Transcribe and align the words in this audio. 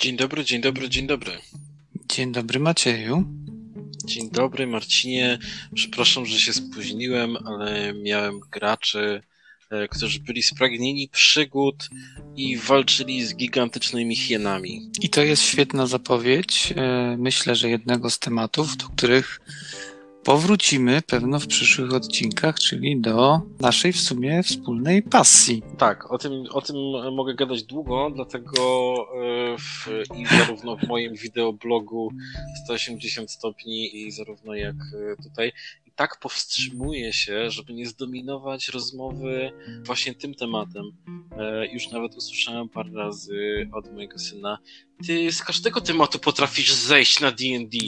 Dzień 0.00 0.16
dobry, 0.16 0.44
dzień 0.44 0.60
dobry, 0.60 0.88
dzień 0.88 1.06
dobry. 1.06 1.32
Dzień 2.08 2.32
dobry 2.32 2.60
Macieju. 2.60 3.24
Dzień 4.04 4.30
dobry 4.30 4.66
Marcinie. 4.66 5.38
Przepraszam, 5.74 6.26
że 6.26 6.38
się 6.38 6.52
spóźniłem, 6.52 7.36
ale 7.46 7.94
miałem 7.94 8.40
graczy, 8.40 9.22
e, 9.70 9.88
którzy 9.88 10.20
byli 10.20 10.42
spragnieni 10.42 11.08
przygód 11.08 11.88
i 12.36 12.56
walczyli 12.56 13.24
z 13.24 13.34
gigantycznymi 13.34 14.16
hienami. 14.16 14.90
I 15.00 15.08
to 15.08 15.22
jest 15.22 15.42
świetna 15.42 15.86
zapowiedź. 15.86 16.72
E, 16.76 17.16
myślę, 17.18 17.56
że 17.56 17.70
jednego 17.70 18.10
z 18.10 18.18
tematów, 18.18 18.76
do 18.76 18.88
których 18.88 19.40
powrócimy 20.24 21.02
pewno 21.02 21.40
w 21.40 21.46
przyszłych 21.46 21.94
odcinkach, 21.94 22.58
czyli 22.58 23.00
do 23.00 23.40
naszej 23.60 23.92
w 23.92 24.00
sumie 24.00 24.42
wspólnej 24.42 25.02
pasji. 25.02 25.62
Tak, 25.78 26.12
o 26.12 26.18
tym, 26.18 26.32
o 26.50 26.62
tym 26.62 26.76
mogę 27.12 27.34
gadać 27.34 27.62
długo, 27.62 28.10
dlatego 28.14 28.60
e, 29.54 29.56
w, 29.58 29.88
i 30.18 30.26
zarówno 30.26 30.76
w 30.76 30.82
moim 30.82 31.14
wideoblogu 31.14 32.12
180 32.64 33.30
stopni 33.30 33.96
i 33.96 34.10
zarówno 34.10 34.54
jak 34.54 34.76
e, 34.76 35.22
tutaj 35.22 35.52
i 35.86 35.92
tak 35.92 36.18
powstrzymuję 36.20 37.12
się, 37.12 37.50
żeby 37.50 37.72
nie 37.72 37.86
zdominować 37.86 38.68
rozmowy 38.68 39.52
właśnie 39.84 40.14
tym 40.14 40.34
tematem. 40.34 40.84
E, 41.38 41.66
już 41.66 41.90
nawet 41.90 42.16
usłyszałem 42.16 42.68
parę 42.68 42.90
razy 42.94 43.68
od 43.72 43.92
mojego 43.92 44.18
syna, 44.18 44.58
ty 45.06 45.32
z 45.32 45.42
każdego 45.42 45.80
tematu 45.80 46.18
potrafisz 46.18 46.72
zejść 46.74 47.20
na 47.20 47.30
D&D 47.30 47.78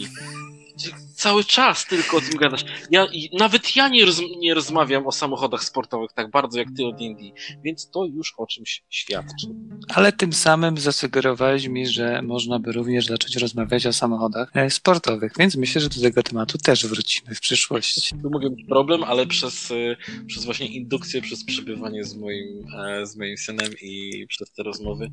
cały 1.14 1.44
czas 1.44 1.86
tylko 1.86 2.16
o 2.16 2.20
tym 2.20 2.36
gadasz. 2.36 2.64
Ja, 2.90 3.06
nawet 3.38 3.76
ja 3.76 3.88
nie, 3.88 4.04
roz, 4.04 4.20
nie 4.38 4.54
rozmawiam 4.54 5.06
o 5.06 5.12
samochodach 5.12 5.64
sportowych 5.64 6.12
tak 6.12 6.30
bardzo 6.30 6.58
jak 6.58 6.68
ty 6.76 6.86
o 6.86 6.92
D&D, 6.92 7.22
więc 7.64 7.90
to 7.90 8.04
już 8.04 8.34
o 8.36 8.46
czymś 8.46 8.82
świadczy. 8.90 9.46
Ale 9.88 10.12
tym 10.12 10.32
samym 10.32 10.78
zasugerowałeś 10.78 11.66
mi, 11.66 11.86
że 11.86 12.22
można 12.22 12.58
by 12.58 12.72
również 12.72 13.06
zacząć 13.06 13.36
rozmawiać 13.36 13.86
o 13.86 13.92
samochodach 13.92 14.50
e, 14.54 14.70
sportowych, 14.70 15.32
więc 15.38 15.56
myślę, 15.56 15.80
że 15.80 15.88
do 15.88 16.00
tego 16.00 16.22
tematu 16.22 16.58
też 16.58 16.86
wrócimy 16.86 17.34
w 17.34 17.40
przyszłości. 17.40 18.00
Tu 18.22 18.30
mogę 18.30 18.50
mieć 18.50 18.66
problem, 18.68 19.04
ale 19.04 19.26
przez, 19.26 19.70
e, 19.70 19.96
przez 20.26 20.44
właśnie 20.44 20.66
indukcję, 20.66 21.22
przez 21.22 21.44
przebywanie 21.44 22.04
z 22.04 22.16
moim, 22.16 22.66
e, 22.78 23.06
z 23.06 23.16
moim 23.16 23.36
synem 23.36 23.70
i 23.82 24.26
przez 24.28 24.52
te 24.52 24.62
rozmowy, 24.62 25.10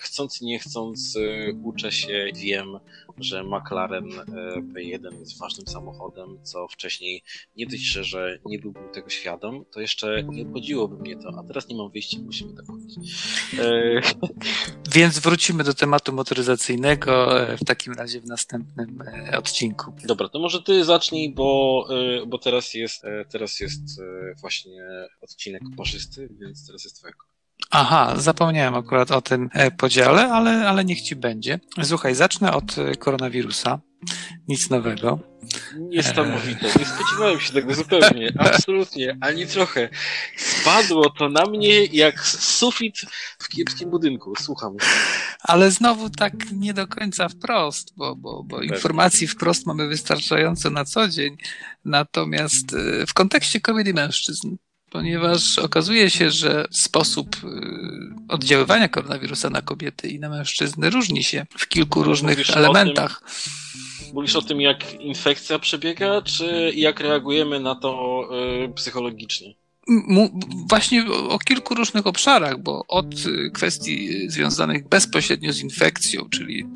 chcąc 0.00 0.40
nie 0.40 0.58
chcąc, 0.58 1.18
uczę 1.62 1.92
się, 1.92 2.26
wiem, 2.34 2.78
że 3.18 3.44
McLaren 3.44 4.08
P1 4.74 5.18
jest 5.20 5.38
ważnym 5.38 5.66
samochodem, 5.66 6.38
co 6.42 6.68
wcześniej 6.68 7.22
nie 7.56 7.66
dość, 7.66 7.82
że 7.82 8.38
nie 8.46 8.58
byłbym 8.58 8.88
tego 8.92 9.10
świadom, 9.10 9.64
to 9.72 9.80
jeszcze 9.80 10.22
nie 10.24 10.42
obchodziłoby 10.42 10.96
mnie 10.96 11.16
to, 11.16 11.28
a 11.38 11.42
teraz 11.42 11.68
nie 11.68 11.76
mam 11.76 11.90
wyjścia, 11.90 12.18
musimy 12.24 12.54
tak. 12.54 12.66
E... 13.58 14.00
Więc 14.94 15.18
wrócimy 15.18 15.64
do 15.64 15.74
tematu 15.74 16.12
motoryzacyjnego 16.12 17.40
e, 17.40 17.56
w 17.56 17.64
takim 17.64 17.92
razie 17.92 18.20
w 18.20 18.26
następnym 18.26 19.02
e, 19.02 19.38
odcinku. 19.38 19.92
Dobra, 20.04 20.28
to 20.28 20.38
może 20.38 20.62
ty 20.62 20.84
zacznij, 20.84 21.34
bo, 21.34 21.86
e, 21.90 22.26
bo 22.26 22.38
teraz 22.38 22.74
jest, 22.74 23.02
teraz 23.30 23.60
jest 23.60 23.82
właśnie 24.40 24.84
odcinek 25.20 25.62
parzysty, 25.76 26.28
więc 26.40 26.66
teraz 26.66 26.84
jest 26.84 26.96
twoja 26.96 27.12
Aha, 27.70 28.14
zapomniałem 28.16 28.74
akurat 28.74 29.10
o 29.10 29.22
tym 29.22 29.50
podziale, 29.78 30.32
ale, 30.32 30.68
ale 30.68 30.84
niech 30.84 31.02
ci 31.02 31.16
będzie. 31.16 31.60
Słuchaj, 31.82 32.14
zacznę 32.14 32.52
od 32.52 32.76
koronawirusa. 32.98 33.80
Nic 34.48 34.70
nowego. 34.70 35.18
Niesamowite. 35.78 36.66
Nie 36.66 36.84
spodziewałem 36.84 37.40
się 37.40 37.52
tego 37.52 37.74
zupełnie. 37.74 38.32
Absolutnie. 38.38 39.16
Ani 39.20 39.46
trochę. 39.46 39.88
Spadło 40.36 41.10
to 41.10 41.28
na 41.28 41.46
mnie 41.46 41.84
jak 41.84 42.20
sufit 42.26 43.00
w 43.38 43.48
kiepskim 43.48 43.90
budynku. 43.90 44.32
Słucham. 44.40 44.76
Ale 45.40 45.70
znowu 45.70 46.10
tak 46.10 46.32
nie 46.52 46.74
do 46.74 46.86
końca 46.86 47.28
wprost, 47.28 47.92
bo, 47.96 48.16
bo, 48.16 48.42
bo 48.42 48.62
informacji 48.62 49.26
wprost 49.26 49.66
mamy 49.66 49.88
wystarczająco 49.88 50.70
na 50.70 50.84
co 50.84 51.08
dzień. 51.08 51.36
Natomiast 51.84 52.76
w 53.08 53.14
kontekście 53.14 53.60
kobiet 53.60 53.88
i 53.88 53.94
mężczyzn 53.94 54.56
ponieważ 54.92 55.58
okazuje 55.58 56.10
się, 56.10 56.30
że 56.30 56.66
sposób 56.70 57.36
y, 57.44 57.48
oddziaływania 58.28 58.88
koronawirusa 58.88 59.50
na 59.50 59.62
kobiety 59.62 60.08
i 60.08 60.18
na 60.18 60.28
mężczyzny 60.28 60.90
różni 60.90 61.24
się 61.24 61.46
w 61.58 61.68
kilku 61.68 62.02
różnych 62.02 62.38
Mówisz 62.38 62.56
elementach. 62.56 63.22
Mówisz 64.14 64.36
o 64.36 64.42
tym, 64.42 64.60
jak 64.60 65.00
infekcja 65.00 65.58
przebiega, 65.58 66.22
czy 66.22 66.72
jak 66.74 67.00
reagujemy 67.00 67.60
na 67.60 67.74
to 67.74 68.22
y, 68.64 68.72
psychologicznie? 68.74 69.54
Właśnie 70.68 71.04
o 71.28 71.38
kilku 71.38 71.74
różnych 71.74 72.06
obszarach, 72.06 72.62
bo 72.62 72.84
od 72.88 73.14
kwestii 73.54 74.30
związanych 74.30 74.88
bezpośrednio 74.88 75.52
z 75.52 75.60
infekcją, 75.60 76.28
czyli 76.30 76.66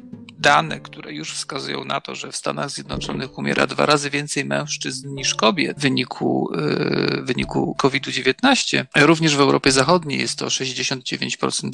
dane, 0.47 0.81
które 0.81 1.13
już 1.13 1.33
wskazują 1.33 1.85
na 1.85 2.01
to, 2.01 2.15
że 2.15 2.33
w 2.33 2.37
Stanach 2.37 2.71
Zjednoczonych 2.71 3.39
umiera 3.39 3.67
dwa 3.67 3.87
razy 3.87 4.11
więcej 4.11 4.45
mężczyzn 4.45 5.15
niż 5.15 5.35
kobiet 5.35 5.79
w 5.79 5.81
wyniku, 5.81 6.51
w 6.53 7.25
wyniku 7.25 7.75
COVID-19. 7.79 8.85
Również 8.97 9.37
w 9.37 9.41
Europie 9.41 9.73
Zachodniej 9.73 10.21
jest 10.21 10.39
to 10.39 10.47
69% 10.47 11.71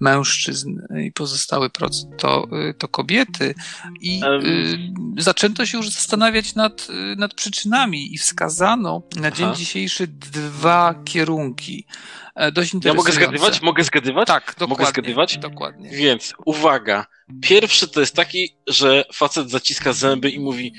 mężczyzn 0.00 0.78
i 1.06 1.12
pozostały 1.12 1.70
procent 1.70 2.16
to, 2.18 2.48
to 2.78 2.88
kobiety. 2.88 3.54
I 4.00 4.20
um. 4.24 5.14
zaczęto 5.18 5.66
się 5.66 5.78
już 5.78 5.90
zastanawiać 5.90 6.54
nad, 6.54 6.88
nad 7.16 7.34
przyczynami 7.34 8.14
i 8.14 8.18
wskazano 8.18 9.02
na 9.16 9.30
dzień 9.30 9.46
Aha. 9.46 9.56
dzisiejszy 9.56 10.06
dwa 10.06 10.94
kierunki. 11.04 11.86
E, 12.36 12.52
dość 12.52 12.74
Ja 12.84 12.94
mogę 12.94 13.12
zgadywać? 13.12 13.62
Mogę 13.62 13.84
zgadywać? 13.84 14.28
Tak, 14.28 14.44
dokładnie. 14.58 14.66
Mogę 14.68 14.86
zgadywać? 14.86 15.38
Dokładnie. 15.38 15.90
Więc 15.90 16.34
uwaga. 16.44 17.06
Pierwszy 17.42 17.88
to 17.88 18.00
jest 18.00 18.16
taki, 18.16 18.56
że 18.66 19.04
facet 19.14 19.50
zaciska 19.50 19.92
zęby 19.92 20.30
i 20.30 20.40
mówi 20.40 20.72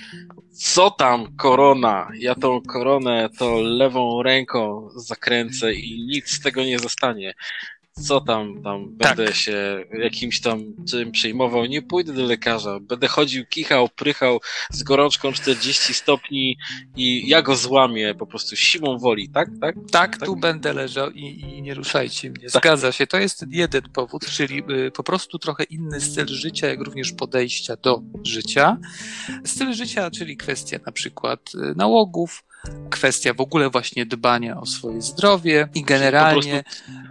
co 0.53 0.91
tam 0.91 1.35
korona? 1.35 2.07
Ja 2.19 2.35
tą 2.35 2.61
koronę 2.61 3.29
to 3.39 3.61
lewą 3.61 4.23
ręką 4.23 4.89
zakręcę 4.95 5.73
i 5.73 6.07
nic 6.07 6.29
z 6.29 6.41
tego 6.41 6.63
nie 6.63 6.79
zostanie 6.79 7.33
co 8.01 8.21
tam, 8.21 8.63
tam 8.63 8.85
będę 8.89 9.25
tak. 9.25 9.35
się 9.35 9.85
jakimś 9.99 10.41
tam 10.41 10.63
czym 10.89 11.11
przejmował, 11.11 11.65
nie 11.65 11.81
pójdę 11.81 12.13
do 12.13 12.23
lekarza, 12.23 12.79
będę 12.79 13.07
chodził, 13.07 13.45
kichał, 13.45 13.89
prychał 13.89 14.39
z 14.71 14.83
gorączką 14.83 15.31
40 15.31 15.93
stopni 15.93 16.57
i 16.95 17.29
ja 17.29 17.41
go 17.41 17.55
złamię 17.55 18.15
po 18.15 18.27
prostu 18.27 18.55
siłą 18.55 18.97
woli, 18.97 19.29
tak? 19.29 19.49
Tak, 19.61 19.75
tak, 19.91 20.17
tak? 20.17 20.25
tu 20.25 20.35
będę 20.35 20.73
leżał 20.73 21.11
i, 21.11 21.21
i 21.21 21.61
nie 21.61 21.73
ruszajcie 21.73 22.29
mnie. 22.29 22.49
Tak. 22.49 22.61
Zgadza 22.61 22.91
się, 22.91 23.07
to 23.07 23.17
jest 23.17 23.45
jeden 23.49 23.81
powód, 23.81 24.25
czyli 24.25 24.63
y, 24.71 24.91
po 24.91 25.03
prostu 25.03 25.39
trochę 25.39 25.63
inny 25.63 26.01
styl 26.01 26.27
życia, 26.27 26.67
jak 26.67 26.81
również 26.81 27.11
podejścia 27.11 27.75
do 27.75 28.01
życia. 28.23 28.77
Styl 29.45 29.73
życia, 29.73 30.11
czyli 30.11 30.37
kwestia 30.37 30.79
na 30.85 30.91
przykład 30.91 31.39
y, 31.55 31.75
nałogów, 31.75 32.43
kwestia 32.89 33.33
w 33.33 33.41
ogóle 33.41 33.69
właśnie 33.69 34.05
dbania 34.05 34.59
o 34.61 34.65
swoje 34.65 35.01
zdrowie 35.01 35.69
i 35.75 35.83
generalnie. 35.83 36.63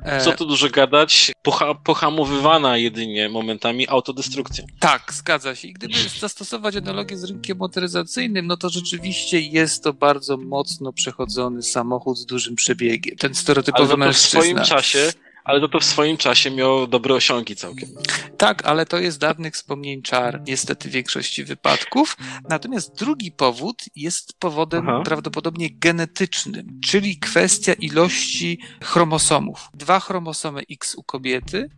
E, 0.03 0.21
co 0.21 0.33
tu 0.33 0.47
dużo 0.47 0.69
gadać, 0.69 1.33
poha 1.43 1.75
pohamowywana 1.75 2.77
jedynie 2.77 3.29
momentami 3.29 3.89
autodestrukcja. 3.89 4.65
Tak, 4.81 5.13
zgadza 5.13 5.55
się. 5.55 5.69
I 5.69 5.73
gdyby 5.73 5.95
zastosować 6.21 6.77
analogię 6.77 7.17
z 7.17 7.25
rynkiem 7.25 7.59
motoryzacyjnym, 7.59 8.47
no 8.47 8.57
to 8.57 8.69
rzeczywiście 8.69 9.41
jest 9.41 9.85
to 9.85 9.93
bardzo 9.93 10.37
mocno 10.37 10.93
przechodzony 10.93 11.63
samochód 11.63 12.19
z 12.19 12.27
dużym 12.27 12.57
przebiegiem. 12.57 13.17
Ten 13.17 13.35
stereotypowy 13.35 13.93
Ale 13.93 13.97
mężczyzna. 13.97 14.41
w 14.41 14.43
swoim 14.43 14.65
czasie 14.65 15.13
ale 15.47 15.61
to, 15.61 15.69
to 15.69 15.81
w 15.81 15.85
swoim 15.85 16.17
czasie 16.17 16.51
miało 16.51 16.87
dobre 16.87 17.15
osiągi 17.15 17.57
całkiem. 17.57 17.89
Tak, 18.37 18.67
ale 18.67 18.87
to 18.87 18.99
jest 18.99 19.21
dawnych 19.21 19.55
wspomnień 19.55 20.03
czar, 20.03 20.43
niestety 20.47 20.89
w 20.89 20.93
większości 20.93 21.45
wypadków. 21.45 22.17
Natomiast 22.49 22.99
drugi 22.99 23.33
powód 23.33 23.85
jest 23.97 24.39
powodem 24.39 24.89
Aha. 24.89 25.03
prawdopodobnie 25.05 25.69
genetycznym, 25.71 26.81
czyli 26.85 27.19
kwestia 27.19 27.73
ilości 27.73 28.61
chromosomów. 28.83 29.69
Dwa 29.75 30.01
chromosomy 30.01 30.63
X 30.71 30.95
u 30.95 31.03
kobiety 31.03 31.71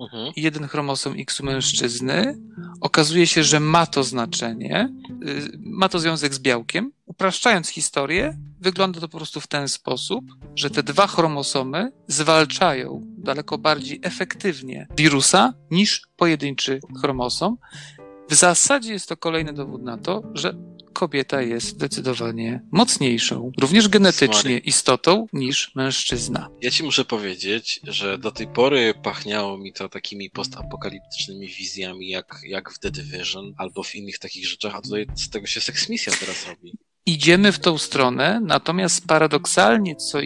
mhm. 0.00 0.32
jeden 0.36 0.68
chromosom 0.68 1.14
X 1.18 1.40
u 1.40 1.44
mężczyzny. 1.44 2.38
Okazuje 2.80 3.26
się, 3.26 3.44
że 3.44 3.60
ma 3.60 3.86
to 3.86 4.04
znaczenie, 4.04 4.88
y, 5.28 5.58
ma 5.58 5.88
to 5.88 5.98
związek 5.98 6.34
z 6.34 6.38
białkiem. 6.38 6.92
Upraszczając 7.06 7.68
historię, 7.68 8.38
wygląda 8.60 9.00
to 9.00 9.08
po 9.08 9.18
prostu 9.18 9.40
w 9.40 9.46
ten 9.46 9.68
sposób, 9.68 10.24
że 10.56 10.70
te 10.70 10.82
dwa 10.82 11.06
chromosomy 11.06 11.92
zwalczają 12.06 13.02
daleko 13.18 13.58
bardziej 13.58 14.00
efektywnie 14.02 14.86
wirusa 14.96 15.54
niż 15.70 16.02
pojedynczy 16.16 16.80
chromosom. 17.00 17.56
W 18.28 18.34
zasadzie 18.34 18.92
jest 18.92 19.08
to 19.08 19.16
kolejny 19.16 19.52
dowód 19.52 19.82
na 19.82 19.98
to, 19.98 20.22
że 20.34 20.54
kobieta 20.92 21.42
jest 21.42 21.66
zdecydowanie 21.66 22.62
mocniejszą, 22.72 23.52
również 23.60 23.88
genetycznie 23.88 24.58
istotą 24.58 25.26
niż 25.32 25.74
mężczyzna. 25.74 26.48
Ja 26.62 26.70
ci 26.70 26.82
muszę 26.82 27.04
powiedzieć, 27.04 27.80
że 27.82 28.18
do 28.18 28.32
tej 28.32 28.46
pory 28.46 28.94
pachniało 29.02 29.58
mi 29.58 29.72
to 29.72 29.88
takimi 29.88 30.30
postapokaliptycznymi 30.30 31.48
wizjami 31.48 32.08
jak, 32.08 32.40
jak 32.46 32.72
w 32.72 32.78
The 32.78 32.90
Division 32.90 33.54
albo 33.56 33.82
w 33.82 33.94
innych 33.94 34.18
takich 34.18 34.48
rzeczach, 34.48 34.74
a 34.74 34.80
tutaj 34.80 35.06
z 35.14 35.30
tego 35.30 35.46
się 35.46 35.60
seksmisja 35.60 36.12
teraz 36.20 36.46
robi. 36.46 36.78
Idziemy 37.06 37.52
w 37.52 37.58
tą 37.58 37.78
stronę, 37.78 38.40
natomiast 38.40 39.06
paradoksalnie, 39.06 39.96
co 39.96 40.18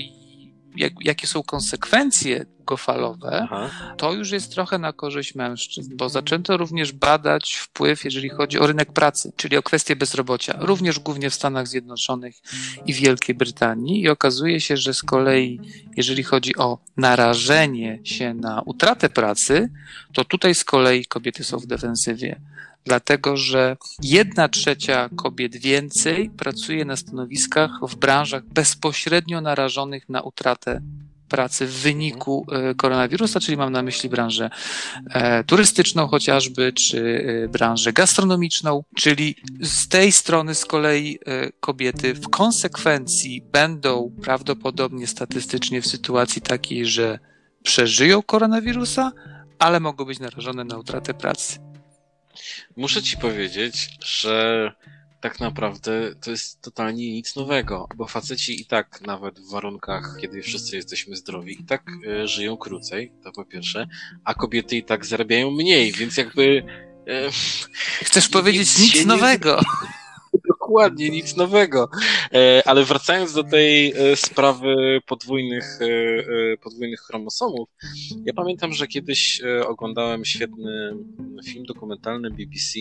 jak, 0.77 0.93
jakie 1.01 1.27
są 1.27 1.43
konsekwencje 1.43 2.47
długofalowe, 2.69 3.49
Aha. 3.51 3.95
to 3.97 4.13
już 4.13 4.31
jest 4.31 4.53
trochę 4.53 4.79
na 4.79 4.93
korzyść 4.93 5.35
mężczyzn, 5.35 5.97
bo 5.97 6.09
zaczęto 6.09 6.57
również 6.57 6.93
badać 6.93 7.55
wpływ, 7.55 8.05
jeżeli 8.05 8.29
chodzi 8.29 8.59
o 8.59 8.67
rynek 8.67 8.93
pracy, 8.93 9.33
czyli 9.37 9.57
o 9.57 9.63
kwestię 9.63 9.97
bezrobocia, 9.97 10.55
również 10.61 10.99
głównie 10.99 11.31
w 11.31 11.35
Stanach 11.35 11.69
Zjednoczonych 11.69 12.37
i 12.87 12.95
Wielkiej 12.95 13.35
Brytanii. 13.35 14.03
I 14.03 14.09
okazuje 14.09 14.61
się, 14.61 14.77
że 14.77 14.95
z 14.95 15.03
kolei, 15.03 15.61
jeżeli 15.97 16.23
chodzi 16.23 16.57
o 16.57 16.79
narażenie 16.97 18.01
się 18.05 18.35
na 18.35 18.63
utratę 18.63 19.09
pracy, 19.09 19.71
to 20.13 20.25
tutaj 20.25 20.55
z 20.55 20.65
kolei 20.65 21.05
kobiety 21.05 21.45
są 21.45 21.59
w 21.59 21.67
defensywie 21.67 22.41
dlatego 22.85 23.37
że 23.37 23.77
jedna 24.03 24.49
trzecia 24.49 25.09
kobiet 25.17 25.57
więcej 25.57 26.31
pracuje 26.31 26.85
na 26.85 26.97
stanowiskach 26.97 27.71
w 27.83 27.97
branżach 27.97 28.45
bezpośrednio 28.45 29.41
narażonych 29.41 30.09
na 30.09 30.23
utratę 30.23 30.81
pracy 31.29 31.67
w 31.67 31.73
wyniku 31.73 32.47
e, 32.53 32.75
koronawirusa, 32.75 33.41
czyli 33.41 33.57
mam 33.57 33.73
na 33.73 33.83
myśli 33.83 34.09
branżę 34.09 34.51
e, 35.11 35.45
turystyczną 35.45 36.07
chociażby, 36.07 36.73
czy 36.73 37.25
e, 37.45 37.49
branżę 37.49 37.93
gastronomiczną, 37.93 38.85
czyli 38.97 39.37
z 39.61 39.89
tej 39.89 40.13
strony 40.13 40.55
z 40.55 40.65
kolei 40.65 41.19
kobiety 41.61 42.15
w 42.15 42.29
konsekwencji 42.29 43.43
będą 43.53 44.13
prawdopodobnie 44.23 45.07
statystycznie 45.07 45.83
w 45.83 45.87
sytuacji 45.87 46.43
takiej, 46.43 46.87
że 46.87 47.19
przeżyją 47.63 48.23
koronawirusa, 48.23 49.13
ale 49.59 49.81
mogą 49.81 50.05
być 50.05 50.19
narażone 50.19 50.65
na 50.65 50.79
utratę 50.79 51.15
pracy. 51.15 51.68
Muszę 52.76 53.02
ci 53.02 53.17
powiedzieć, 53.17 53.88
że 54.05 54.73
tak 55.20 55.40
naprawdę 55.40 56.14
to 56.20 56.31
jest 56.31 56.62
totalnie 56.62 57.12
nic 57.12 57.37
nowego, 57.37 57.88
bo 57.96 58.06
faceci 58.06 58.61
i 58.61 58.67
tak 58.67 59.00
nawet 59.00 59.40
w 59.40 59.50
warunkach, 59.50 60.17
kiedy 60.20 60.43
wszyscy 60.43 60.76
jesteśmy 60.76 61.17
zdrowi, 61.17 61.61
i 61.61 61.64
tak 61.64 61.90
e, 62.06 62.29
żyją 62.29 62.56
krócej, 62.56 63.12
to 63.25 63.32
po 63.32 63.44
pierwsze, 63.44 63.87
a 64.25 64.35
kobiety 64.35 64.76
i 64.76 64.85
tak 64.85 65.06
zarabiają 65.06 65.50
mniej, 65.50 65.93
więc 65.93 66.17
jakby... 66.17 66.62
E, 67.08 67.31
Chcesz 68.02 68.29
powiedzieć 68.29 68.79
nic 68.79 69.06
nowego? 69.06 69.61
Dokładnie, 70.49 71.11
nic 71.11 71.37
nowego. 71.37 71.90
E, 72.35 72.63
ale 72.69 72.85
wracając 72.85 73.33
do 73.33 73.45
tej 73.45 73.93
e, 73.93 74.17
sprawy 74.17 75.01
podwójnych, 75.07 75.79
e, 75.81 76.57
podwójnych 76.57 77.01
chromosomów, 77.01 77.69
ja 78.25 78.33
pamiętam, 78.33 78.73
że 78.73 78.87
kiedyś 78.87 79.41
oglądałem 79.67 80.25
świetny 80.25 80.93
film 81.45 81.65
dokumentalny 81.65 82.31
BBC 82.31 82.79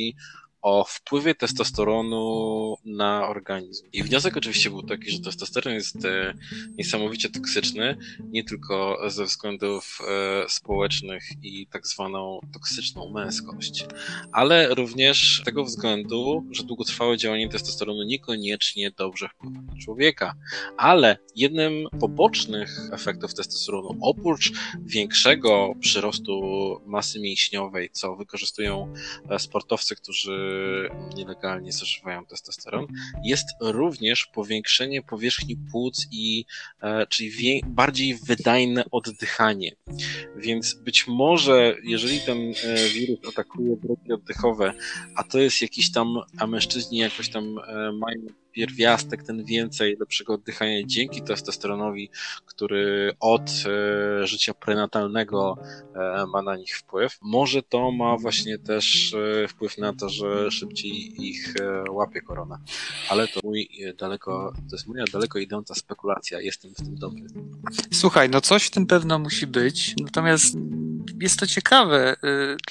o 0.68 0.86
wpływie 0.90 1.36
testosteronu 1.36 2.75
na 2.86 3.28
organizm. 3.28 3.88
I 3.94 4.04
wniosek 4.04 4.38
oczywiście 4.38 4.69
był 4.69 4.84
taki, 4.84 5.12
że 5.12 5.19
testosteron 5.19 5.74
jest 5.74 6.06
e, 6.06 6.34
niesamowicie 6.78 7.30
toksyczny, 7.30 7.98
nie 8.19 8.44
tylko 8.44 8.98
ze 9.08 9.25
względów 9.25 10.00
e, 10.08 10.50
społecznych 10.50 11.24
i 11.44 11.68
tak 11.68 11.88
zwaną 11.88 12.40
toksyczną 12.54 13.12
męskość, 13.12 13.86
ale 14.31 14.75
również 14.75 15.40
z 15.42 15.46
tego 15.46 15.64
względu, 15.64 16.46
że 16.52 16.64
długotrwałe 16.64 17.18
działanie 17.18 17.50
testosteronu 17.50 18.04
niekoniecznie 18.04 18.92
dobrze 18.92 19.30
wpływa 19.30 19.62
na 19.62 19.75
człowieka. 19.81 20.36
Ale 20.78 21.18
jednym 21.36 21.88
pobocznych 22.00 22.80
efektów 22.92 23.34
testosteronu, 23.34 23.98
oprócz 24.02 24.52
większego 24.86 25.74
przyrostu 25.80 26.42
masy 26.86 27.19
mięśniowej, 27.19 27.90
co 27.94 28.16
wykorzystują 28.16 28.94
e, 29.30 29.40
sportowcy, 29.40 29.96
którzy 29.96 30.56
nielegalnie 31.15 31.71
zażywają 31.71 32.25
testosteron, 32.25 32.88
jest 33.24 33.48
również 33.62 34.25
powiększenie 34.25 35.01
powierzchni 35.01 35.57
płuc 35.71 36.07
i 36.12 36.45
e, 36.81 37.07
czyli 37.07 37.62
bardziej 37.65 38.15
wydajne 38.15 38.86
oddychanie. 38.92 39.71
Więc 40.36 40.74
być 40.74 41.07
może, 41.07 41.75
jeżeli 41.83 42.19
ten 42.19 42.38
e, 42.38 42.89
wirus 42.89 43.19
atakuje 43.30 43.77
drogi 43.77 44.13
oddechowe, 44.13 44.74
a 45.15 45.24
to 45.24 45.39
jest 45.39 45.62
jakiś 45.62 45.92
tam, 45.92 46.19
a 46.38 46.48
mężczyźni 46.48 46.98
jakoś 46.98 47.30
tam 47.30 47.44
e, 47.44 47.92
mają 47.92 48.21
pierwiastek, 48.57 49.24
ten 49.24 49.45
więcej 49.45 49.98
lepszego 50.00 50.33
oddychania 50.33 50.83
dzięki 50.86 51.21
testosteronowi, 51.21 52.09
który 52.45 53.13
od 53.19 53.42
e, 53.42 54.27
życia 54.27 54.54
prenatalnego 54.54 55.57
e, 55.95 56.25
ma 56.33 56.42
na 56.42 56.56
nich 56.56 56.77
wpływ. 56.77 57.18
Może 57.21 57.63
to 57.63 57.92
ma 57.92 58.18
właśnie 58.18 58.57
też 58.59 59.13
e, 59.13 59.48
wpływ 59.48 59.77
na 59.77 59.94
to, 59.94 60.09
że 60.09 60.51
szybciej 60.51 61.27
ich 61.27 61.54
łapie 61.89 62.21
korona. 62.21 62.59
Ale 63.09 63.27
to 63.27 63.39
mój 63.44 63.69
daleko, 63.98 64.54
to 64.69 64.75
jest 64.75 64.88
moja 64.88 65.04
daleko 65.13 65.39
idąca 65.39 65.75
spekulacja. 65.75 66.42
Jestem 66.42 66.71
w 66.71 66.77
tym 66.77 66.95
dobry. 66.95 67.24
Słuchaj, 67.94 68.30
no 68.30 68.42
coś 68.42 68.65
w 68.65 68.71
tym 68.71 68.86
pewno 68.86 69.19
musi 69.19 69.48
być. 69.48 69.95
Natomiast 70.01 70.57
jest 71.21 71.39
to 71.39 71.48
ciekawe, 71.48 72.15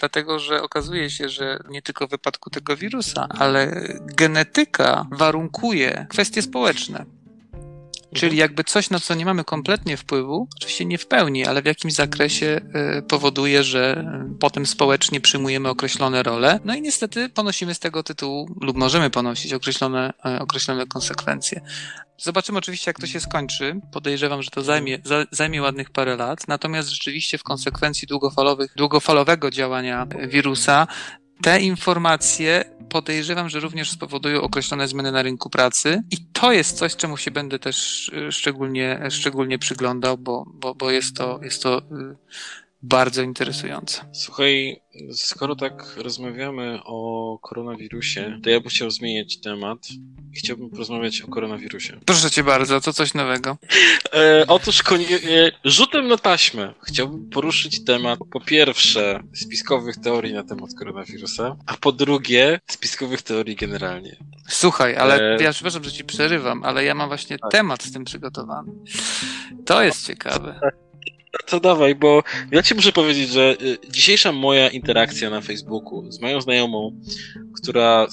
dlatego 0.01 0.39
że 0.39 0.63
okazuje 0.63 1.11
się, 1.11 1.29
że 1.29 1.59
nie 1.71 1.83
tylko 1.83 2.07
w 2.07 2.11
wypadku 2.11 2.51
tego 2.51 2.77
wirusa, 2.77 3.27
ale 3.29 3.89
genetyka 4.01 5.07
warunkuje 5.11 5.76
kwestie 6.09 6.43
społeczne. 6.43 7.05
Czyli 8.15 8.37
jakby 8.37 8.65
coś, 8.65 8.91
na 8.91 9.01
co 9.01 9.15
nie 9.15 9.25
mamy 9.25 9.45
kompletnie 9.45 9.97
wpływu, 9.97 10.49
oczywiście 10.57 10.85
nie 10.85 10.99
w 10.99 11.07
pełni, 11.07 11.47
ale 11.47 11.63
w 11.63 11.65
jakimś 11.65 11.95
zakresie 11.95 12.61
y, 12.99 13.03
powoduje, 13.03 13.65
że 13.65 14.05
y, 14.35 14.39
potem 14.39 14.67
społecznie 14.67 15.21
przyjmujemy 15.21 15.69
określone 15.69 16.23
role. 16.23 16.61
No 16.65 16.75
i 16.75 16.83
niestety 16.83 17.29
ponosimy 17.29 17.75
z 17.75 17.79
tego 17.79 18.03
tytułu, 18.03 18.49
lub 18.61 18.77
możemy 18.77 19.11
ponosić 19.11 19.53
określone, 19.53 20.13
określone 20.41 20.87
konsekwencje. 20.87 21.61
Zobaczymy 22.19 22.59
oczywiście, 22.59 22.91
jak 22.91 23.01
to 23.01 23.07
się 23.07 23.21
skończy. 23.21 23.81
Podejrzewam, 23.93 24.43
że 24.43 24.51
to 24.51 24.63
zajmie, 24.63 24.99
zajmie 25.31 25.63
ładnych 25.63 25.91
parę 25.91 26.17
lat. 26.17 26.49
Natomiast 26.49 26.89
rzeczywiście 26.89 27.39
w 27.39 27.43
konsekwencji 27.43 28.09
długofalowych, 28.09 28.73
długofalowego 28.77 29.51
działania 29.51 30.07
wirusa 30.29 30.87
te 31.43 31.61
informacje 31.61 32.65
podejrzewam, 32.89 33.49
że 33.49 33.61
również 33.61 33.91
spowodują 33.91 34.43
określone 34.43 34.89
zmiany 34.89 35.13
na 35.13 35.23
rynku 35.23 35.51
pracy. 35.51 36.03
I 36.11 36.17
to 36.33 36.53
jest 36.53 36.79
coś, 36.79 36.97
czemu 36.97 37.17
się 37.17 37.31
będę 37.31 37.59
też 37.59 38.09
y, 38.09 38.33
szczególnie, 38.33 39.01
szczególnie 39.11 39.59
przyglądał, 39.59 40.19
bo, 40.19 40.45
bo, 40.55 40.75
bo 40.75 40.91
jest 40.91 41.17
to, 41.17 41.41
jest 41.43 41.63
to 41.63 41.79
y, 41.79 41.83
bardzo 42.89 43.23
interesujące. 43.23 44.01
Słuchaj, 44.13 44.81
skoro 45.13 45.57
tak 45.57 45.97
rozmawiamy 45.97 46.81
o 46.85 47.39
koronawirusie, 47.43 48.41
to 48.43 48.51
ja 48.51 48.61
bym 48.61 48.69
chciał 48.69 48.91
zmienić 48.91 49.41
temat 49.41 49.79
i 50.33 50.39
chciałbym 50.39 50.71
porozmawiać 50.71 51.21
o 51.21 51.29
koronawirusie. 51.29 52.01
Proszę 52.05 52.31
cię 52.31 52.45
bardzo, 52.45 52.81
to 52.81 52.93
coś 52.93 53.15
nowego. 53.15 53.57
E, 54.15 54.45
otóż 54.49 54.81
e, 54.81 54.85
rzutem 55.65 56.09
na 56.09 56.17
taśmę 56.17 56.75
chciałbym 56.83 57.31
poruszyć 57.31 57.85
temat 57.85 58.19
po 58.33 58.41
pierwsze 58.41 59.23
spiskowych 59.35 59.97
teorii 59.97 60.33
na 60.33 60.43
temat 60.43 60.71
koronawirusa, 60.79 61.57
a 61.67 61.77
po 61.77 61.93
drugie 61.93 62.61
spiskowych 62.67 63.23
teorii 63.23 63.57
generalnie. 63.57 64.17
Słuchaj, 64.49 64.97
ale 64.97 65.37
e... 65.37 65.43
ja 65.43 65.53
przepraszam, 65.53 65.85
że 65.85 65.93
ci 65.93 66.05
przerywam, 66.05 66.65
ale 66.65 66.85
ja 66.85 66.95
mam 66.95 67.09
właśnie 67.09 67.39
tak. 67.39 67.51
temat 67.51 67.83
z 67.83 67.93
tym 67.93 68.05
przygotowany. 68.05 68.73
To 69.67 69.83
jest 69.83 70.07
ciekawe. 70.07 70.61
To 71.47 71.61
dawaj, 71.61 71.95
bo 71.95 72.23
ja 72.53 72.63
ci 72.63 72.75
muszę 72.75 72.93
powiedzieć, 72.93 73.31
że 73.31 73.57
y, 73.63 73.79
dzisiejsza 73.91 74.33
moja 74.33 74.69
interakcja 74.69 75.31
na 75.31 75.41
Facebooku 75.41 76.13
z 76.13 76.21
moją 76.21 76.41
znajomą, 76.41 77.01
która 77.63 78.07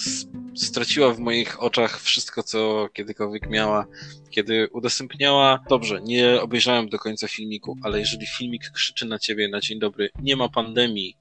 straciła 0.55 1.13
w 1.13 1.19
moich 1.19 1.63
oczach 1.63 2.01
wszystko, 2.01 2.43
co 2.43 2.89
kiedykolwiek 2.93 3.49
miała, 3.49 3.85
kiedy 4.29 4.69
udostępniała, 4.71 5.59
dobrze, 5.69 6.01
nie 6.01 6.41
obejrzałem 6.41 6.89
do 6.89 6.99
końca 6.99 7.27
filmiku, 7.27 7.77
ale 7.83 7.99
jeżeli 7.99 8.27
filmik 8.27 8.71
krzyczy 8.71 9.05
na 9.05 9.19
ciebie 9.19 9.47
na 9.47 9.59
dzień 9.59 9.79
dobry, 9.79 10.09
nie 10.21 10.35
ma 10.35 10.49
pandemii, 10.49 11.17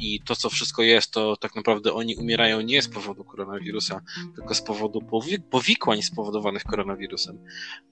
i 0.00 0.20
to, 0.20 0.36
co 0.36 0.50
wszystko 0.50 0.82
jest, 0.82 1.10
to 1.10 1.36
tak 1.36 1.54
naprawdę 1.54 1.92
oni 1.92 2.16
umierają 2.16 2.60
nie 2.60 2.82
z 2.82 2.88
powodu 2.88 3.24
koronawirusa, 3.24 4.00
tylko 4.36 4.54
z 4.54 4.62
powodu 4.62 5.00
powikłań 5.50 6.02
spowodowanych 6.02 6.64
koronawirusem. 6.64 7.38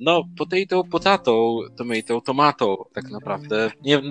No, 0.00 0.24
potato, 0.38 0.84
potato, 0.84 1.60
tomato, 1.76 2.20
tomato, 2.20 2.88
tak 2.94 3.10
naprawdę. 3.10 3.70
Nie, 3.82 4.02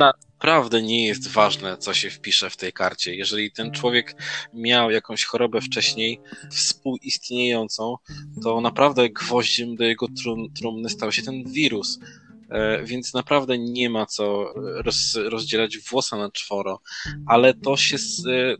naprawdę 0.44 0.82
nie 0.82 1.08
jest 1.08 1.28
ważne, 1.28 1.78
co 1.78 1.94
się 1.94 2.10
wpisze 2.10 2.50
w 2.50 2.58
tej 2.58 2.74
karcie. 2.74 3.16
Jeżeli 3.16 3.52
ten 3.52 3.72
człowiek 3.72 4.16
miał 4.54 4.92
jakąś 4.92 5.26
chorobę 5.26 5.62
wcześniej, 5.62 6.22
współistniejącą, 6.52 7.96
to 8.44 8.62
naprawdę 8.62 9.10
gwoździem 9.10 9.76
do 9.76 9.84
jego 9.84 10.08
trumny 10.56 10.90
stał 10.90 11.12
się 11.12 11.22
ten 11.22 11.44
wirus. 11.52 12.00
E, 12.54 12.84
więc 12.84 13.14
naprawdę 13.14 13.58
nie 13.58 13.90
ma 13.90 14.06
co 14.06 14.54
roz, 14.56 15.16
rozdzielać 15.16 15.78
włosa 15.78 16.18
na 16.18 16.32
czworo, 16.32 16.82
ale 17.28 17.54
to 17.54 17.78
się, 17.78 17.98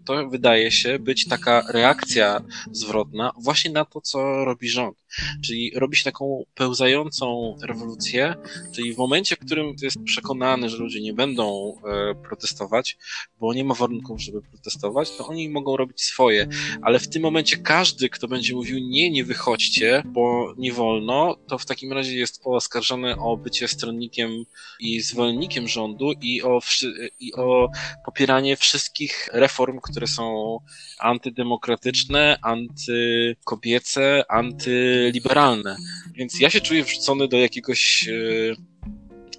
to 0.06 0.30
wydaje 0.30 0.72
się 0.72 1.00
być 1.00 1.28
taka 1.28 1.64
reakcja 1.70 2.42
zwrotna 2.72 3.32
właśnie 3.38 3.72
na 3.72 3.86
to, 3.86 4.02
co 4.02 4.46
robi 4.46 4.70
rząd. 4.70 5.03
Czyli 5.46 5.72
robi 5.76 5.98
się 5.98 6.04
taką 6.04 6.44
pełzającą 6.56 7.58
rewolucję, 7.64 8.36
czyli 8.76 8.94
w 8.94 8.98
momencie, 8.98 9.36
w 9.36 9.40
którym 9.40 9.76
jest 9.82 9.98
przekonany, 10.04 10.70
że 10.70 10.78
ludzie 10.78 11.02
nie 11.02 11.14
będą 11.14 11.74
e, 11.86 12.16
protestować, 12.16 12.98
bo 13.40 13.54
nie 13.54 13.64
ma 13.64 13.74
warunków, 13.74 14.22
żeby 14.22 14.42
protestować, 14.42 15.18
to 15.18 15.28
oni 15.28 15.50
mogą 15.50 15.78
robić 15.78 16.02
swoje, 16.02 16.48
ale 16.82 17.00
w 17.00 17.10
tym 17.10 17.22
momencie 17.22 17.58
każdy, 17.58 18.10
kto 18.10 18.28
będzie 18.28 18.56
mówił 18.56 18.80
nie, 18.80 19.12
nie 19.12 19.24
wychodźcie, 19.24 20.04
bo 20.06 20.54
nie 20.58 20.74
wolno, 20.74 21.36
to 21.48 21.58
w 21.58 21.66
takim 21.66 21.94
razie 21.94 22.18
jest 22.18 22.42
oskarżony 22.44 23.16
o 23.18 23.38
bycie 23.38 23.68
stronnikiem 23.68 24.46
i 24.80 25.02
zwolennikiem 25.02 25.68
rządu 25.68 26.12
i 26.22 26.44
o, 26.44 26.60
i 27.20 27.34
o 27.34 27.70
popieranie 28.06 28.58
wszystkich 28.58 29.30
reform, 29.34 29.80
które 29.80 30.08
są 30.08 30.58
antydemokratyczne, 31.00 32.38
antykobiece, 32.42 34.24
antyliberalne. 35.04 35.76
Więc 36.16 36.40
ja 36.40 36.50
się 36.50 36.62
czuję 36.62 36.84
wrzucony 36.84 37.28
do 37.28 37.38
jakiegoś 37.38 38.08
e, 38.08 38.56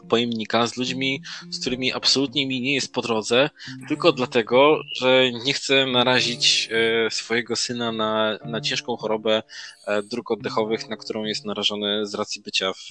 pojemnika 0.08 0.66
z 0.66 0.76
ludźmi, 0.76 1.22
z 1.50 1.60
którymi 1.60 1.92
absolutnie 1.92 2.46
mi 2.46 2.60
nie 2.60 2.74
jest 2.74 2.92
po 2.92 3.02
drodze, 3.02 3.50
tylko 3.88 4.12
dlatego, 4.12 4.80
że 4.96 5.30
nie 5.44 5.52
chcę 5.52 5.86
narazić 5.86 6.68
e, 6.72 7.10
swojego 7.10 7.56
syna 7.56 7.92
na, 7.92 8.38
na 8.44 8.60
ciężką 8.60 8.96
chorobę 8.96 9.42
e, 9.86 10.02
dróg 10.02 10.30
oddechowych, 10.30 10.88
na 10.88 10.96
którą 10.96 11.24
jest 11.24 11.44
narażony 11.44 12.06
z 12.06 12.14
racji 12.14 12.42
bycia 12.42 12.72
w, 12.72 12.90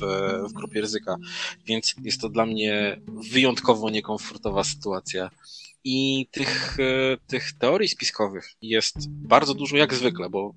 w 0.49 0.53
grupie 0.53 0.81
ryzyka. 0.81 1.15
Więc 1.65 1.95
jest 2.03 2.21
to 2.21 2.29
dla 2.29 2.45
mnie 2.45 3.01
wyjątkowo 3.31 3.89
niekomfortowa 3.89 4.63
sytuacja. 4.63 5.29
I 5.85 6.27
tych, 6.31 6.77
tych 7.27 7.53
teorii 7.53 7.89
spiskowych 7.89 8.55
jest 8.61 8.95
bardzo 9.09 9.53
dużo 9.53 9.77
jak 9.77 9.93
zwykle, 9.93 10.29
bo 10.29 10.53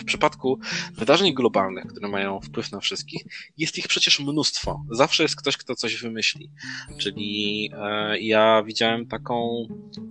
w 0.00 0.04
przypadku 0.04 0.58
wydarzeń 0.94 1.34
globalnych, 1.34 1.86
które 1.86 2.08
mają 2.08 2.40
wpływ 2.40 2.72
na 2.72 2.80
wszystkich, 2.80 3.22
jest 3.58 3.78
ich 3.78 3.88
przecież 3.88 4.20
mnóstwo. 4.20 4.84
Zawsze 4.90 5.22
jest 5.22 5.36
ktoś, 5.36 5.56
kto 5.56 5.74
coś 5.74 6.02
wymyśli. 6.02 6.50
Czyli 6.98 7.70
e, 7.72 8.18
ja 8.20 8.62
widziałem 8.62 9.06
taką 9.06 9.66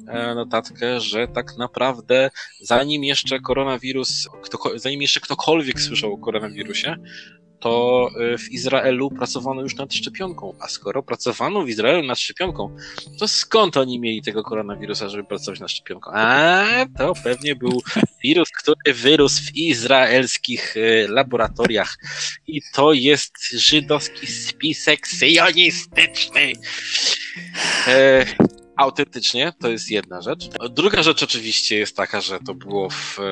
e, 0.07 0.35
notatkę, 0.35 0.99
że 0.99 1.27
tak 1.27 1.57
naprawdę 1.57 2.29
zanim 2.61 3.03
jeszcze 3.03 3.39
koronawirus, 3.39 4.29
kto, 4.41 4.59
zanim 4.75 5.01
jeszcze 5.01 5.19
ktokolwiek 5.19 5.81
słyszał 5.81 6.13
o 6.13 6.17
koronawirusie, 6.17 6.95
to 7.59 8.09
y, 8.33 8.37
w 8.37 8.51
Izraelu 8.51 9.11
pracowano 9.11 9.61
już 9.61 9.75
nad 9.75 9.93
szczepionką. 9.93 10.53
A 10.59 10.67
skoro 10.67 11.03
pracowano 11.03 11.63
w 11.63 11.69
Izraelu 11.69 12.07
nad 12.07 12.19
szczepionką, 12.19 12.75
to 13.19 13.27
skąd 13.27 13.77
oni 13.77 13.99
mieli 13.99 14.21
tego 14.21 14.43
koronawirusa, 14.43 15.09
żeby 15.09 15.23
pracować 15.23 15.59
nad 15.59 15.71
szczepionką? 15.71 16.11
A 16.13 16.65
to 16.97 17.13
pewnie 17.23 17.55
był 17.55 17.81
wirus, 18.23 18.49
który 18.49 18.93
wyrósł 18.93 19.43
w 19.43 19.55
izraelskich 19.55 20.77
y, 20.77 21.07
laboratoriach. 21.09 21.97
I 22.47 22.61
to 22.73 22.93
jest 22.93 23.51
żydowski 23.51 24.27
spisek 24.27 25.07
syjonistyczny. 25.07 26.53
E, 27.87 28.25
autentycznie, 28.77 29.53
to 29.61 29.69
jest 29.69 29.91
jedna 29.91 30.21
rzecz. 30.21 30.49
Druga 30.69 31.03
rzecz 31.03 31.23
oczywiście 31.23 31.77
jest 31.77 31.95
taka, 31.95 32.21
że 32.21 32.39
to 32.39 32.53
było 32.53 32.89
w, 32.89 33.19
e, 33.19 33.23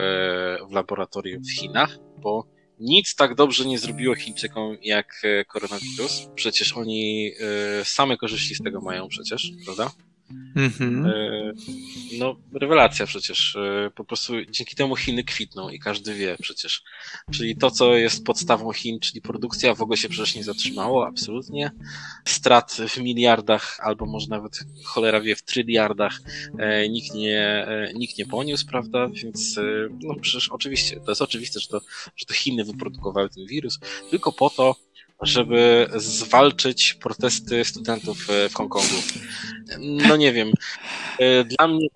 w 0.69 0.71
laboratorium 0.71 1.43
w 1.43 1.51
Chinach, 1.51 1.97
bo 2.17 2.54
nic 2.79 3.15
tak 3.15 3.35
dobrze 3.35 3.65
nie 3.65 3.79
zrobiło 3.79 4.15
Chińczykom 4.15 4.77
jak 4.81 5.21
e, 5.23 5.45
koronawirus. 5.45 6.27
Przecież 6.35 6.77
oni 6.77 7.31
e, 7.81 7.85
same 7.85 8.17
korzyści 8.17 8.55
z 8.55 8.63
tego 8.63 8.81
mają 8.81 9.07
przecież, 9.07 9.51
prawda? 9.65 9.91
Mm-hmm. 10.31 11.11
No, 12.19 12.35
rewelacja 12.53 13.05
przecież. 13.05 13.55
E, 13.55 13.91
po 13.95 14.05
prostu 14.05 14.33
dzięki 14.49 14.75
temu 14.75 14.95
Chiny 14.95 15.23
kwitną 15.23 15.69
i 15.69 15.79
każdy 15.79 16.13
wie 16.13 16.35
przecież. 16.41 16.83
Czyli 17.31 17.57
to, 17.57 17.71
co 17.71 17.95
jest 17.95 18.25
podstawą 18.25 18.73
Chin, 18.73 18.99
czyli 18.99 19.21
produkcja, 19.21 19.75
w 19.75 19.81
ogóle 19.81 19.97
się 19.97 20.09
przecież 20.09 20.35
nie 20.35 20.43
zatrzymało, 20.43 21.07
absolutnie. 21.07 21.71
Strat 22.25 22.77
w 22.89 22.97
miliardach, 22.97 23.79
albo 23.83 24.05
może 24.05 24.27
nawet 24.27 24.59
cholera 24.83 25.21
wie, 25.21 25.35
w 25.35 25.43
tryliardach 25.43 26.19
e, 26.59 26.89
nikt 26.89 27.13
nie, 27.13 27.67
nikt 27.95 28.17
nie 28.17 28.25
poniósł, 28.25 28.67
prawda? 28.67 29.07
Więc 29.07 29.59
no 30.03 30.15
przecież 30.21 30.49
oczywiście, 30.49 30.99
to 30.99 31.11
jest 31.11 31.21
oczywiste, 31.21 31.59
że 31.59 31.67
to, 31.67 31.81
że 32.15 32.25
to 32.25 32.33
Chiny 32.33 32.63
wyprodukowały 32.65 33.29
ten 33.29 33.45
wirus, 33.45 33.79
tylko 34.09 34.31
po 34.31 34.49
to, 34.49 34.75
żeby 35.21 35.87
zwalczyć 35.95 36.93
protesty 36.93 37.65
studentów 37.65 38.27
w 38.49 38.53
Hongkongu. 38.53 38.95
No 39.79 40.15
nie 40.15 40.33
wiem. 40.33 40.51
E, 41.19 41.43
dla 41.43 41.67
mnie 41.67 41.87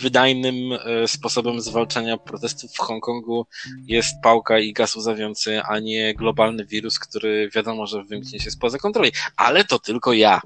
wydajnym 0.00 0.72
e, 0.72 1.08
sposobem 1.08 1.60
zwalczania 1.60 2.16
protestów 2.16 2.72
w 2.72 2.78
Hongkongu 2.78 3.46
jest 3.86 4.14
pałka 4.22 4.58
i 4.58 4.72
gaz 4.72 4.96
łzawiący, 4.96 5.60
a 5.62 5.78
nie 5.78 6.14
globalny 6.14 6.66
wirus, 6.66 6.98
który 6.98 7.50
wiadomo, 7.54 7.86
że 7.86 8.04
wymknie 8.04 8.40
się 8.40 8.50
spoza 8.50 8.78
kontroli. 8.78 9.12
Ale 9.36 9.64
to 9.64 9.78
tylko 9.78 10.12
ja. 10.12 10.40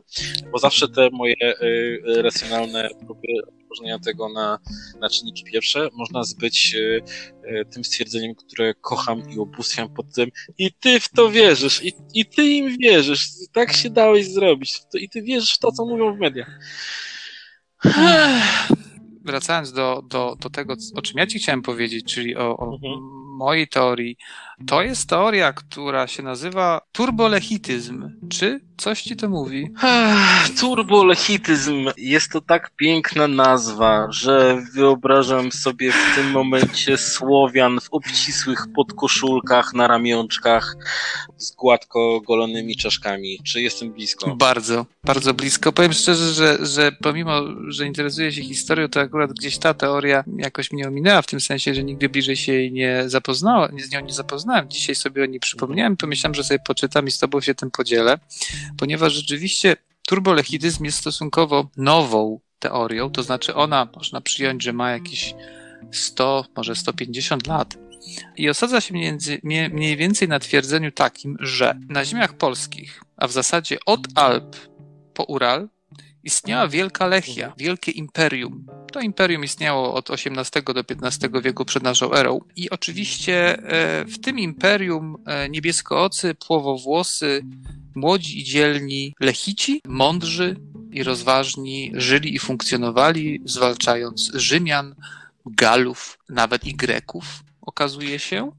Bo 0.53 0.59
zawsze 0.59 0.89
te 0.89 1.11
moje 1.13 1.37
e, 1.41 2.23
racjonalne 2.23 2.89
próby 3.07 3.29
rozróżnienia 3.77 3.99
tego 3.99 4.29
na, 4.29 4.59
na 5.01 5.09
czynniki 5.09 5.45
pierwsze. 5.45 5.89
Można 5.93 6.25
zbyć 6.25 6.77
tym 7.71 7.85
stwierdzeniem, 7.85 8.35
które 8.35 8.75
kocham 8.75 9.31
i 9.31 9.39
obóstwiam 9.39 9.95
pod 9.95 10.15
tym. 10.15 10.31
I 10.59 10.73
ty 10.73 11.01
w 11.01 11.09
to 11.09 11.31
wierzysz, 11.31 11.85
i, 11.85 11.93
i 12.15 12.27
ty 12.27 12.47
im 12.47 12.79
wierzysz, 12.79 13.29
tak 13.53 13.73
się 13.73 13.91
dałeś 13.91 14.29
zrobić, 14.29 14.81
i 14.95 15.09
ty 15.09 15.23
wierzysz 15.23 15.55
w 15.55 15.59
to, 15.59 15.73
co 15.73 15.87
mówią 15.87 16.17
w 16.17 16.19
mediach. 16.19 16.61
Wracając 19.25 19.73
do, 19.73 20.03
do, 20.11 20.37
do 20.41 20.51
tego, 20.51 20.75
o 20.95 21.03
czym 21.03 21.19
ja 21.19 21.27
ci 21.27 21.39
chciałem 21.39 21.63
powiedzieć, 21.63 22.15
czyli 22.15 22.37
o, 22.37 22.57
o 22.57 22.75
mhm. 22.75 23.26
Mojej 23.37 23.69
teorii, 23.69 24.17
to 24.67 24.83
jest 24.83 25.09
teoria, 25.09 25.53
która 25.53 26.07
się 26.07 26.23
nazywa 26.23 26.81
turbolechityzm. 26.93 28.11
Czy 28.29 28.61
coś 28.77 29.03
ci 29.03 29.17
to 29.17 29.29
mówi? 29.29 29.71
Turbolechityzm. 30.61 31.91
Jest 31.97 32.33
to 32.33 32.41
tak 32.41 32.71
piękna 32.77 33.29
nazwa, 33.29 34.07
że 34.11 34.63
wyobrażam 34.75 35.53
sobie 35.53 35.93
w 35.93 36.15
tym 36.15 36.31
momencie 36.31 36.99
Słowian 36.99 37.81
w 37.81 37.89
obcisłych 37.91 38.67
podkoszulkach, 38.75 39.75
na 39.75 39.87
ramionczkach, 39.89 40.77
z 41.37 41.51
gładko 41.51 42.21
golonymi 42.21 42.77
czaszkami. 42.77 43.39
Czy 43.45 43.63
jestem 43.63 43.93
blisko? 43.93 44.37
Bardzo, 44.37 44.87
bardzo 45.05 45.35
blisko. 45.35 45.73
Powiem 45.73 45.93
szczerze, 45.93 46.33
że, 46.33 46.67
że 46.67 46.93
pomimo, 47.03 47.41
że 47.69 47.87
interesuję 47.87 48.33
się 48.33 48.43
historią, 48.43 48.89
to 48.89 49.01
akurat 49.01 49.33
gdzieś 49.33 49.59
ta 49.59 49.75
teoria 49.75 50.25
jakoś 50.39 50.73
mnie 50.73 50.89
ominęła, 50.89 51.23
w 51.23 51.27
tym 51.27 51.41
sensie, 51.41 51.75
że 51.75 51.85
nigdy 51.85 52.09
bliżej 52.09 52.37
się 52.37 52.53
jej 52.53 52.73
nie 52.73 53.05
zapoznałem, 53.27 53.81
z 53.81 53.91
nią 53.91 54.01
nie 54.01 54.13
zapoznałem. 54.13 54.69
Dzisiaj 54.69 54.95
sobie 54.95 55.23
o 55.23 55.27
niej 55.27 55.41
przypomniałem, 55.41 55.97
pomyślałem, 55.97 56.35
że 56.35 56.45
sobie 56.45 56.59
poczytam 56.59 57.07
i 57.07 57.11
z 57.11 57.19
tobą 57.19 57.41
się 57.41 57.55
tym 57.55 57.71
podzielę, 57.71 58.19
ponieważ 58.79 59.13
rzeczywiście 59.13 59.77
turbolechityzm 60.09 60.85
jest 60.85 60.99
stosunkowo 60.99 61.69
nową 61.77 62.41
teorią, 62.59 63.11
to 63.11 63.23
znaczy 63.23 63.55
ona, 63.55 63.89
można 63.97 64.21
przyjąć, 64.21 64.63
że 64.63 64.73
ma 64.73 64.91
jakieś 64.91 65.35
100, 65.93 66.45
może 66.57 66.75
150 66.75 67.47
lat, 67.47 67.77
i 68.37 68.49
osadza 68.49 68.81
się 68.81 68.95
między, 68.95 69.41
mniej 69.73 69.97
więcej 69.97 70.29
na 70.29 70.39
twierdzeniu 70.39 70.93
takim, 70.93 71.37
że 71.41 71.79
na 71.89 72.05
ziemiach 72.05 72.35
polskich, 72.35 73.03
a 73.17 73.27
w 73.27 73.33
zasadzie 73.33 73.79
od 73.87 74.01
Alp 74.15 74.57
po 75.15 75.25
Ural, 75.25 75.69
istniała 76.27 76.69
Wielka 76.69 77.07
Lechia, 77.07 77.53
wielkie 77.59 77.93
imperium. 77.93 78.67
To 78.93 79.01
imperium 79.01 79.45
istniało 79.45 79.95
od 79.95 80.11
XVIII 80.11 80.65
do 80.75 80.81
XV 80.81 81.43
wieku 81.43 81.65
przed 81.65 81.83
naszą 81.83 82.13
erą. 82.13 82.41
I 82.57 82.71
oczywiście 82.71 83.59
e, 83.59 84.05
w 84.05 84.21
tym 84.21 84.39
imperium 84.39 85.17
e, 85.27 85.49
niebieskoocy, 85.49 86.35
płowowłosy, 86.35 87.43
młodzi 87.95 88.41
i 88.41 88.45
dzielni 88.45 89.15
lechici, 89.21 89.81
mądrzy 89.87 90.57
i 90.91 91.03
rozważni 91.03 91.93
żyli 91.95 92.35
i 92.35 92.39
funkcjonowali, 92.39 93.41
zwalczając 93.45 94.31
Rzymian, 94.35 94.95
Galów, 95.47 96.19
nawet 96.29 96.65
i 96.65 96.75
Greków 96.75 97.25
okazuje 97.61 98.19
się. 98.19 98.53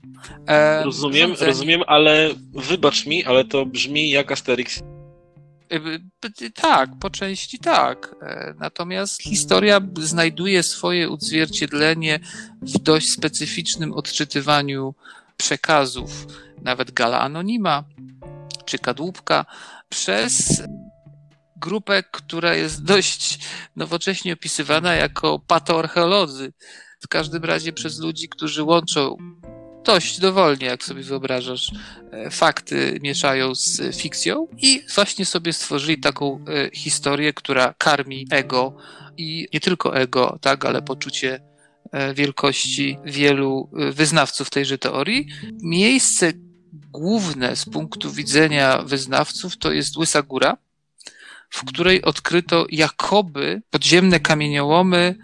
E, 0.48 0.84
rozumiem, 0.84 1.28
rządzenie... 1.28 1.52
rozumiem, 1.52 1.82
ale 1.88 2.30
wybacz 2.54 3.06
mi, 3.06 3.26
ale 3.26 3.46
to 3.46 3.66
brzmi 3.66 4.10
jak 4.10 4.32
Asterix. 4.32 4.84
Tak, 6.54 6.90
po 7.00 7.10
części 7.10 7.60
tak. 7.60 8.16
E, 8.22 8.54
natomiast 8.60 9.22
historia 9.22 9.82
znajduje 10.00 10.64
swoje 10.64 11.10
odzwierciedlenie 11.10 12.20
w 12.62 12.80
dość 12.80 13.12
specyficznym 13.12 13.94
odczytywaniu 13.94 14.96
przekazów, 15.38 16.28
nawet 16.62 16.92
Gala 16.92 17.22
Anonima 17.22 17.84
czy 18.66 18.80
Kadłubka, 18.80 19.46
przez 19.90 20.64
grupę, 21.56 22.04
która 22.12 22.54
jest 22.54 22.84
dość 22.84 23.40
nowocześnie 23.76 24.34
opisywana 24.34 24.96
jako 24.96 25.40
patoarcheolodzy 25.40 26.54
w 27.00 27.08
każdym 27.08 27.44
razie 27.44 27.74
przez 27.74 28.00
ludzi, 28.00 28.30
którzy 28.30 28.64
łączą 28.64 29.18
dość 29.88 30.20
dowolnie, 30.20 30.68
jak 30.68 30.84
sobie 30.84 31.04
wyobrażasz, 31.04 31.72
e, 32.12 32.32
fakty 32.32 33.00
mieszają 33.02 33.56
z 33.56 33.96
fikcją 33.96 34.48
i 34.58 34.82
właśnie 34.96 35.26
sobie 35.26 35.54
stworzyli 35.54 36.00
taką 36.00 36.46
e, 36.48 36.70
historię, 36.74 37.34
która 37.34 37.74
karmi 37.78 38.28
ego 38.32 38.78
i 39.18 39.48
nie 39.54 39.60
tylko 39.60 39.98
ego, 39.98 40.38
tak, 40.42 40.66
ale 40.66 40.82
poczucie 40.82 41.42
e, 41.92 42.14
wielkości 42.14 42.98
wielu 43.06 43.70
wyznawców 43.92 44.50
tejże 44.50 44.78
teorii. 44.78 45.28
Miejsce, 45.64 46.34
główne 46.92 47.56
z 47.56 47.66
punktu 47.66 48.12
widzenia 48.12 48.82
wyznawców 48.82 49.58
to 49.58 49.72
jest 49.72 49.98
Łysa 49.98 50.22
Góra, 50.22 50.58
w 51.50 51.66
której 51.66 52.02
odkryto 52.02 52.66
jakoby 52.70 53.62
podziemne 53.70 54.20
kamieniołomy, 54.20 55.16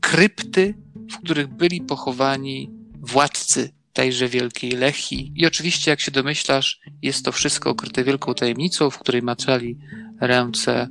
krypty, 0.00 0.74
w 1.12 1.24
których 1.24 1.46
byli 1.46 1.80
pochowani 1.80 2.70
władcy 3.00 3.77
tejże 3.92 4.28
wielkiej 4.28 4.70
Lechii. 4.70 5.32
I 5.36 5.46
oczywiście, 5.46 5.90
jak 5.90 6.00
się 6.00 6.10
domyślasz, 6.10 6.80
jest 7.02 7.24
to 7.24 7.32
wszystko 7.32 7.70
okryte 7.70 8.04
wielką 8.04 8.34
tajemnicą, 8.34 8.90
w 8.90 8.98
której 8.98 9.22
maczali 9.22 9.78
ręce 10.20 10.88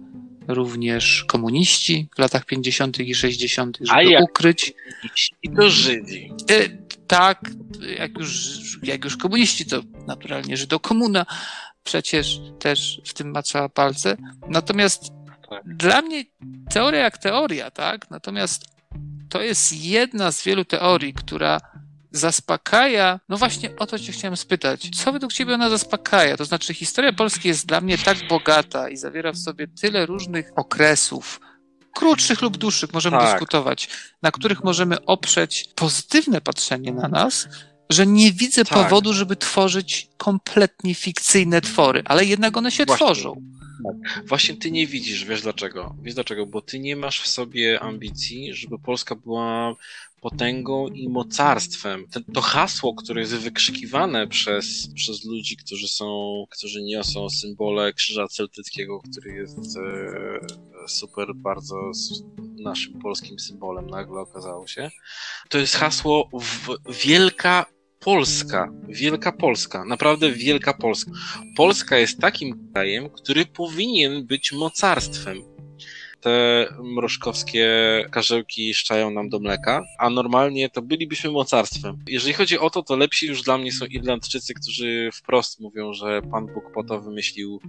również 0.48 1.24
komuniści 1.24 2.10
w 2.16 2.20
latach 2.20 2.46
50. 2.46 3.00
i 3.00 3.16
60., 3.16 3.77
żeby 3.82 4.06
jak 4.06 4.24
ukryć. 4.24 4.74
I 5.44 5.50
to 5.50 5.70
Żydzi. 5.70 6.32
E, 6.51 6.70
tak, 7.08 7.42
jak 7.98 8.18
już, 8.18 8.60
jak 8.84 9.04
już 9.04 9.18
komuniści, 9.18 9.66
to 9.66 9.82
naturalnie 10.08 10.58
Żydokomuna 10.58 11.25
przecież 11.84 12.39
też 12.60 13.01
w 13.06 13.13
tym 13.13 13.32
maczała 13.32 13.70
palce. 13.70 14.18
Natomiast 14.50 15.12
tak. 15.50 15.63
dla 15.66 16.01
mnie 16.01 16.24
teoria 16.70 17.00
jak 17.00 17.18
teoria, 17.18 17.72
tak? 17.72 18.10
Natomiast 18.10 18.66
to 19.30 19.42
jest 19.42 19.84
jedna 19.84 20.32
z 20.32 20.44
wielu 20.44 20.66
teorii, 20.66 21.13
która 21.13 21.60
zaspokaja, 22.11 23.19
no 23.29 23.37
właśnie 23.37 23.75
o 23.75 23.85
to 23.85 23.99
cię 23.99 24.11
chciałem 24.11 24.37
spytać. 24.37 24.89
Co 24.95 25.11
według 25.11 25.33
ciebie 25.33 25.53
ona 25.53 25.69
zaspokaja? 25.69 26.37
To 26.37 26.45
znaczy 26.45 26.73
historia 26.73 27.13
Polski 27.13 27.47
jest 27.47 27.65
dla 27.65 27.81
mnie 27.81 27.97
tak 27.97 28.17
bogata 28.29 28.89
i 28.89 28.97
zawiera 28.97 29.31
w 29.31 29.37
sobie 29.37 29.67
tyle 29.67 30.05
różnych 30.05 30.51
okresów, 30.55 31.39
krótszych 31.93 32.41
lub 32.41 32.57
dłuższych, 32.57 32.93
możemy 32.93 33.17
tak. 33.17 33.31
dyskutować, 33.31 33.89
na 34.21 34.31
których 34.31 34.63
możemy 34.63 35.05
oprzeć 35.05 35.69
pozytywne 35.75 36.41
patrzenie 36.41 36.93
na 36.93 37.07
nas, 37.07 37.47
że 37.89 38.07
nie 38.07 38.31
widzę 38.31 38.65
tak. 38.65 38.73
powodu, 38.73 39.13
żeby 39.13 39.35
tworzyć 39.35 40.09
kompletnie 40.17 40.95
fikcyjne 40.95 41.61
twory, 41.61 42.01
ale 42.05 42.25
jednak 42.25 42.57
one 42.57 42.71
się 42.71 42.85
Właśnie. 42.85 43.05
tworzą. 43.05 43.41
Tak. 43.83 44.27
Właśnie 44.27 44.55
ty 44.55 44.71
nie 44.71 44.87
widzisz, 44.87 45.25
wiesz 45.25 45.41
dlaczego? 45.41 45.95
Wiesz 46.01 46.13
dlaczego? 46.13 46.45
Bo 46.45 46.61
ty 46.61 46.79
nie 46.79 46.95
masz 46.95 47.21
w 47.21 47.27
sobie 47.27 47.79
ambicji, 47.79 48.53
żeby 48.53 48.79
Polska 48.79 49.15
była 49.15 49.75
potęgą 50.21 50.88
i 50.88 51.09
mocarstwem. 51.09 52.05
to 52.33 52.41
hasło, 52.41 52.93
które 52.93 53.21
jest 53.21 53.36
wykrzykiwane 53.36 54.27
przez, 54.27 54.89
przez 54.95 55.25
ludzi, 55.25 55.57
którzy 55.57 55.88
są, 55.88 56.43
którzy 56.50 56.83
niosą 56.83 57.29
symbole 57.29 57.93
krzyża 57.93 58.27
celtyckiego, 58.27 59.01
który 59.12 59.33
jest 59.33 59.77
e, 59.77 60.88
super 60.88 61.36
bardzo 61.36 61.91
naszym 62.63 63.00
polskim 63.00 63.39
symbolem, 63.39 63.88
nagle 63.89 64.19
okazało 64.21 64.67
się. 64.67 64.91
To 65.50 65.57
jest 65.57 65.75
hasło 65.75 66.29
wielka 67.03 67.65
Polska, 68.00 68.71
Wielka 68.88 69.31
Polska, 69.31 69.86
naprawdę 69.86 70.31
Wielka 70.31 70.74
Polska. 70.74 71.12
Polska 71.55 71.97
jest 71.97 72.19
takim 72.19 72.71
krajem, 72.74 73.09
który 73.09 73.45
powinien 73.45 74.25
być 74.25 74.51
mocarstwem 74.51 75.56
te 76.27 76.67
mrożkowskie 76.84 77.69
karzełki 78.12 78.74
szczają 78.74 79.12
nam 79.12 79.29
do 79.29 79.39
mleka, 79.39 79.86
a 79.98 80.10
normalnie 80.10 80.69
to 80.69 80.81
bylibyśmy 80.81 81.31
mocarstwem. 81.31 81.98
Jeżeli 82.07 82.34
chodzi 82.34 82.60
o 82.60 82.69
to, 82.69 82.84
to 82.84 82.96
lepsi 82.96 83.27
już 83.27 83.41
dla 83.41 83.57
mnie 83.57 83.72
są 83.72 83.86
Irlandczycy, 83.86 84.53
którzy 84.53 85.10
wprost 85.13 85.60
mówią, 85.60 85.93
że 85.93 86.22
Pan 86.22 86.46
Bóg 86.46 86.63
po 86.74 86.84
to 86.84 87.01
wymyślił 87.01 87.62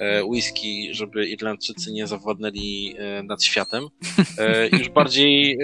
e, 0.00 0.24
whisky, 0.24 0.88
żeby 0.94 1.28
Irlandczycy 1.28 1.92
nie 1.92 2.06
zawładnęli 2.06 2.94
e, 2.98 3.22
nad 3.22 3.44
światem. 3.44 3.88
E, 4.38 4.68
już 4.68 4.88
bardziej, 4.88 5.58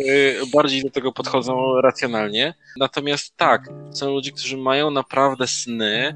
bardziej 0.55 0.83
do 0.83 0.91
tego 0.91 1.13
podchodzą 1.13 1.81
racjonalnie. 1.81 2.55
Natomiast 2.77 3.37
tak, 3.37 3.69
są 3.93 4.11
ludzie, 4.11 4.33
którzy 4.33 4.57
mają 4.57 4.91
naprawdę 4.91 5.47
sny 5.47 6.15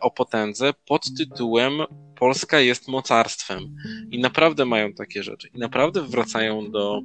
o 0.00 0.10
potędze 0.10 0.72
pod 0.86 1.02
tytułem 1.18 1.72
Polska 2.18 2.60
jest 2.60 2.88
mocarstwem. 2.88 3.76
I 4.10 4.18
naprawdę 4.18 4.64
mają 4.64 4.92
takie 4.92 5.22
rzeczy. 5.22 5.48
I 5.54 5.58
naprawdę 5.58 6.02
wracają 6.02 6.70
do, 6.70 7.00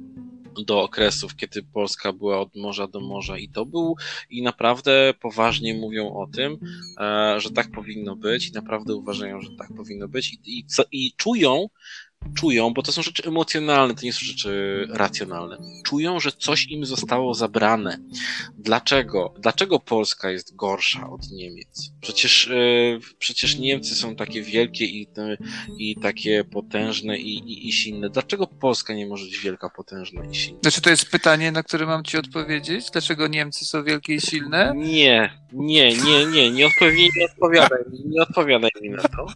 do 0.66 0.82
okresów, 0.82 1.36
kiedy 1.36 1.62
Polska 1.62 2.12
była 2.12 2.40
od 2.40 2.56
morza 2.56 2.86
do 2.86 3.00
morza. 3.00 3.38
I 3.38 3.48
to 3.48 3.66
był, 3.66 3.96
i 4.30 4.42
naprawdę 4.42 5.14
poważnie 5.20 5.74
mówią 5.74 6.14
o 6.14 6.26
tym, 6.26 6.58
e, 7.00 7.40
że 7.40 7.50
tak 7.50 7.70
powinno 7.70 8.16
być. 8.16 8.48
I 8.48 8.52
naprawdę 8.52 8.94
uważają, 8.94 9.40
że 9.40 9.50
tak 9.58 9.68
powinno 9.76 10.08
być. 10.08 10.32
I, 10.32 10.58
i, 10.58 10.64
co, 10.64 10.82
i 10.92 11.12
czują, 11.16 11.68
czują, 12.34 12.74
bo 12.74 12.82
to 12.82 12.92
są 12.92 13.02
rzeczy 13.02 13.22
emocjonalne, 13.26 13.94
to 13.94 14.02
nie 14.02 14.12
są 14.12 14.26
rzeczy 14.26 14.86
racjonalne. 14.90 15.58
Czują, 15.84 16.20
że 16.20 16.32
coś 16.32 16.66
im 16.66 16.86
zostało 16.86 17.34
zabrane. 17.34 17.98
Dlaczego? 18.58 19.34
Dlaczego 19.38 19.80
Polska 19.80 20.30
jest 20.30 20.56
gorsza 20.56 21.10
od 21.10 21.30
Niemiec? 21.30 21.92
Przecież, 22.00 22.46
yy, 22.46 22.98
przecież 23.18 23.58
Niemcy 23.58 23.94
są 23.94 24.16
takie 24.16 24.42
wielkie 24.42 24.84
i, 24.84 25.08
i 25.78 25.96
takie 25.96 26.44
potężne 26.44 27.18
i, 27.18 27.38
i, 27.38 27.68
i 27.68 27.72
silne. 27.72 28.10
Dlaczego 28.10 28.46
Polska 28.46 28.94
nie 28.94 29.06
może 29.06 29.24
być 29.24 29.38
wielka, 29.38 29.70
potężna 29.70 30.24
i 30.24 30.34
silna? 30.34 30.58
Znaczy 30.62 30.80
to 30.80 30.90
jest 30.90 31.10
pytanie, 31.10 31.52
na 31.52 31.62
które 31.62 31.86
mam 31.86 32.04
ci 32.04 32.18
odpowiedzieć? 32.18 32.90
Dlaczego 32.90 33.28
Niemcy 33.28 33.64
są 33.64 33.84
wielkie 33.84 34.14
i 34.14 34.20
silne? 34.20 34.72
Nie, 34.76 35.30
nie, 35.52 35.96
nie, 35.96 36.26
nie, 36.26 36.50
nie, 36.50 36.66
odpowi 36.66 37.08
nie 37.16 37.24
odpowiadaj, 37.24 37.78
nie 38.04 38.22
odpowiadaj 38.22 38.70
mi 38.82 38.90
na 38.90 39.02
to. 39.02 39.26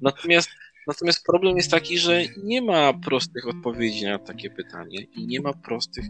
Natomiast 0.00 0.48
Natomiast 0.86 1.24
problem 1.26 1.56
jest 1.56 1.70
taki, 1.70 1.98
że 1.98 2.22
nie 2.44 2.62
ma 2.62 2.92
prostych 2.92 3.48
odpowiedzi 3.48 4.04
na 4.04 4.18
takie 4.18 4.50
pytanie 4.50 4.98
i 5.02 5.26
nie 5.26 5.40
ma 5.40 5.52
prostych 5.52 6.04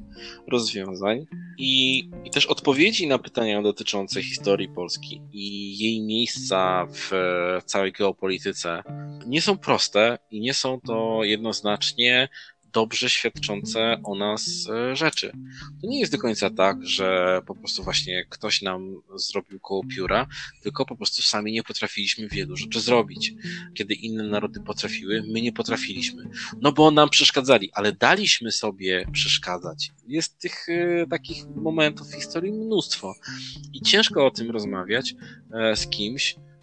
rozwiązań. 0.48 1.26
I, 1.58 1.98
i 2.24 2.30
też 2.30 2.46
odpowiedzi 2.46 3.06
na 3.06 3.18
pytania 3.18 3.62
dotyczące 3.62 4.22
historii 4.22 4.68
Polski 4.68 5.22
i 5.32 5.78
jej 5.78 6.02
miejsca 6.02 6.86
w 6.90 7.10
całej 7.64 7.92
geopolityce 7.92 8.82
nie 9.26 9.42
są 9.42 9.58
proste 9.58 10.18
i 10.30 10.40
nie 10.40 10.54
są 10.54 10.80
to 10.80 11.24
jednoznacznie 11.24 12.28
dobrze 12.76 13.10
świadczące 13.10 14.00
o 14.04 14.14
nas 14.14 14.68
e, 14.68 14.96
rzeczy. 14.96 15.32
To 15.82 15.86
nie 15.88 16.00
jest 16.00 16.12
do 16.12 16.18
końca 16.18 16.50
tak, 16.50 16.86
że 16.86 17.40
po 17.46 17.54
prostu 17.54 17.82
właśnie 17.84 18.26
ktoś 18.28 18.62
nam 18.62 19.02
zrobił 19.14 19.60
koło 19.60 19.82
pióra, 19.84 20.26
tylko 20.62 20.86
po 20.86 20.96
prostu 20.96 21.22
sami 21.22 21.52
nie 21.52 21.62
potrafiliśmy 21.62 22.28
wielu 22.28 22.56
rzeczy 22.56 22.80
zrobić. 22.80 23.32
Kiedy 23.74 23.94
inne 23.94 24.24
narody 24.24 24.60
potrafiły, 24.60 25.24
my 25.28 25.42
nie 25.42 25.52
potrafiliśmy. 25.52 26.30
No 26.60 26.72
bo 26.72 26.90
nam 26.90 27.08
przeszkadzali, 27.08 27.72
ale 27.72 27.92
daliśmy 27.92 28.52
sobie 28.52 29.06
przeszkadzać. 29.12 29.92
Jest 30.08 30.38
tych 30.38 30.68
y, 30.68 31.06
takich 31.10 31.46
momentów 31.54 32.10
w 32.10 32.14
historii 32.14 32.52
mnóstwo. 32.52 33.14
I 33.72 33.80
ciężko 33.80 34.26
o 34.26 34.30
tym 34.30 34.50
rozmawiać 34.50 35.14
y, 35.72 35.76
z 35.76 35.86
kimś, 35.86 36.36
E, 36.36 36.55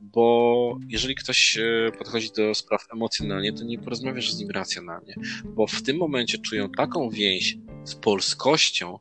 bo 0.00 0.78
jeżeli 0.88 1.14
ktoś 1.14 1.58
e, 1.58 1.92
podchodzi 1.98 2.30
do 2.36 2.54
spraw 2.54 2.86
emocjonalnie, 2.92 3.52
to 3.52 3.64
nie 3.64 3.78
porozmawiasz 3.78 4.32
z 4.32 4.40
nim 4.40 4.50
racjonalnie, 4.50 5.14
bo 5.44 5.66
w 5.66 5.82
tym 5.82 5.96
momencie 5.96 6.38
czują 6.38 6.70
taką 6.70 7.10
więź 7.10 7.58
z 7.84 7.94
polskością, 7.94 8.98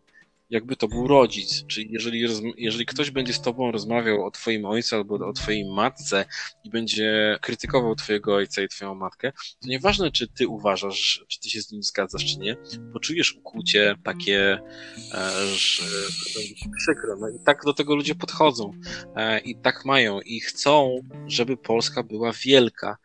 jakby 0.49 0.75
to 0.75 0.87
był 0.87 1.07
rodzic. 1.07 1.65
Czyli 1.67 1.91
jeżeli, 1.91 2.27
jeżeli 2.57 2.85
ktoś 2.85 3.11
będzie 3.11 3.33
z 3.33 3.41
tobą 3.41 3.71
rozmawiał 3.71 4.25
o 4.25 4.31
twoim 4.31 4.65
ojcu 4.65 4.95
albo 4.95 5.15
o 5.15 5.33
twojej 5.33 5.65
matce 5.65 6.25
i 6.63 6.69
będzie 6.69 7.37
krytykował 7.41 7.95
twojego 7.95 8.35
ojca 8.35 8.61
i 8.61 8.67
twoją 8.67 8.95
matkę, 8.95 9.31
to 9.31 9.67
nieważne, 9.67 10.11
czy 10.11 10.27
ty 10.27 10.47
uważasz, 10.47 11.25
czy 11.27 11.39
ty 11.39 11.49
się 11.49 11.61
z 11.61 11.71
nim 11.71 11.83
zgadzasz, 11.83 12.25
czy 12.25 12.39
nie, 12.39 12.57
poczujesz 12.93 13.35
ukłucie 13.35 13.95
takie, 14.03 14.59
e, 15.13 15.31
że 15.55 15.83
przykro. 16.77 17.15
No 17.19 17.29
i 17.29 17.39
tak 17.45 17.61
do 17.65 17.73
tego 17.73 17.95
ludzie 17.95 18.15
podchodzą 18.15 18.71
e, 19.15 19.39
i 19.39 19.55
tak 19.55 19.85
mają 19.85 20.21
i 20.21 20.39
chcą, 20.39 20.95
żeby 21.27 21.57
Polska 21.57 22.03
była 22.03 22.31
wielka, 22.45 22.97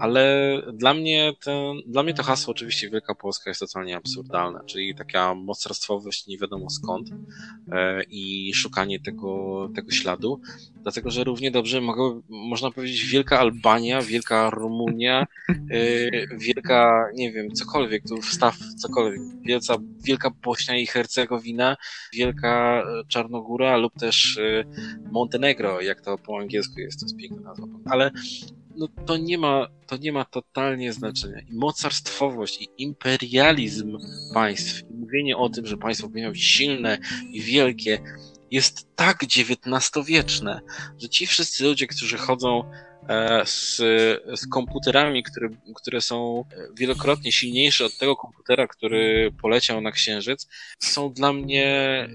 ale 0.00 0.26
dla 0.72 0.94
mnie, 0.94 1.32
ten, 1.44 1.76
dla 1.86 2.02
mnie 2.02 2.14
to 2.14 2.22
hasło 2.22 2.50
oczywiście 2.50 2.90
Wielka 2.90 3.14
Polska 3.14 3.50
jest 3.50 3.60
totalnie 3.60 3.96
absurdalne, 3.96 4.60
czyli 4.66 4.94
taka 4.94 5.34
mocarstwowość 5.34 6.26
nie 6.26 6.38
wiadomo 6.38 6.70
skąd, 6.70 6.85
skąd 6.86 7.10
e, 7.72 8.02
i 8.10 8.54
szukanie 8.54 9.00
tego, 9.00 9.68
tego 9.74 9.90
śladu, 9.90 10.40
dlatego 10.82 11.10
że 11.10 11.24
równie 11.24 11.50
dobrze 11.50 11.80
mogą, 11.80 12.22
można 12.28 12.70
powiedzieć 12.70 13.04
Wielka 13.04 13.38
Albania, 13.38 14.02
Wielka 14.02 14.50
Rumunia, 14.50 15.26
e, 15.48 16.36
Wielka, 16.36 17.08
nie 17.14 17.32
wiem, 17.32 17.50
cokolwiek, 17.50 18.02
tu 18.08 18.16
wstaw 18.22 18.58
cokolwiek, 18.58 19.20
Wielka, 19.44 19.76
Wielka 20.04 20.30
Bośnia 20.30 20.76
i 20.78 20.86
Hercegowina, 20.86 21.76
Wielka 22.12 22.84
Czarnogóra 23.08 23.76
lub 23.76 23.92
też 23.94 24.38
e, 24.38 24.64
Montenegro, 25.12 25.80
jak 25.80 26.00
to 26.00 26.18
po 26.18 26.38
angielsku 26.38 26.80
jest, 26.80 27.00
to 27.00 27.06
jest 27.06 27.16
piękna 27.16 27.40
nazwa, 27.40 27.66
ale 27.86 28.10
no 28.76 28.88
to 29.06 29.16
nie 29.16 29.38
ma, 29.38 29.66
to 29.86 29.96
nie 29.96 30.12
ma 30.12 30.24
totalnie 30.24 30.92
znaczenia. 30.92 31.40
I 31.40 31.54
mocarstwowość 31.54 32.62
i 32.62 32.68
imperializm 32.78 33.98
państw, 34.34 34.82
mówienie 35.06 35.36
o 35.36 35.48
tym, 35.48 35.66
że 35.66 35.76
państwo 35.76 36.08
powinno 36.08 36.30
być 36.30 36.44
silne 36.44 36.98
i 37.32 37.40
wielkie, 37.40 37.98
jest 38.50 38.96
tak 38.96 39.22
XIX-wieczne, 39.22 40.60
że 40.98 41.08
ci 41.08 41.26
wszyscy 41.26 41.64
ludzie, 41.64 41.86
którzy 41.86 42.18
chodzą 42.18 42.70
e, 43.08 43.42
z, 43.46 43.76
z 44.40 44.46
komputerami, 44.50 45.22
które, 45.22 45.48
które 45.74 46.00
są 46.00 46.44
wielokrotnie 46.78 47.32
silniejsze 47.32 47.84
od 47.84 47.98
tego 47.98 48.16
komputera, 48.16 48.66
który 48.66 49.32
poleciał 49.42 49.80
na 49.80 49.92
Księżyc, 49.92 50.48
są 50.78 51.12
dla 51.12 51.32
mnie 51.32 52.08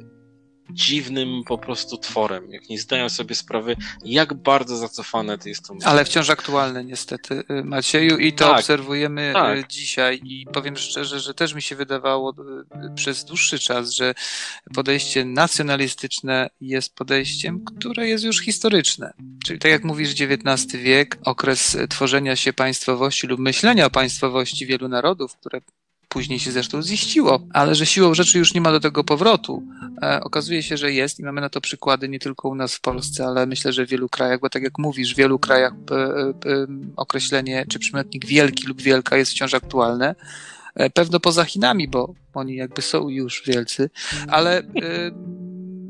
dziwnym 0.73 1.43
po 1.47 1.57
prostu 1.57 1.97
tworem, 1.97 2.51
jak 2.51 2.69
nie 2.69 2.79
zdają 2.79 3.10
sobie 3.10 3.36
sprawy, 3.36 3.75
jak 4.05 4.34
bardzo 4.34 4.77
zacofane 4.77 5.38
to 5.38 5.49
jest 5.49 5.67
to. 5.67 5.75
Ale 5.86 6.05
wciąż 6.05 6.29
aktualne 6.29 6.84
niestety, 6.86 7.43
y, 7.51 7.63
Macieju, 7.63 8.17
i 8.17 8.34
to 8.34 8.45
tak, 8.45 8.60
obserwujemy 8.60 9.29
y, 9.29 9.34
tak. 9.34 9.67
dzisiaj 9.67 10.21
i 10.23 10.45
powiem 10.53 10.77
szczerze, 10.77 11.19
że 11.19 11.34
też 11.34 11.53
mi 11.53 11.62
się 11.62 11.75
wydawało 11.75 12.31
y, 12.31 12.95
przez 12.95 13.25
dłuższy 13.25 13.60
czas, 13.60 13.91
że 13.91 14.13
podejście 14.75 15.25
nacjonalistyczne 15.25 16.49
jest 16.62 16.95
podejściem, 16.95 17.65
które 17.65 18.07
jest 18.07 18.23
już 18.23 18.41
historyczne. 18.41 19.13
Czyli 19.45 19.60
tak 19.60 19.71
jak 19.71 19.84
mówisz, 19.84 20.12
XIX 20.12 20.84
wiek, 20.84 21.17
okres 21.23 21.77
tworzenia 21.89 22.36
się 22.36 22.53
państwowości 22.53 23.27
lub 23.27 23.39
myślenia 23.39 23.86
o 23.86 23.89
państwowości 23.89 24.65
wielu 24.65 24.88
narodów, 24.88 25.38
które 25.38 25.62
później 26.12 26.39
się 26.39 26.52
zresztą 26.52 26.82
ziściło, 26.82 27.47
ale 27.54 27.76
że 27.76 27.86
siłą 27.86 28.13
rzeczy 28.13 28.38
już 28.38 28.54
nie 28.54 28.62
ma 28.62 28.71
do 28.71 28.80
tego 28.80 29.04
powrotu. 29.04 29.63
E, 30.02 30.21
okazuje 30.24 30.63
się, 30.63 30.78
że 30.78 30.93
jest 30.93 31.19
i 31.19 31.24
mamy 31.24 31.41
na 31.41 31.50
to 31.50 31.62
przykłady 31.62 32.10
nie 32.10 32.19
tylko 32.19 32.50
u 32.50 32.56
nas 32.56 32.76
w 32.76 32.82
Polsce, 32.82 33.26
ale 33.26 33.45
myślę, 33.45 33.74
że 33.74 33.86
w 33.86 33.89
wielu 33.89 34.10
krajach, 34.10 34.39
bo 34.39 34.50
tak 34.50 34.63
jak 34.63 34.78
mówisz, 34.78 35.13
w 35.13 35.17
wielu 35.17 35.39
krajach 35.39 35.74
e, 35.91 35.95
e, 35.95 36.34
określenie 36.95 37.65
czy 37.69 37.80
przymiotnik 37.80 38.26
wielki 38.26 38.67
lub 38.67 38.82
wielka 38.82 39.17
jest 39.17 39.32
wciąż 39.32 39.54
aktualne. 39.54 40.15
E, 40.76 40.89
pewno 40.89 41.19
poza 41.19 41.45
Chinami, 41.45 41.88
bo 41.88 42.13
oni 42.34 42.56
jakby 42.56 42.82
są 42.82 43.10
już 43.10 43.43
wielcy, 43.45 43.89
ale 44.28 44.60
e, 44.60 44.63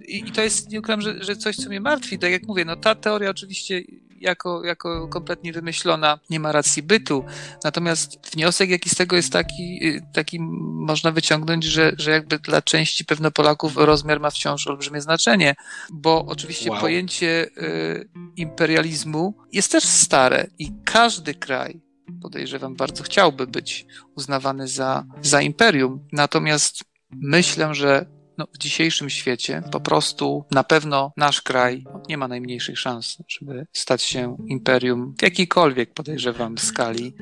i, 0.08 0.32
to 0.32 0.42
jest, 0.42 0.72
nie 0.72 0.80
ukrywam, 0.80 1.02
że, 1.02 1.24
że 1.24 1.36
coś, 1.36 1.56
co 1.56 1.70
mnie 1.70 1.82
martwi. 1.82 2.20
Tak 2.20 2.32
jak 2.32 2.48
mówię, 2.48 2.66
no 2.66 2.76
ta 2.76 2.96
teoria 2.96 3.30
oczywiście 3.30 3.82
jako, 4.22 4.64
jako 4.64 5.08
kompletnie 5.08 5.54
wymyślona, 5.54 6.20
nie 6.30 6.40
ma 6.40 6.52
racji 6.52 6.84
bytu. 6.84 7.26
Natomiast 7.64 8.34
wniosek, 8.34 8.70
jaki 8.70 8.90
z 8.90 8.96
tego 8.96 9.16
jest 9.16 9.34
taki, 9.34 9.80
taki 10.14 10.40
można 10.82 11.12
wyciągnąć, 11.12 11.64
że, 11.64 11.92
że 11.98 12.12
jakby 12.12 12.40
dla 12.40 12.62
części 12.62 13.06
pewno 13.06 13.32
Polaków 13.32 13.74
rozmiar 13.76 14.20
ma 14.20 14.30
wciąż 14.30 14.68
olbrzymie 14.68 15.02
znaczenie, 15.02 15.56
bo 15.92 16.26
oczywiście 16.26 16.72
wow. 16.72 16.82
pojęcie 16.82 17.48
y, 17.58 18.10
imperializmu 18.36 19.38
jest 19.52 19.72
też 19.72 19.84
stare 19.84 20.48
i 20.60 20.72
każdy 20.86 21.34
kraj, 21.34 21.82
podejrzewam, 22.22 22.76
bardzo 22.76 23.04
chciałby 23.04 23.48
być 23.48 23.86
uznawany 24.16 24.68
za, 24.68 25.06
za 25.22 25.42
imperium. 25.42 26.08
Natomiast 26.12 26.84
myślę, 27.12 27.76
że 27.76 28.21
no, 28.42 28.48
w 28.54 28.58
dzisiejszym 28.58 29.10
świecie 29.10 29.64
po 29.72 29.80
prostu 29.80 30.46
na 30.52 30.64
pewno 30.64 31.14
nasz 31.18 31.42
kraj 31.42 31.84
nie 32.10 32.18
ma 32.18 32.28
najmniejszych 32.28 32.80
szans, 32.80 33.18
żeby 33.28 33.66
stać 33.74 34.04
się 34.04 34.38
imperium 34.48 35.16
w 35.20 35.22
jakiejkolwiek, 35.22 35.94
podejrzewam, 35.94 36.58
skali 36.58 37.14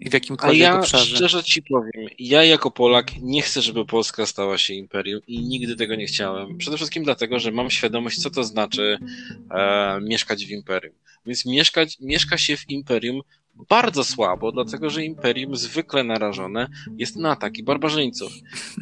i 0.00 0.10
w 0.10 0.14
jakimkolwiek 0.14 0.60
A 0.60 0.64
ja 0.64 0.78
obszarze. 0.78 1.16
szczerze 1.16 1.42
ci 1.42 1.62
powiem, 1.62 2.08
ja 2.18 2.44
jako 2.44 2.70
Polak 2.70 3.12
nie 3.20 3.42
chcę, 3.42 3.62
żeby 3.62 3.86
Polska 3.86 4.26
stała 4.26 4.58
się 4.58 4.74
imperium 4.74 5.20
i 5.26 5.40
nigdy 5.42 5.76
tego 5.76 5.94
nie 5.94 6.06
chciałem. 6.06 6.58
Przede 6.58 6.76
wszystkim 6.76 7.04
dlatego, 7.04 7.38
że 7.38 7.52
mam 7.52 7.70
świadomość, 7.70 8.22
co 8.22 8.30
to 8.30 8.44
znaczy 8.44 8.98
e, 9.50 10.00
mieszkać 10.00 10.46
w 10.46 10.50
imperium. 10.50 10.94
Więc 11.26 11.46
mieszkać, 11.46 11.96
mieszka 12.00 12.38
się 12.38 12.56
w 12.56 12.70
imperium 12.70 13.20
bardzo 13.68 14.04
słabo, 14.04 14.52
dlatego 14.52 14.90
że 14.90 15.04
imperium 15.04 15.56
zwykle 15.56 16.04
narażone 16.04 16.68
jest 16.98 17.16
na 17.16 17.30
ataki 17.30 17.62
barbarzyńców. 17.62 18.32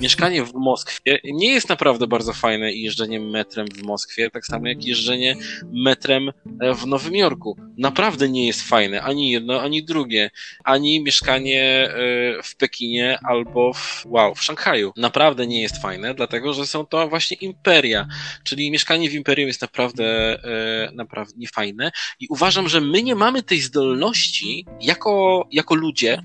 Mieszkanie 0.00 0.44
w 0.44 0.54
Moskwie 0.54 1.18
nie 1.24 1.52
jest 1.52 1.68
naprawdę 1.68 2.06
bardzo 2.06 2.32
fajne 2.32 2.72
jeżdżenie 2.72 3.20
metrem 3.20 3.66
w 3.74 3.82
Moskwie, 3.82 4.30
tak 4.30 4.46
samo 4.46 4.68
jak 4.68 4.84
jeżdżenie 4.84 5.36
metrem 5.72 6.28
e, 6.60 6.74
w 6.74 6.86
Nowym 6.86 7.14
Jorku. 7.14 7.56
Naprawdę 7.78 8.28
nie 8.28 8.46
jest 8.46 8.62
fajne, 8.62 9.02
ani 9.02 9.30
jedno, 9.30 9.60
ani 9.60 9.84
drugie, 9.84 10.30
ani 10.64 11.02
mieszkanie 11.02 11.62
e, 11.62 12.42
w 12.42 12.56
Pekinie 12.56 13.18
albo 13.22 13.72
w, 13.72 14.06
wow, 14.06 14.34
w 14.34 14.42
Szanghaju. 14.42 14.92
Naprawdę 14.96 15.46
nie 15.46 15.62
jest 15.62 15.82
fajne, 15.82 16.14
dlatego 16.14 16.52
że 16.52 16.66
są 16.66 16.86
to 16.86 17.08
właśnie 17.08 17.36
imperia, 17.36 18.06
czyli 18.44 18.70
mieszkanie 18.70 19.10
w 19.10 19.14
imperium 19.14 19.48
jest 19.48 19.62
naprawdę, 19.62 20.04
e, 20.44 20.90
naprawdę 20.92 21.34
niefajne 21.36 21.90
i 22.20 22.26
uważam, 22.30 22.68
że 22.68 22.80
my 22.80 23.02
nie 23.02 23.14
mamy 23.14 23.42
tej 23.42 23.60
zdolności 23.60 24.66
jako, 24.80 25.46
jako 25.52 25.74
ludzie, 25.74 26.22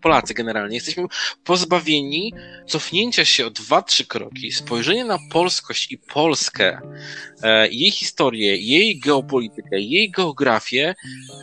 Polacy 0.00 0.34
generalnie, 0.34 0.74
jesteśmy 0.74 1.04
pozbawieni 1.44 2.32
cofnięcia 2.66 3.24
się 3.24 3.46
o 3.46 3.50
dwa, 3.50 3.82
trzy 3.82 4.06
kroki, 4.06 4.52
spojrzenia 4.52 5.04
na 5.04 5.18
polskość 5.30 5.92
i 5.92 5.98
Polskę, 5.98 6.80
e, 7.42 7.68
jej 7.68 7.90
historię, 7.90 8.56
jej 8.56 8.98
geopolitykę, 8.98 9.80
jej 9.80 10.10
geografię 10.10 10.94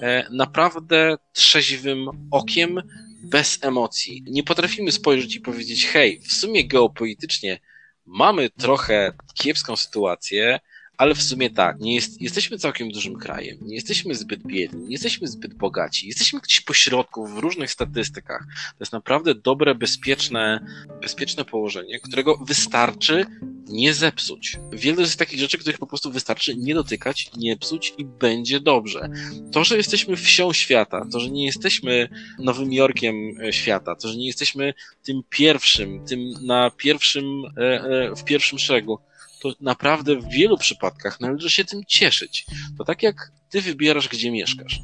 e, 0.02 0.28
naprawdę 0.32 1.18
trzeźwym 1.34 2.08
okiem, 2.32 2.82
bez 3.24 3.60
emocji. 3.62 4.24
Nie 4.28 4.44
potrafimy 4.44 4.92
spojrzeć 4.92 5.36
i 5.36 5.42
powiedzieć, 5.42 5.88
hej, 5.88 6.20
w 6.20 6.34
sumie 6.34 6.68
geopolitycznie 6.68 7.60
mamy 8.06 8.50
trochę 8.50 9.14
kiepską 9.34 9.76
sytuację, 9.76 10.60
ale 11.02 11.16
w 11.16 11.24
sumie 11.24 11.50
tak, 11.50 11.80
nie 11.80 11.96
jest, 11.96 12.22
jesteśmy 12.22 12.58
całkiem 12.58 12.92
dużym 12.92 13.16
krajem, 13.16 13.58
nie 13.62 13.76
jesteśmy 13.76 14.16
zbyt 14.16 14.44
biedni, 14.48 14.84
nie 14.84 14.92
jesteśmy 14.92 15.28
zbyt 15.28 15.54
bogaci, 15.54 16.08
jesteśmy 16.08 16.40
gdzieś 16.40 16.62
pośrodku 16.62 17.28
w 17.28 17.38
różnych 17.38 17.72
statystykach. 17.72 18.46
To 18.68 18.76
jest 18.80 18.94
naprawdę 18.94 19.36
dobre, 19.36 19.76
bezpieczne, 19.76 20.66
bezpieczne 21.02 21.46
położenie, 21.46 22.00
którego 22.00 22.38
wystarczy 22.38 23.26
nie 23.68 23.94
zepsuć. 23.94 24.58
Wiele 24.72 25.02
jest 25.02 25.20
takich 25.20 25.40
rzeczy, 25.40 25.58
których 25.58 25.80
po 25.80 25.88
prostu 25.88 26.12
wystarczy 26.12 26.56
nie 26.56 26.76
dotykać, 26.76 27.32
nie 27.38 27.58
psuć 27.58 27.94
i 27.98 28.06
będzie 28.06 28.60
dobrze. 28.60 29.10
To, 29.52 29.64
że 29.64 29.78
jesteśmy 29.78 30.16
wsią 30.16 30.54
świata, 30.54 31.08
to, 31.12 31.20
że 31.20 31.32
nie 31.32 31.46
jesteśmy 31.46 32.10
Nowym 32.40 32.74
Jorkiem 32.74 33.16
e, 33.44 33.54
świata, 33.54 33.96
to, 33.96 34.08
że 34.08 34.18
nie 34.18 34.28
jesteśmy 34.28 34.74
tym 35.04 35.22
pierwszym, 35.30 36.06
tym 36.06 36.20
na 36.42 36.72
pierwszym, 36.78 37.26
e, 37.58 37.62
e, 37.62 38.16
w 38.16 38.24
pierwszym 38.24 38.60
szeregu, 38.60 39.00
to 39.42 39.54
naprawdę 39.62 40.16
w 40.16 40.30
wielu 40.30 40.58
przypadkach 40.58 41.20
należy 41.20 41.50
się 41.50 41.66
tym 41.66 41.82
cieszyć. 41.88 42.46
To 42.78 42.86
tak 42.86 43.04
jak 43.04 43.32
ty 43.50 43.62
wybierasz, 43.62 44.10
gdzie 44.10 44.32
mieszkasz. 44.32 44.80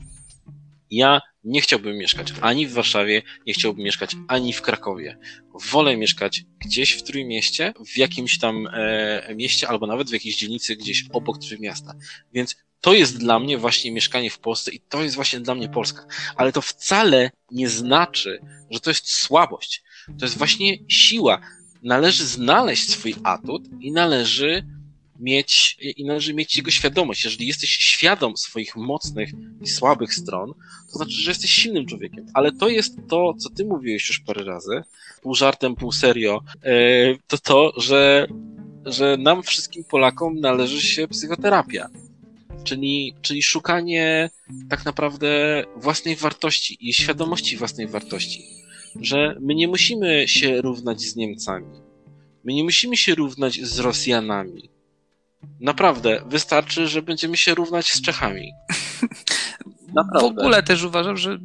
Ja 0.92 1.22
nie 1.44 1.62
chciałbym 1.62 1.98
mieszkać 1.98 2.34
ani 2.42 2.68
w 2.68 2.74
Warszawie, 2.74 3.22
nie 3.48 3.54
chciałbym 3.54 3.84
mieszkać 3.84 4.16
ani 4.28 4.54
w 4.54 4.62
Krakowie. 4.62 5.18
Wolę 5.72 5.98
mieszkać 5.98 6.44
gdzieś 6.60 6.92
w 6.92 7.04
Trójmieście, 7.04 7.74
w 7.86 7.98
jakimś 7.98 8.40
tam 8.40 8.68
e, 8.74 9.36
mieście, 9.36 9.68
albo 9.68 9.88
nawet 9.88 10.10
w 10.10 10.14
jakiejś 10.14 10.36
dzielnicy 10.36 10.76
gdzieś 10.76 11.06
obok 11.14 11.38
Trójmiasta. 11.38 11.94
Więc 12.34 12.56
to 12.82 12.94
jest 12.94 13.18
dla 13.18 13.40
mnie 13.40 13.58
właśnie 13.58 13.92
mieszkanie 13.92 14.30
w 14.30 14.40
Polsce 14.40 14.72
i 14.72 14.80
to 14.80 15.04
jest 15.04 15.16
właśnie 15.16 15.40
dla 15.40 15.56
mnie 15.56 15.70
Polska. 15.70 16.06
Ale 16.36 16.52
to 16.52 16.62
wcale 16.62 17.32
nie 17.52 17.70
znaczy, 17.70 18.40
że 18.72 18.80
to 18.80 18.90
jest 18.90 19.12
słabość. 19.12 19.84
To 20.20 20.26
jest 20.26 20.38
właśnie 20.38 20.78
siła 20.88 21.42
należy 21.84 22.26
znaleźć 22.26 22.90
swój 22.90 23.16
atut 23.24 23.64
i 23.80 23.92
należy 23.92 24.66
mieć, 25.20 25.78
i 25.98 26.06
należy 26.06 26.34
mieć 26.34 26.58
jego 26.58 26.72
świadomość. 26.72 27.24
Jeżeli 27.24 27.48
jesteś 27.48 27.70
świadom 27.70 28.38
swoich 28.38 28.76
mocnych 28.76 29.30
i 29.62 29.68
słabych 29.68 30.14
stron, 30.14 30.54
to 30.92 30.98
znaczy, 30.98 31.12
że 31.12 31.32
jesteś 31.32 31.52
silnym 31.52 31.86
człowiekiem. 31.86 32.26
Ale 32.34 32.52
to 32.52 32.70
jest 32.70 32.98
to, 33.10 33.34
co 33.34 33.50
ty 33.50 33.66
mówiłeś 33.66 34.10
już 34.10 34.20
parę 34.20 34.44
razy, 34.44 34.82
pół 35.22 35.36
żartem, 35.36 35.76
pół 35.76 35.92
serio, 35.92 36.42
e, 36.64 36.72
to 37.28 37.38
to, 37.38 37.74
że, 37.78 38.28
że 38.86 39.18
nam 39.18 39.44
wszystkim 39.44 39.84
Polakom 39.84 40.40
należy 40.40 40.82
się 40.82 41.08
psychoterapia. 41.08 41.90
Czyli, 42.64 43.14
czyli 43.22 43.44
szukanie 43.44 44.30
tak 44.70 44.86
naprawdę 44.86 45.64
własnej 45.76 46.16
wartości 46.16 46.78
i 46.90 46.94
świadomości 46.94 47.58
własnej 47.58 47.88
wartości 47.88 48.67
że 49.02 49.38
my 49.40 49.56
nie 49.56 49.68
musimy 49.68 50.28
się 50.28 50.62
równać 50.62 51.02
z 51.02 51.16
Niemcami. 51.16 51.82
My 52.44 52.54
nie 52.54 52.64
musimy 52.64 52.98
się 52.98 53.16
równać 53.16 53.62
z 53.62 53.80
Rosjanami. 53.80 54.70
Naprawdę, 55.60 56.22
wystarczy, 56.26 56.88
że 56.88 57.02
będziemy 57.02 57.38
się 57.38 57.56
równać 57.56 57.92
z 57.92 58.02
Czechami. 58.02 58.52
Naprawdę. 59.98 60.28
W 60.28 60.40
ogóle 60.40 60.64
też 60.64 60.84
uważam, 60.84 61.18
że 61.18 61.38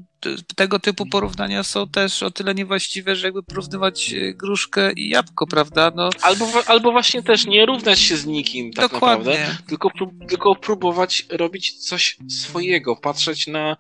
tego 0.57 0.79
typu 0.79 1.07
porównania 1.07 1.63
są 1.63 1.89
też 1.89 2.23
o 2.23 2.31
tyle 2.31 2.55
niewłaściwe, 2.55 3.17
że 3.17 3.27
jakby 3.27 3.43
porównywać 3.43 4.13
e, 4.13 4.35
gruszkę 4.35 4.93
i 4.93 5.09
jabłko, 5.09 5.47
prawda? 5.47 5.93
No. 5.95 6.11
Albo, 6.23 6.47
albo 6.67 6.93
właśnie 6.93 7.23
też 7.23 7.47
nie 7.47 7.67
równać 7.67 7.99
się 7.99 8.17
z 8.17 8.27
nikim 8.27 8.73
tak 8.73 8.91
Dokładnie. 8.91 9.33
naprawdę, 9.33 9.57
tylko, 9.69 9.91
tylko 10.29 10.57
próbować 10.57 11.27
robić 11.31 11.79
coś 11.89 12.19
swojego, 12.29 12.97
patrzeć 12.97 13.47
na, 13.47 13.77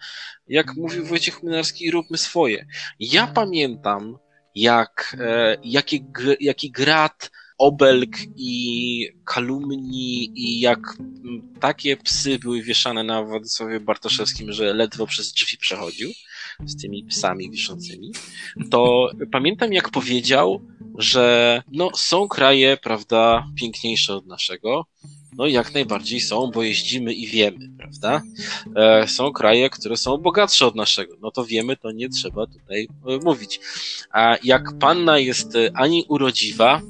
jak 0.48 0.76
mówił 0.76 1.06
Wojciech 1.06 1.42
Młynarski, 1.42 1.90
róbmy 1.90 2.18
swoje. 2.18 2.66
Ja 3.00 3.26
pamiętam, 3.26 4.18
jak, 4.54 5.16
e, 5.20 5.56
jaki, 5.64 6.04
jaki 6.40 6.70
grat 6.70 7.30
obelg 7.62 8.16
i 8.36 9.08
kalumni 9.24 10.32
i 10.34 10.60
jak 10.60 10.96
takie 11.60 11.96
psy 11.96 12.38
były 12.38 12.62
wieszane 12.62 13.02
na 13.04 13.22
Władysławie 13.22 13.80
Bartoszewskim, 13.80 14.52
że 14.52 14.74
ledwo 14.74 15.06
przez 15.06 15.32
drzwi 15.32 15.58
przechodził 15.58 16.10
z 16.64 16.82
tymi 16.82 17.04
psami 17.04 17.50
wiszącymi, 17.50 18.12
to 18.70 19.10
pamiętam 19.32 19.72
jak 19.72 19.90
powiedział, 19.90 20.62
że 20.98 21.62
no, 21.72 21.90
są 21.96 22.28
kraje, 22.28 22.76
prawda, 22.76 23.46
piękniejsze 23.56 24.14
od 24.14 24.26
naszego, 24.26 24.86
No 25.36 25.46
jak 25.46 25.74
najbardziej 25.74 26.20
są, 26.20 26.50
bo 26.54 26.62
jeździmy 26.62 27.12
i 27.12 27.26
wiemy, 27.26 27.68
prawda? 27.78 28.22
E, 28.76 29.08
są 29.08 29.32
kraje, 29.32 29.70
które 29.70 29.96
są 29.96 30.18
bogatsze 30.18 30.66
od 30.66 30.74
naszego. 30.74 31.14
No 31.22 31.30
to 31.30 31.44
wiemy, 31.44 31.76
to 31.76 31.90
nie 31.90 32.08
trzeba 32.08 32.46
tutaj 32.46 32.88
e, 33.06 33.18
mówić. 33.24 33.60
A 34.10 34.36
jak 34.44 34.78
panna 34.78 35.18
jest 35.18 35.56
e, 35.56 35.70
ani 35.74 36.04
urodziwa, 36.08 36.80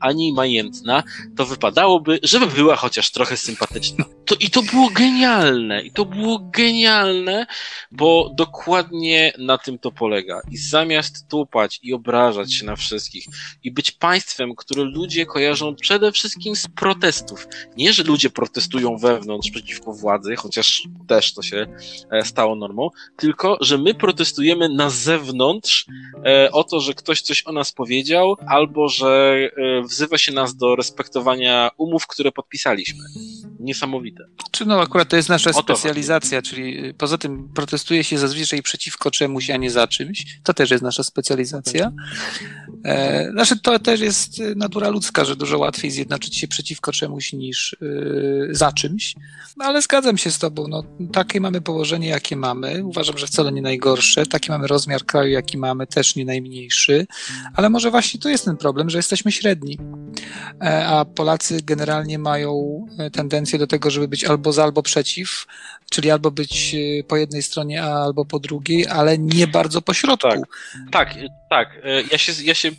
ani 0.00 0.32
majętna, 0.32 1.02
to 1.36 1.46
wypadałoby, 1.46 2.18
żeby 2.22 2.46
była 2.46 2.76
chociaż 2.76 3.10
trochę 3.10 3.36
sympatyczna. 3.36 4.04
To, 4.26 4.34
I 4.40 4.50
to 4.50 4.62
było 4.62 4.90
genialne, 4.90 5.82
i 5.82 5.90
to 5.90 6.04
było 6.04 6.38
genialne, 6.38 7.46
bo 7.90 8.30
dokładnie 8.34 9.32
na 9.38 9.58
tym 9.58 9.78
to 9.78 9.92
polega. 9.92 10.40
I 10.50 10.56
zamiast 10.56 11.28
tupać 11.28 11.80
i 11.82 11.92
obrażać 11.92 12.54
się 12.54 12.66
na 12.66 12.76
wszystkich 12.76 13.26
i 13.64 13.70
być 13.70 13.90
państwem, 13.90 14.54
które 14.56 14.82
ludzie 14.82 15.26
kojarzą 15.26 15.74
przede 15.74 16.12
wszystkim 16.12 16.56
z 16.56 16.68
protestów. 16.68 17.48
Nie, 17.76 17.92
że 17.92 18.02
ludzie 18.02 18.30
protestują 18.30 18.96
wewnątrz 18.96 19.50
przeciwko 19.50 19.92
władzy, 19.92 20.36
chociaż 20.36 20.82
też 21.08 21.34
to 21.34 21.42
się 21.42 21.66
e, 22.10 22.24
stało 22.24 22.56
normą, 22.56 22.90
tylko, 23.16 23.58
że 23.60 23.78
my 23.78 23.94
protestujemy 23.94 24.68
na 24.68 24.90
zewnątrz 24.90 25.86
e, 26.24 26.52
o 26.52 26.64
to, 26.64 26.80
że 26.80 26.94
ktoś 26.94 27.20
coś 27.22 27.46
o 27.46 27.52
nas 27.52 27.72
powiedział, 27.72 28.36
albo 28.46 28.88
że 28.88 29.36
e, 29.56 29.82
wzywa 29.82 30.18
się 30.18 30.32
nas 30.32 30.56
do 30.56 30.76
respektowania 30.76 31.70
umów, 31.76 32.06
które 32.06 32.32
podpisaliśmy. 32.32 33.04
Niesamowite. 33.66 34.24
Czy 34.50 34.66
no 34.66 34.80
akurat 34.80 35.08
to 35.08 35.16
jest 35.16 35.28
nasza 35.28 35.52
specjalizacja, 35.52 36.42
czyli 36.42 36.94
poza 36.94 37.18
tym 37.18 37.48
protestuje 37.54 38.04
się 38.04 38.18
zazwyczaj 38.18 38.62
przeciwko 38.62 39.10
czemuś, 39.10 39.50
a 39.50 39.56
nie 39.56 39.70
za 39.70 39.86
czymś. 39.86 40.38
To 40.42 40.54
też 40.54 40.70
jest 40.70 40.82
nasza 40.82 41.02
specjalizacja. 41.02 41.92
E, 42.86 43.30
znaczy 43.30 43.58
to 43.60 43.78
też 43.78 44.00
jest 44.00 44.42
natura 44.56 44.88
ludzka, 44.88 45.24
że 45.24 45.36
dużo 45.36 45.58
łatwiej 45.58 45.90
zjednoczyć 45.90 46.36
się 46.36 46.48
przeciwko 46.48 46.92
czemuś 46.92 47.32
niż 47.32 47.76
yy, 47.80 48.48
za 48.50 48.72
czymś. 48.72 49.14
Ale 49.58 49.82
zgadzam 49.82 50.18
się 50.18 50.30
z 50.30 50.38
tobą. 50.38 50.68
No, 50.68 50.82
takie 51.12 51.40
mamy 51.40 51.60
położenie, 51.60 52.08
jakie 52.08 52.36
mamy. 52.36 52.84
Uważam, 52.84 53.18
że 53.18 53.26
wcale 53.26 53.52
nie 53.52 53.62
najgorsze. 53.62 54.26
Taki 54.26 54.50
mamy 54.50 54.66
rozmiar 54.66 55.04
kraju, 55.04 55.30
jaki 55.30 55.58
mamy, 55.58 55.86
też 55.86 56.16
nie 56.16 56.24
najmniejszy. 56.24 57.06
Ale 57.54 57.70
może 57.70 57.90
właśnie 57.90 58.20
to 58.20 58.28
jest 58.28 58.44
ten 58.44 58.56
problem, 58.56 58.90
że 58.90 58.98
jesteśmy 58.98 59.32
średni. 59.32 59.78
E, 60.62 60.86
a 60.86 61.04
Polacy 61.04 61.60
generalnie 61.62 62.18
mają 62.18 62.86
e, 62.98 63.10
tendencję 63.10 63.58
do 63.58 63.66
tego, 63.66 63.90
żeby 63.90 64.08
być 64.08 64.24
albo 64.24 64.52
za, 64.52 64.64
albo 64.64 64.82
przeciw, 64.82 65.46
czyli 65.90 66.10
albo 66.10 66.30
być 66.30 66.74
e, 66.74 67.04
po 67.04 67.16
jednej 67.16 67.42
stronie, 67.42 67.82
albo 67.82 68.24
po 68.24 68.38
drugiej, 68.38 68.86
ale 68.86 69.18
nie 69.18 69.46
bardzo 69.46 69.82
po 69.82 69.94
środku. 69.94 70.28
Tak, 70.28 70.40
tak, 70.92 71.14
tak. 71.50 71.68
Ja 72.12 72.18
się, 72.18 72.32
ja 72.44 72.54
się, 72.54 72.70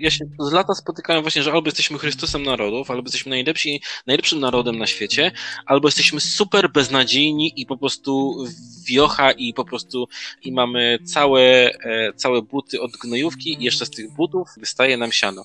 ja 0.00 0.10
się 0.10 0.24
z 0.40 0.52
lata 0.52 0.74
spotykałem 0.74 1.22
właśnie, 1.22 1.42
że 1.42 1.52
albo 1.52 1.68
jesteśmy 1.68 1.98
Chrystusem 1.98 2.42
narodów, 2.42 2.90
albo 2.90 3.02
jesteśmy 3.02 3.30
najlepsi, 3.30 3.82
najlepszym 4.06 4.40
narodem 4.40 4.78
na 4.78 4.86
świecie, 4.86 5.32
albo 5.66 5.88
jesteśmy 5.88 6.20
super 6.20 6.72
beznadziejni 6.72 7.52
i 7.56 7.66
po 7.66 7.78
prostu 7.78 8.44
wiocha 8.88 9.32
i 9.32 9.54
po 9.54 9.64
prostu 9.64 10.08
i 10.42 10.52
mamy 10.52 10.98
całe, 11.04 11.70
całe 12.16 12.42
buty 12.42 12.80
od 12.80 12.90
gnojówki 12.90 13.56
i 13.60 13.64
jeszcze 13.64 13.86
z 13.86 13.90
tych 13.90 14.12
butów 14.12 14.48
wystaje 14.60 14.96
nam 14.96 15.12
siano. 15.12 15.42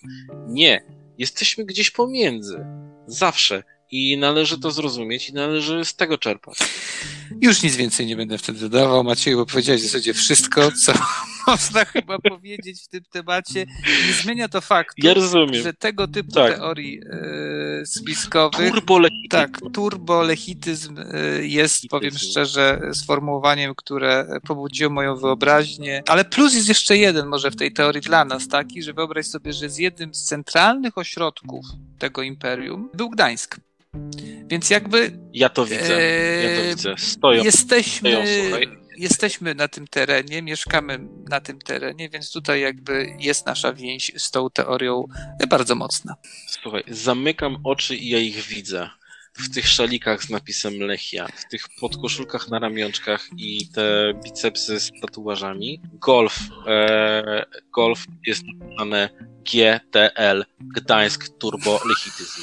Nie, 0.48 0.82
Jesteśmy 1.22 1.66
gdzieś 1.66 1.92
pomiędzy. 1.92 2.66
Zawsze. 3.08 3.64
I 3.92 4.18
należy 4.18 4.60
to 4.60 4.72
zrozumieć 4.72 5.30
i 5.30 5.34
należy 5.34 5.86
z 5.86 5.96
tego 5.96 6.18
czerpać. 6.18 6.58
Już 7.42 7.64
nic 7.64 7.76
więcej 7.76 8.06
nie 8.06 8.16
będę 8.16 8.38
wtedy 8.38 8.60
dodawał. 8.60 9.04
Maciej, 9.04 9.36
bo 9.36 9.46
powiedziałeś 9.46 9.82
w 9.82 9.86
zasadzie 9.86 10.14
wszystko, 10.14 10.72
co 10.86 10.94
można 11.48 11.86
chyba 11.86 12.20
powiedzieć 12.20 12.82
w 12.84 12.88
tym 12.88 13.04
temacie. 13.12 13.66
Nie 14.08 14.14
zmienia 14.14 14.48
to 14.48 14.62
faktu, 14.62 15.08
ja 15.08 15.14
że 15.64 15.74
tego 15.74 16.08
typu 16.08 16.32
tak. 16.32 16.56
teorii 16.56 17.02
e, 17.12 17.86
spiskowych... 17.86 18.72
Turbolechityzm. 18.72 19.30
Tak, 19.30 19.60
turbolechityzm 19.74 20.98
e, 21.00 21.48
jest, 21.48 21.88
powiem 21.90 22.18
szczerze, 22.18 22.82
sformułowaniem, 22.94 23.74
które 23.76 24.40
pobudziło 24.48 24.90
moją 24.90 25.16
wyobraźnię. 25.16 26.04
Ale 26.08 26.26
plus 26.26 26.54
jest 26.54 26.68
jeszcze 26.68 26.98
jeden 26.98 27.28
może 27.28 27.52
w 27.52 27.56
tej 27.56 27.72
teorii 27.72 28.02
dla 28.02 28.26
nas, 28.26 28.48
taki, 28.48 28.84
że 28.84 28.94
wyobraź 28.94 29.26
sobie, 29.28 29.54
że 29.54 29.70
z 29.70 29.78
jednym 29.78 30.14
z 30.14 30.24
centralnych 30.24 30.98
ośrodków 30.98 31.66
tego 32.00 32.22
imperium 32.22 32.90
był 32.94 33.10
Gdańsk. 33.10 33.60
Więc 34.48 34.70
jakby. 34.70 35.20
Ja 35.34 35.50
to 35.50 35.66
widzę. 35.66 36.02
Ja 36.44 36.62
to 36.62 36.70
widzę. 36.70 36.96
Stoją. 36.98 37.44
Jesteśmy. 37.44 38.12
Stoją, 38.12 38.72
jesteśmy 38.98 39.56
na 39.56 39.68
tym 39.68 39.88
terenie, 39.88 40.42
mieszkamy 40.42 41.00
na 41.30 41.42
tym 41.42 41.60
terenie, 41.60 42.10
więc 42.10 42.32
tutaj 42.32 42.62
jakby 42.62 43.16
jest 43.20 43.46
nasza 43.46 43.74
więź 43.74 44.12
z 44.18 44.32
tą 44.32 44.50
teorią 44.50 45.08
bardzo 45.50 45.76
mocna. 45.76 46.16
Słuchaj, 46.48 46.84
zamykam 46.88 47.58
oczy 47.64 47.96
i 47.96 48.10
ja 48.10 48.20
ich 48.20 48.42
widzę. 48.42 48.90
W 49.34 49.54
tych 49.54 49.68
szalikach 49.68 50.24
z 50.24 50.30
napisem 50.30 50.80
Lechia, 50.80 51.28
w 51.28 51.52
tych 51.52 51.64
podkoszulkach 51.80 52.50
na 52.50 52.60
ramionczkach 52.60 53.28
i 53.38 53.68
te 53.68 54.14
bicepsy 54.24 54.80
z 54.80 54.92
tatuażami. 55.02 55.82
Golf, 55.94 56.40
e, 56.68 57.46
golf 57.74 58.06
jest 58.28 58.44
napisane 58.60 59.10
GTL, 59.52 60.46
Gdańsk 60.60 61.30
Turbo 61.40 61.80
Lechityzm. 61.86 62.42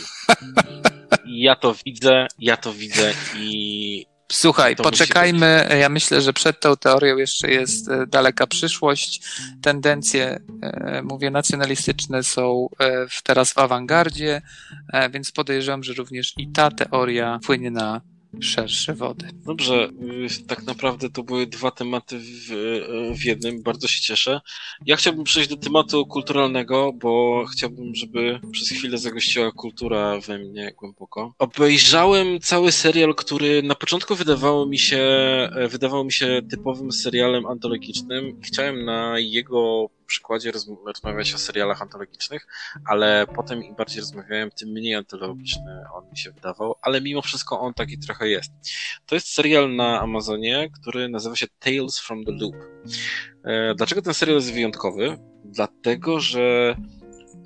ja 1.27 1.57
to 1.57 1.75
widzę, 1.87 2.27
ja 2.39 2.57
to 2.57 2.73
widzę 2.73 3.13
i 3.37 4.07
Słuchaj, 4.33 4.77
poczekajmy. 4.77 5.69
Ja 5.81 5.89
myślę, 5.89 6.21
że 6.21 6.33
przed 6.33 6.61
tą 6.61 6.77
teorią 6.77 7.17
jeszcze 7.17 7.51
jest 7.51 7.89
e, 7.89 8.07
daleka 8.07 8.47
przyszłość. 8.47 9.21
Tendencje, 9.63 10.41
e, 10.63 11.03
mówię, 11.03 11.31
nacjonalistyczne 11.31 12.23
są 12.23 12.69
e, 12.81 13.07
teraz 13.25 13.53
w 13.53 13.59
awangardzie, 13.59 14.43
więc 15.13 15.33
podejrzewam, 15.33 15.85
że 15.85 15.93
również 15.93 16.35
i 16.37 16.53
ta 16.53 16.71
teoria 16.71 17.39
wpłynie 17.43 17.71
na 17.71 18.01
szersze 18.41 18.95
wody. 18.95 19.29
Dobrze, 19.47 19.91
y, 20.43 20.47
tak 20.47 20.63
naprawdę 20.63 21.11
to 21.11 21.23
były 21.23 21.47
dwa 21.47 21.71
tematy 21.71 22.19
w, 22.19 22.51
w, 23.21 23.25
jednym, 23.25 23.63
bardzo 23.63 23.89
się 23.89 24.01
cieszę. 24.01 24.41
Ja 24.87 24.97
chciałbym 24.97 25.25
przejść 25.25 25.51
do 25.51 25.57
tematu 25.57 26.07
kulturalnego, 26.07 26.93
bo 26.93 27.45
chciałbym, 27.53 27.95
żeby 27.95 28.41
przez 28.53 28.69
chwilę 28.69 28.99
zagościła 28.99 29.53
kultura 29.53 30.21
we 30.21 30.39
mnie 30.39 30.73
głęboko. 30.77 31.35
Obejrzałem 31.39 32.41
cały 32.41 32.73
serial, 32.73 33.15
który 33.15 33.63
na 33.63 33.75
początku 33.75 34.15
wydawało 34.15 34.67
mi 34.67 34.79
się, 34.79 35.09
wydawał 35.69 36.05
mi 36.05 36.13
się 36.13 36.41
typowym 36.51 36.93
serialem 36.93 37.47
antologicznym. 37.47 38.41
Chciałem 38.43 38.85
na 38.85 39.19
jego 39.19 39.91
przykładzie 40.09 40.53
rozmawiać 40.87 41.35
o 41.35 41.39
serialach 41.39 41.83
antologicznych, 41.83 42.47
ale 42.85 43.27
potem 43.35 43.65
im 43.65 43.75
bardziej 43.75 44.01
rozmawiałem, 44.01 44.51
tym 44.51 44.69
mniej 44.69 44.95
antologiczny 44.95 45.85
on 45.95 46.11
mi 46.11 46.19
się 46.19 46.31
wydawał, 46.31 46.75
ale 46.83 47.01
mimo 47.01 47.23
wszystko 47.23 47.61
on 47.61 47.75
taki 47.75 47.99
trochę 47.99 48.29
jest. 48.29 48.53
To 49.07 49.15
jest 49.15 49.29
serial 49.29 49.77
na 49.77 50.01
Amazonie, 50.01 50.71
który 50.81 51.09
nazywa 51.09 51.37
się 51.37 51.47
Tales 51.59 51.99
from 51.99 52.25
the 52.25 52.33
Loop. 52.33 52.57
E, 53.45 53.75
dlaczego 53.75 54.03
ten 54.03 54.15
serial 54.15 54.37
jest 54.37 54.53
wyjątkowy? 54.53 55.19
Dlatego, 55.45 56.21
że 56.21 56.77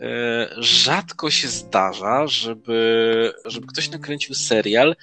e, 0.01 0.49
rzadko 0.59 1.31
się 1.31 1.49
zdarza, 1.49 2.27
żeby, 2.27 3.33
żeby 3.45 3.67
ktoś 3.67 3.91
nakręcił 3.91 4.35
serial, 4.35 4.97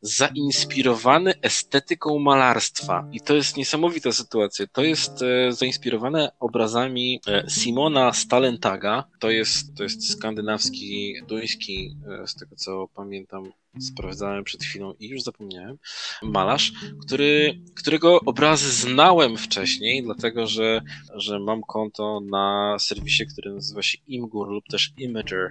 zainspirowany 0.00 1.34
estetyką 1.42 2.18
malarstwa. 2.18 3.08
I 3.12 3.20
to 3.20 3.34
jest 3.34 3.56
niesamowita 3.56 4.12
sytuacja. 4.12 4.66
To 4.66 4.82
jest 4.82 5.22
e, 5.22 5.52
zainspirowane 5.52 6.30
obrazami 6.40 7.20
e, 7.26 7.50
Simona 7.50 8.12
Stalentaga. 8.12 9.04
To 9.18 9.30
jest, 9.30 9.76
to 9.76 9.82
jest 9.82 10.10
skandynawski, 10.10 11.14
duński, 11.28 11.96
e, 12.22 12.26
z 12.26 12.34
tego 12.34 12.56
co 12.56 12.88
pamiętam, 12.94 13.52
sprawdzałem 13.80 14.44
przed 14.44 14.62
chwilą 14.62 14.94
i 15.00 15.08
już 15.08 15.22
zapomniałem, 15.22 15.78
malarz, 16.22 16.72
który, 17.06 17.60
którego 17.74 18.20
obrazy 18.20 18.72
znałem 18.72 19.36
wcześniej, 19.36 20.02
dlatego 20.02 20.46
że, 20.46 20.82
że 21.14 21.38
mam 21.40 21.62
konto 21.62 22.20
na 22.30 22.76
serwisie, 22.78 23.26
który 23.26 23.52
nazywa 23.52 23.82
się 23.82 23.98
Imgur 24.06 24.48
lub 24.48 24.64
też 24.68 24.92
Imager, 24.98 25.50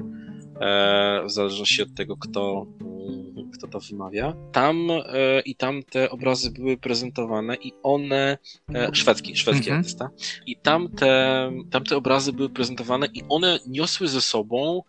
e, 0.61 1.23
w 1.25 1.31
zależności 1.31 1.81
od 1.81 1.95
tego, 1.95 2.17
kto, 2.17 2.65
mm, 2.81 3.51
kto 3.51 3.67
to 3.67 3.79
wymawia. 3.79 4.33
Tam 4.51 4.91
e, 4.91 5.41
i 5.45 5.55
tam 5.55 5.83
te 5.83 6.09
obrazy 6.09 6.51
były 6.51 6.77
prezentowane 6.77 7.55
i 7.55 7.73
one, 7.83 8.37
e, 8.73 8.95
szwedzki, 8.95 9.35
szwedzki 9.35 9.69
mhm. 9.69 9.77
artysta, 9.77 10.09
i 10.45 10.57
tam 10.57 10.89
te, 10.89 11.51
tam 11.71 11.83
te 11.83 11.97
obrazy 11.97 12.33
były 12.33 12.49
prezentowane 12.49 13.07
i 13.13 13.23
one 13.29 13.59
niosły 13.67 14.07
ze 14.07 14.21
sobą 14.21 14.83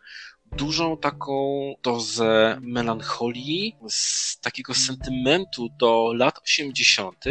dużą 0.52 0.96
taką 0.96 1.74
dozę 1.82 2.58
melancholii, 2.60 3.76
z 3.88 4.40
takiego 4.40 4.74
sentymentu 4.74 5.68
do 5.78 6.12
lat 6.14 6.38
80., 6.44 7.24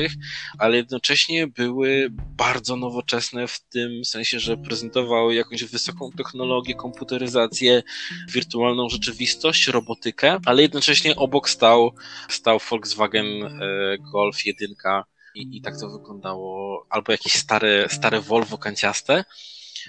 ale 0.57 0.77
jednocześnie 0.77 1.47
były 1.47 2.07
bardzo 2.11 2.75
nowoczesne 2.75 3.47
w 3.47 3.59
tym 3.59 4.05
sensie, 4.05 4.39
że 4.39 4.57
prezentowały 4.57 5.35
jakąś 5.35 5.63
wysoką 5.63 6.11
technologię, 6.11 6.75
komputeryzację, 6.75 7.83
wirtualną 8.29 8.89
rzeczywistość, 8.89 9.67
robotykę, 9.67 10.39
ale 10.45 10.61
jednocześnie 10.61 11.15
obok 11.15 11.49
stał, 11.49 11.91
stał 12.29 12.59
Volkswagen 12.69 13.43
e, 13.43 13.97
Golf 14.11 14.45
1 14.45 14.69
i, 15.35 15.57
i 15.57 15.61
tak 15.61 15.79
to 15.79 15.89
wyglądało, 15.89 16.85
albo 16.89 17.11
jakieś 17.11 17.33
stare, 17.33 17.89
stare 17.89 18.21
Volvo 18.21 18.57
kanciaste 18.57 19.23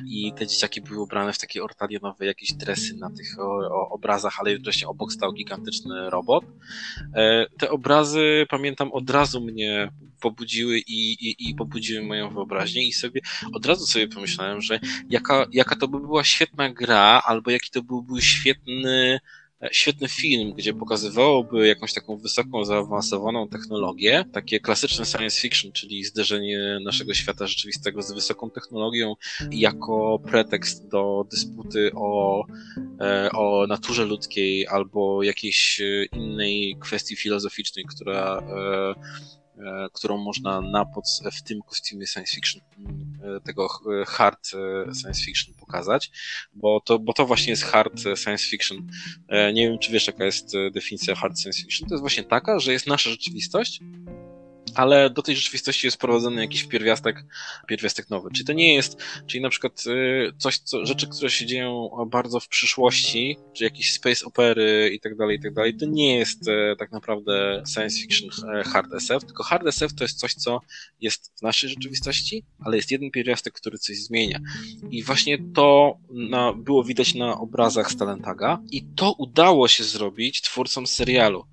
i 0.04 0.32
te 0.37 0.46
dzieciaki 0.46 0.80
były 0.80 1.02
ubrane 1.02 1.32
w 1.32 1.38
takie 1.38 1.64
ortalionowe 1.64 2.26
jakieś 2.26 2.52
dresy 2.52 2.96
na 2.96 3.11
tych 3.11 3.37
obrazach, 3.90 4.40
ale 4.40 4.50
jednocześnie 4.50 4.88
obok 4.88 5.12
stał 5.12 5.32
gigantyczny 5.32 6.11
robot. 6.11 6.44
E, 7.14 7.46
te 7.59 7.70
obrazy, 7.70 8.46
pamiętam, 8.50 8.92
od 8.92 9.11
razu 9.11 9.40
mnie 9.40 9.90
pobudziły 10.20 10.78
i, 10.78 11.12
i, 11.12 11.50
i 11.50 11.54
pobudziły 11.54 12.06
moją 12.06 12.35
wyobraźnię 12.35 12.87
i 12.87 12.92
sobie 12.92 13.20
od 13.52 13.66
razu 13.66 13.87
sobie 13.87 14.09
pomyślałem, 14.09 14.61
że 14.61 14.80
jaka, 15.11 15.46
jaka 15.52 15.76
to 15.76 15.88
by 15.88 16.00
była 16.00 16.24
świetna 16.24 16.72
gra, 16.72 17.22
albo 17.26 17.50
jaki 17.50 17.70
to 17.70 17.82
byłby 17.82 18.22
świetny 18.22 19.20
świetny 19.72 20.08
film, 20.08 20.52
gdzie 20.52 20.74
pokazywałoby 20.74 21.68
jakąś 21.68 21.92
taką 21.92 22.16
wysoką, 22.16 22.64
zaawansowaną 22.64 23.48
technologię, 23.48 24.24
takie 24.32 24.60
klasyczne 24.60 25.04
science 25.04 25.40
fiction, 25.40 25.72
czyli 25.72 26.04
zderzenie 26.04 26.78
naszego 26.84 27.14
świata 27.14 27.46
rzeczywistego 27.46 28.02
z 28.02 28.12
wysoką 28.12 28.50
technologią 28.50 29.14
jako 29.50 30.18
pretekst 30.24 30.88
do 30.88 31.26
dysputy 31.30 31.90
o, 31.94 32.44
e, 33.00 33.30
o 33.32 33.66
naturze 33.66 34.04
ludzkiej 34.04 34.66
albo 34.66 35.22
jakiejś 35.22 35.80
e, 35.80 36.04
innej 36.04 36.76
kwestii 36.80 37.16
filozoficznej, 37.16 37.84
która 37.84 38.42
E, 38.56 38.94
którą 39.92 40.18
można 40.18 40.60
napoc 40.60 41.22
w 41.32 41.42
tym 41.42 41.62
kostiumie 41.62 42.06
science 42.06 42.34
fiction, 42.34 42.62
e, 43.22 43.40
tego 43.40 43.68
e, 44.02 44.04
hard 44.04 44.46
science 45.00 45.24
fiction 45.24 45.54
pokazać, 45.54 46.10
bo 46.54 46.80
to, 46.80 46.98
bo 46.98 47.12
to 47.12 47.26
właśnie 47.26 47.50
jest 47.50 47.64
hard 47.64 48.00
science 48.00 48.46
fiction. 48.46 48.86
Nie 49.54 49.68
wiem, 49.68 49.78
czy 49.78 49.92
wiesz, 49.92 50.06
jaka 50.06 50.24
jest 50.24 50.52
definicja 50.72 51.14
hard 51.14 51.40
science 51.40 51.62
fiction. 51.62 51.88
To 51.88 51.94
jest 51.94 52.00
właśnie 52.00 52.24
taka, 52.24 52.58
że 52.58 52.72
jest 52.72 52.86
nasza 52.86 53.10
rzeczywistość, 53.10 53.80
ale 54.76 55.10
do 55.10 55.22
tej 55.22 55.36
rzeczywistości 55.36 55.86
jest 55.86 55.96
wprowadzony 55.96 56.40
jakiś 56.40 56.64
pierwiastek, 56.64 57.24
pierwiastek 57.68 58.10
nowy. 58.10 58.30
Czyli 58.34 58.44
to 58.44 58.52
nie 58.52 58.74
jest, 58.74 59.02
czyli 59.26 59.42
na 59.42 59.48
przykład 59.48 59.84
y, 59.86 60.32
coś, 60.38 60.58
co, 60.58 60.86
rzeczy, 60.86 61.06
które 61.06 61.30
się 61.30 61.46
dzieją 61.46 61.90
bardzo 62.06 62.40
w 62.40 62.48
przyszłości, 62.48 63.36
czy 63.52 63.64
jakieś 63.64 63.92
space 63.92 64.26
opery 64.26 64.90
i 64.94 65.00
tak 65.00 65.16
dalej, 65.16 65.36
i 65.36 65.40
tak 65.40 65.54
dalej, 65.54 65.76
to 65.76 65.86
nie 65.86 66.16
jest 66.16 66.48
e, 66.48 66.76
tak 66.78 66.92
naprawdę 66.92 67.62
science 67.74 68.00
fiction 68.00 68.28
e, 68.54 68.62
hard 68.64 68.94
SF, 68.94 69.24
tylko 69.24 69.42
hard 69.42 69.66
SF 69.66 69.94
to 69.94 70.04
jest 70.04 70.18
coś, 70.18 70.34
co 70.34 70.60
jest 71.00 71.32
w 71.38 71.42
naszej 71.42 71.70
rzeczywistości, 71.70 72.44
ale 72.60 72.76
jest 72.76 72.90
jeden 72.90 73.10
pierwiastek, 73.10 73.54
który 73.54 73.78
coś 73.78 73.96
zmienia. 73.96 74.40
I 74.90 75.02
właśnie 75.02 75.38
to 75.54 75.98
na, 76.10 76.52
było 76.52 76.84
widać 76.84 77.14
na 77.14 77.38
obrazach 77.38 77.92
Stalentaga 77.92 78.62
i 78.70 78.84
to 78.96 79.12
udało 79.12 79.68
się 79.68 79.84
zrobić 79.84 80.42
twórcom 80.42 80.86
serialu. 80.86 81.44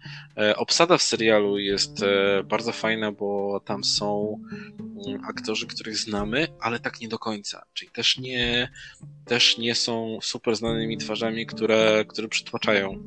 Obsada 0.56 0.98
w 0.98 1.04
serialu 1.04 1.60
jest 1.60 2.06
bardzo 2.46 2.72
fajna, 2.72 3.12
bo 3.14 3.60
tam 3.66 3.84
są 3.84 4.40
mm, 4.80 5.26
aktorzy, 5.26 5.68
których 5.68 5.98
znamy, 5.98 6.48
ale 6.60 6.80
tak 6.80 7.02
nie 7.02 7.08
do 7.08 7.20
końca. 7.20 7.66
Czyli 7.74 7.92
też 7.92 8.18
nie, 8.18 8.72
też 9.26 9.58
nie 9.58 9.76
są 9.76 10.18
super 10.22 10.56
znanymi 10.56 10.98
twarzami, 10.98 11.46
które, 11.46 12.06
które 12.08 12.28
przytłaczają 12.28 13.04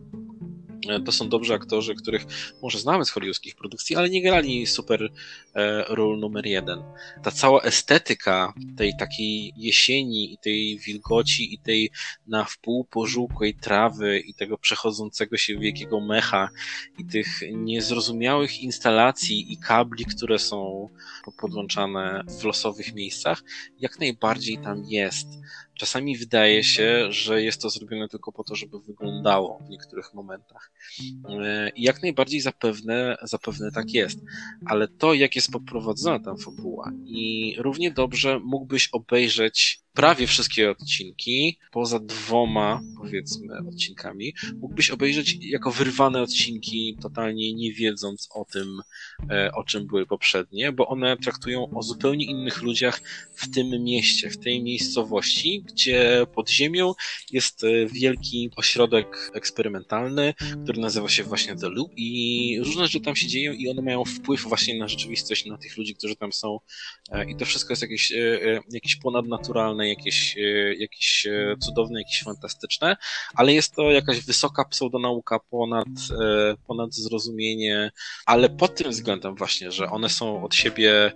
to 1.05 1.13
są 1.13 1.29
dobrzy 1.29 1.55
aktorzy, 1.55 1.95
których 1.95 2.27
może 2.63 2.79
znamy 2.79 3.05
z 3.05 3.11
hollywoodzkich 3.11 3.55
produkcji, 3.55 3.97
ale 3.97 4.11
nie 4.11 4.23
grali 4.23 4.67
super 4.67 5.13
e, 5.55 5.85
ról 5.89 6.19
numer 6.19 6.47
jeden. 6.47 6.83
Ta 7.23 7.31
cała 7.31 7.63
estetyka 7.63 8.55
tej 8.77 8.97
takiej 8.97 9.53
jesieni 9.57 10.33
i 10.33 10.39
tej 10.39 10.79
wilgoci 10.79 11.55
i 11.55 11.59
tej 11.59 11.91
na 12.27 12.45
wpół 12.45 12.85
pożółkłej 12.85 13.55
trawy 13.55 14.19
i 14.19 14.35
tego 14.35 14.59
przechodzącego 14.59 15.37
się 15.37 15.59
wielkiego 15.59 16.01
mecha 16.01 16.49
i 16.99 17.05
tych 17.05 17.27
niezrozumiałych 17.53 18.61
instalacji 18.61 19.53
i 19.53 19.59
kabli, 19.59 20.05
które 20.05 20.39
są 20.39 20.89
podłączane 21.41 22.25
w 22.41 22.45
losowych 22.45 22.95
miejscach, 22.95 23.43
jak 23.81 23.99
najbardziej 23.99 24.59
tam 24.59 24.85
jest. 24.85 25.29
Czasami 25.79 26.17
wydaje 26.17 26.65
się, 26.65 27.13
że 27.13 27.43
jest 27.43 27.63
to 27.63 27.71
zrobione 27.71 28.09
tylko 28.09 28.33
po 28.33 28.45
to, 28.45 28.55
żeby 28.55 28.81
wyglądało 28.81 29.59
w 29.67 29.71
niektórych 29.71 30.15
momentach. 30.15 30.73
E, 31.29 31.71
I 31.71 31.83
jak 31.83 32.03
najbardziej 32.03 32.41
zapewne, 32.41 33.17
zapewne 33.23 33.73
tak 33.73 33.95
jest. 33.95 34.19
Ale 34.67 34.89
to, 34.89 35.15
jak 35.15 35.37
jest 35.37 35.51
poprowadzona 35.51 36.19
ta 36.19 36.35
fabuła 36.45 36.93
i 37.05 37.55
równie 37.59 37.91
dobrze 37.91 38.41
mógłbyś 38.45 38.89
obejrzeć 38.93 39.86
prawie 39.97 40.27
wszystkie 40.27 40.71
odcinki, 40.71 41.59
poza 41.71 41.99
dwoma, 41.99 42.81
powiedzmy, 42.99 43.59
odcinkami, 43.69 44.35
mógłbyś 44.61 44.91
obejrzeć 44.91 45.39
jako 45.41 45.71
wyrwane 45.71 46.23
odcinki, 46.23 46.97
totalnie 47.03 47.55
nie 47.55 47.73
wiedząc 47.73 48.29
o 48.35 48.45
tym, 48.45 48.81
e, 49.31 49.53
o 49.53 49.65
czym 49.65 49.87
były 49.87 50.07
poprzednie, 50.07 50.73
bo 50.73 50.89
one 50.89 51.17
traktują 51.17 51.71
o 51.71 51.83
zupełnie 51.83 52.25
innych 52.25 52.63
ludziach 52.63 53.01
w 53.35 53.51
tym 53.51 53.85
mieście, 53.85 54.31
w 54.31 54.39
tej 54.39 54.63
miejscowości, 54.63 55.63
gdzie 55.67 56.27
pod 56.35 56.51
ziemią 56.51 56.93
jest 57.33 57.65
e, 57.65 57.87
wielki 57.87 58.51
ośrodek 58.57 59.31
eksperymentalny, 59.35 60.35
który 60.63 60.81
nazywa 60.81 61.09
się 61.09 61.25
właśnie 61.25 61.57
The 61.57 61.69
Loop 61.69 61.93
i 61.97 62.61
różne 62.65 62.85
rzeczy 62.87 63.01
tam 63.01 63.17
się 63.17 63.27
dzieją 63.27 63.53
i 63.53 63.69
one 63.69 63.83
mają 63.83 64.05
wpływ 64.05 64.43
właśnie 64.43 64.79
na 64.79 64.89
rzeczywistość, 64.89 65.47
na 65.47 65.59
tych 65.59 65.77
ludzi, 65.77 65.95
którzy 65.95 66.17
tam 66.17 66.33
są 66.33 66.61
e, 67.11 67.31
i 67.31 67.37
to 67.37 67.45
wszystko 67.45 67.73
jest 67.73 67.83
jakieś, 67.83 68.13
jakieś 68.71 68.97
ponadnaturalne, 68.97 69.86
jakieś, 69.89 70.37
e, 70.39 70.75
jakieś 70.75 71.27
e, 71.27 71.57
cudowne, 71.61 72.01
jakieś 72.01 72.23
fantastyczne, 72.23 72.97
ale 73.35 73.53
jest 73.53 73.75
to 73.75 73.91
jakaś 73.91 74.21
wysoka 74.21 74.65
pseudonauka 74.65 75.39
ponad, 75.51 75.89
e, 76.23 76.55
ponad 76.67 76.95
zrozumienie, 76.95 77.91
ale 78.27 78.49
pod 78.49 78.75
tym 78.75 78.91
względem 78.91 79.35
właśnie, 79.35 79.73
że 79.73 79.91
one 79.91 80.09
są 80.09 80.45
od 80.45 80.55
siebie 80.55 81.13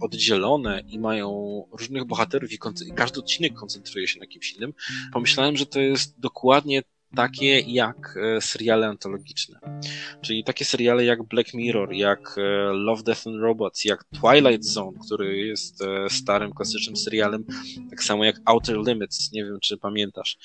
oddzielone 0.00 0.82
i 0.88 0.98
mają 0.98 1.64
różnych 1.72 2.04
bohaterów 2.04 2.52
i, 2.52 2.58
każdy 2.96 3.20
odcinek 3.20 3.54
koncentruje 3.54 4.08
się 4.08 4.20
na 4.20 4.26
kimś 4.26 4.52
innym, 4.52 4.74
pomyślałem, 5.12 5.56
że 5.56 5.66
to 5.66 5.80
jest 5.80 6.20
dokładnie 6.20 6.82
takie 7.16 7.60
jak 7.60 8.18
e, 8.36 8.40
seriale 8.40 8.86
antologiczne. 8.86 9.60
Czyli 10.20 10.44
takie 10.44 10.64
seriale 10.64 11.04
jak 11.04 11.22
Black 11.22 11.54
Mirror, 11.54 11.92
jak 11.92 12.34
e, 12.38 12.40
Love, 12.72 13.02
Death 13.02 13.26
and 13.26 13.40
Robots, 13.40 13.84
jak 13.84 14.04
Twilight 14.04 14.64
Zone, 14.64 14.98
który 15.06 15.36
jest 15.36 15.82
e, 15.82 16.10
starym, 16.10 16.52
klasycznym 16.52 16.96
serialem, 16.96 17.44
tak 17.90 18.02
samo 18.02 18.24
jak 18.24 18.40
Outer 18.44 18.76
Limits, 18.86 19.32
nie 19.32 19.44
wiem 19.44 19.58
czy 19.62 19.76
pamiętasz. 19.76 20.38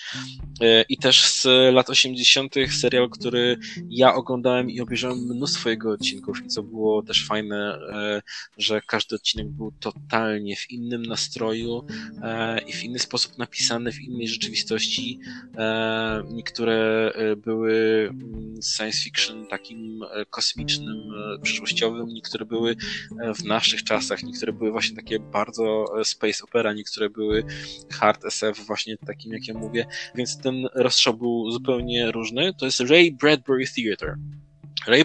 I 0.90 0.98
też 0.98 1.26
z 1.26 1.46
lat 1.74 1.90
80. 1.90 2.56
serial, 2.82 3.10
który 3.10 3.58
ja 3.90 4.14
oglądałem 4.14 4.70
i 4.70 4.82
obejrzałem 4.82 5.18
mnóstwo 5.18 5.70
jego 5.70 5.92
odcinków 5.92 6.46
i 6.46 6.48
co 6.48 6.64
było 6.64 7.04
też 7.04 7.28
fajne, 7.28 7.80
że 8.58 8.82
każdy 8.82 9.16
odcinek 9.16 9.48
był 9.48 9.72
totalnie 9.80 10.56
w 10.56 10.72
innym 10.72 11.02
nastroju 11.02 11.86
i 12.68 12.74
w 12.74 12.84
inny 12.84 13.00
sposób 13.00 13.38
napisany, 13.38 13.92
w 13.92 14.02
innej 14.02 14.28
rzeczywistości 14.28 15.20
które 16.54 17.12
e, 17.16 17.36
były 17.36 18.08
mm, 18.10 18.56
science 18.78 18.98
fiction 19.04 19.48
takim 19.48 20.04
e, 20.04 20.26
kosmicznym, 20.26 20.98
e, 20.98 21.40
przyszłościowym, 21.42 22.08
niektóre 22.08 22.46
były 22.46 22.76
w 23.36 23.44
naszych 23.44 23.84
czasach, 23.84 24.24
niektóre 24.24 24.54
były 24.54 24.72
właśnie 24.72 24.96
takie 24.96 25.20
bardzo 25.20 25.86
space 26.04 26.44
opera, 26.44 26.74
niektóre 26.74 27.10
były 27.10 27.44
hard 27.92 28.26
SF, 28.26 28.66
właśnie 28.66 28.98
takim 28.98 29.34
jak 29.34 29.48
ja 29.48 29.54
mówię, 29.54 29.86
więc 30.16 30.38
ten 30.38 30.68
rozstrzał 30.74 31.14
był 31.14 31.52
zupełnie 31.52 32.12
różny. 32.12 32.54
To 32.60 32.66
jest 32.66 32.80
Ray 32.80 33.12
Bradbury 33.12 33.66
Theater. 33.76 34.16
Ray, 34.88 35.04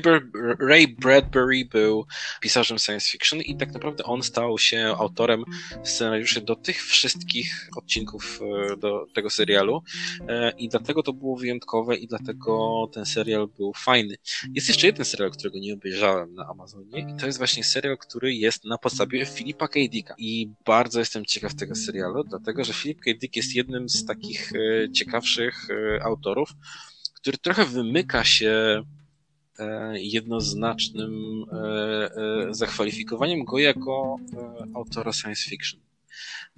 Ray, 0.61 0.89
Bradbury 0.89 1.65
był 1.65 2.07
pisarzem 2.41 2.79
science 2.79 3.11
fiction 3.11 3.41
i 3.41 3.57
tak 3.57 3.73
naprawdę 3.73 4.05
on 4.05 4.23
stał 4.23 4.59
się 4.59 4.95
autorem 4.99 5.45
scenariuszy 5.85 6.41
do 6.41 6.57
tych 6.57 6.83
wszystkich 6.85 7.69
odcinków 7.77 8.41
e, 8.73 8.77
do 8.77 9.07
tego 9.15 9.31
serialu 9.31 9.83
e, 10.29 10.53
i 10.59 10.69
dlatego 10.69 11.03
to 11.03 11.13
było 11.13 11.37
wyjątkowe 11.37 11.97
i 11.97 12.07
dlatego 12.07 12.87
ten 12.93 13.07
serial 13.07 13.49
był 13.57 13.73
fajny. 13.73 14.17
Jest 14.55 14.69
jeszcze 14.69 14.87
jeden 14.87 15.05
serial, 15.05 15.31
którego 15.31 15.59
nie 15.59 15.75
obejrzałem 15.75 16.35
na 16.35 16.47
Amazonie 16.47 17.01
i 17.01 17.21
to 17.21 17.27
jest 17.27 17.39
właśnie 17.39 17.65
serial, 17.65 17.99
który 17.99 18.35
jest 18.35 18.65
na 18.65 18.79
podstawie 18.79 19.27
Filipa 19.27 19.69
K. 19.69 19.81
Dicka 19.91 20.15
i 20.19 20.51
bardzo 20.67 20.99
jestem 20.99 21.25
ciekaw 21.25 21.55
tego 21.55 21.75
serialu, 21.75 22.25
dlatego 22.25 22.65
że 22.65 22.73
Philip 22.73 23.01
K. 23.01 23.11
Dick 23.21 23.37
jest 23.37 23.55
jednym 23.55 23.89
z 23.89 24.05
takich 24.05 24.53
e, 24.53 24.93
ciekawszych 24.93 25.69
autorów, 26.03 26.51
który 27.15 27.39
trochę 27.39 27.65
wymyka 27.65 28.25
się 28.25 28.83
jednoznacznym 29.95 31.45
e, 31.53 31.57
e, 31.57 32.55
zakwalifikowaniem 32.55 33.45
go 33.45 33.59
jako 33.59 34.17
autora 34.75 35.13
science 35.13 35.51
fiction. 35.51 35.88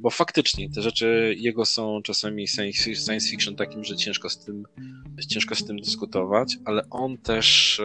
Bo 0.01 0.11
faktycznie 0.11 0.71
te 0.71 0.83
rzeczy 0.83 1.35
jego 1.39 1.65
są 1.65 2.03
czasami 2.03 2.49
science 2.49 3.29
fiction 3.31 3.57
takim, 3.57 3.85
że 3.85 3.97
ciężko 3.97 4.29
z 4.29 4.45
tym, 4.45 4.65
ciężko 5.29 5.55
z 5.55 5.65
tym 5.65 5.77
dyskutować, 5.77 6.57
ale 6.65 6.83
on 6.91 7.19
też 7.19 7.81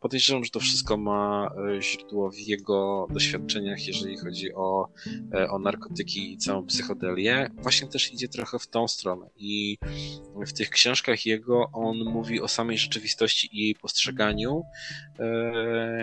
podejrzewam, 0.00 0.44
że 0.44 0.50
to 0.50 0.60
wszystko 0.60 0.96
ma 0.96 1.50
źródło 1.80 2.30
w 2.30 2.38
jego 2.38 3.06
doświadczeniach, 3.10 3.86
jeżeli 3.86 4.16
chodzi 4.16 4.54
o, 4.54 4.88
o 5.50 5.58
narkotyki 5.58 6.32
i 6.32 6.38
całą 6.38 6.66
psychodelię. 6.66 7.50
Właśnie 7.58 7.88
też 7.88 8.12
idzie 8.12 8.28
trochę 8.28 8.58
w 8.58 8.66
tą 8.66 8.88
stronę 8.88 9.30
i 9.36 9.78
w 10.46 10.52
tych 10.52 10.70
książkach 10.70 11.26
jego 11.26 11.70
on 11.72 12.04
mówi 12.04 12.40
o 12.40 12.48
samej 12.48 12.78
rzeczywistości 12.78 13.48
i 13.52 13.58
jej 13.58 13.74
postrzeganiu. 13.74 14.62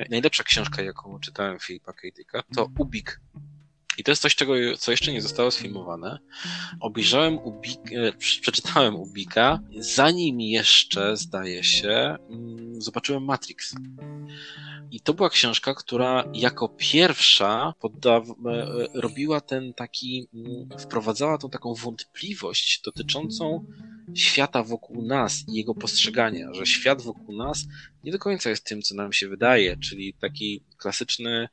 najlepsza 0.10 0.44
książka, 0.44 0.82
jaką 0.82 1.20
czytałem 1.20 1.60
Filipa 1.60 1.94
K. 1.94 2.44
to 2.56 2.70
Ubik 2.80 3.22
I 4.02 4.04
to 4.04 4.12
jest 4.12 4.22
coś, 4.22 4.36
czego, 4.36 4.54
co 4.78 4.91
jeszcze 4.91 5.12
nie 5.12 5.22
zostało 5.22 5.52
sfilmowane. 5.52 6.20
Obejrzałem 6.80 7.38
Ubik, 7.38 7.80
e, 7.91 8.14
przeczytałem 8.41 8.95
Ubika, 8.95 9.60
zanim 9.80 10.41
jeszcze, 10.41 11.18
zdaje 11.18 11.64
się, 11.64 12.16
mm, 12.30 12.82
zobaczyłem 12.82 13.24
Matrix. 13.26 13.76
I 14.91 15.02
to 15.02 15.14
była 15.14 15.30
książka, 15.30 15.74
która 15.74 16.24
jako 16.34 16.70
pierwsza 16.70 17.74
podda- 17.80 18.22
e, 18.22 18.88
robiła 18.93 19.41
ten 19.41 19.74
taki, 19.74 20.28
mm, 20.34 20.70
wprowadzała 20.80 21.38
tą 21.38 21.49
taką 21.49 21.74
wątpliwość 21.74 22.82
dotyczącą 22.86 23.66
świata 24.16 24.64
wokół 24.64 25.02
nas 25.02 25.43
i 25.47 25.54
jego 25.54 25.76
postrzegania, 25.76 26.54
że 26.54 26.66
świat 26.66 27.02
wokół 27.02 27.36
nas 27.38 27.66
nie 28.04 28.12
do 28.12 28.20
końca 28.20 28.49
jest 28.49 28.66
tym, 28.66 28.82
co 28.82 28.95
nam 28.95 29.14
się 29.14 29.28
wydaje, 29.28 29.78
czyli 29.78 30.14
taki 30.14 30.62
klasyczny, 30.82 31.49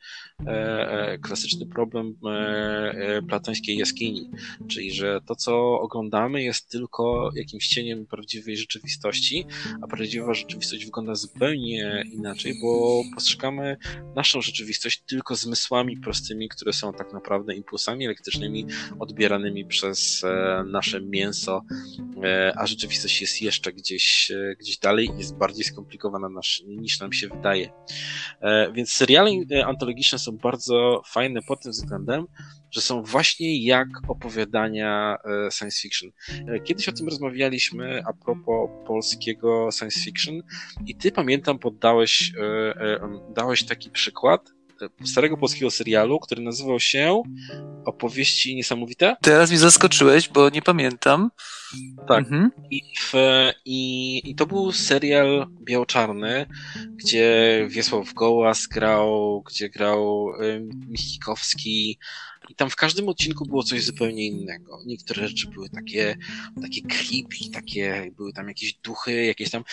e, 0.46 0.50
e, 0.90 1.18
klasyczny 1.18 1.66
problem 1.66 2.14
e, 2.26 3.22
platońskiej 3.28 3.76
jaskini, 3.76 4.30
czyli 4.68 4.92
że 4.92 5.20
to, 5.26 5.36
co 5.36 5.80
oglądamy, 5.80 6.42
jest 6.42 6.70
tylko 6.70 7.30
jakimś 7.34 7.68
cieniem 7.68 8.06
prawdziwej 8.06 8.56
rzeczywistości, 8.56 9.46
a 9.82 9.86
prawdziwa 9.86 10.34
rzeczywistość 10.34 10.84
wygląda 10.84 11.14
zupełnie 11.14 12.04
inaczej, 12.12 12.54
bo 12.62 13.02
postrzegamy 13.14 13.76
naszą 14.16 14.40
rzeczywistość 14.40 15.02
tylko 15.06 15.36
zmysłami 15.36 15.96
prostymi, 15.96 16.48
które 16.48 16.72
są 16.72 16.92
tak 16.92 17.12
naprawdę 17.12 17.54
impulsami 17.54 18.04
elektrycznymi 18.04 18.66
odbieranymi 18.98 19.64
przez 19.64 20.22
nasze 20.66 21.00
mięso, 21.00 21.62
a 22.56 22.66
rzeczywistość 22.66 23.20
jest 23.20 23.42
jeszcze 23.42 23.72
gdzieś, 23.72 24.32
gdzieś 24.60 24.78
dalej 24.78 25.10
i 25.14 25.18
jest 25.18 25.36
bardziej 25.36 25.64
skomplikowana 25.64 26.28
niż 26.66 27.00
nam 27.00 27.12
się 27.12 27.28
wydaje. 27.28 27.70
Więc 28.72 28.92
serial 28.92 29.18
seriale 29.18 29.62
e, 29.62 29.66
antologiczne 29.66 30.18
są 30.18 30.32
bardzo 30.36 31.02
fajne 31.06 31.42
pod 31.42 31.62
tym 31.62 31.72
względem, 31.72 32.26
że 32.70 32.80
są 32.80 33.02
właśnie 33.02 33.64
jak 33.64 33.88
opowiadania 34.08 35.16
e, 35.46 35.50
science 35.50 35.80
fiction. 35.80 36.10
E, 36.48 36.60
kiedyś 36.60 36.88
o 36.88 36.92
tym 36.92 37.08
rozmawialiśmy 37.08 38.02
a 38.06 38.12
propos 38.24 38.70
polskiego 38.86 39.68
science 39.78 40.00
fiction 40.00 40.42
i 40.86 40.96
ty 40.96 41.12
pamiętam 41.12 41.58
poddałeś 41.58 42.32
dałeś 43.34 43.64
taki 43.64 43.90
przykład 43.90 44.57
starego 45.04 45.36
polskiego 45.36 45.70
serialu, 45.70 46.20
który 46.20 46.42
nazywał 46.42 46.80
się 46.80 47.22
Opowieści 47.84 48.56
Niesamowite. 48.56 49.16
Teraz 49.22 49.50
mnie 49.50 49.58
zaskoczyłeś, 49.58 50.28
bo 50.28 50.50
nie 50.50 50.62
pamiętam. 50.62 51.30
Tak. 52.08 52.18
Mhm. 52.18 52.50
I, 52.70 52.82
w, 53.00 53.12
i, 53.64 54.30
I 54.30 54.34
to 54.34 54.46
był 54.46 54.72
serial 54.72 55.46
biało-czarny, 55.62 56.46
gdzie 56.96 57.66
Wiesław 57.70 58.14
Gołas 58.14 58.66
grał, 58.66 59.42
gdzie 59.46 59.68
grał 59.68 60.26
Michikowski, 60.88 61.98
i 62.48 62.54
tam 62.54 62.70
w 62.70 62.76
każdym 62.76 63.08
odcinku 63.08 63.46
było 63.46 63.62
coś 63.62 63.84
zupełnie 63.84 64.26
innego. 64.26 64.78
Niektóre 64.86 65.28
rzeczy 65.28 65.48
były 65.48 65.70
takie, 65.70 66.16
takie 66.62 66.82
creepy, 66.82 67.50
takie, 67.52 68.10
były 68.16 68.32
tam 68.32 68.48
jakieś 68.48 68.74
duchy, 68.74 69.24
jakieś 69.24 69.50
tam. 69.50 69.64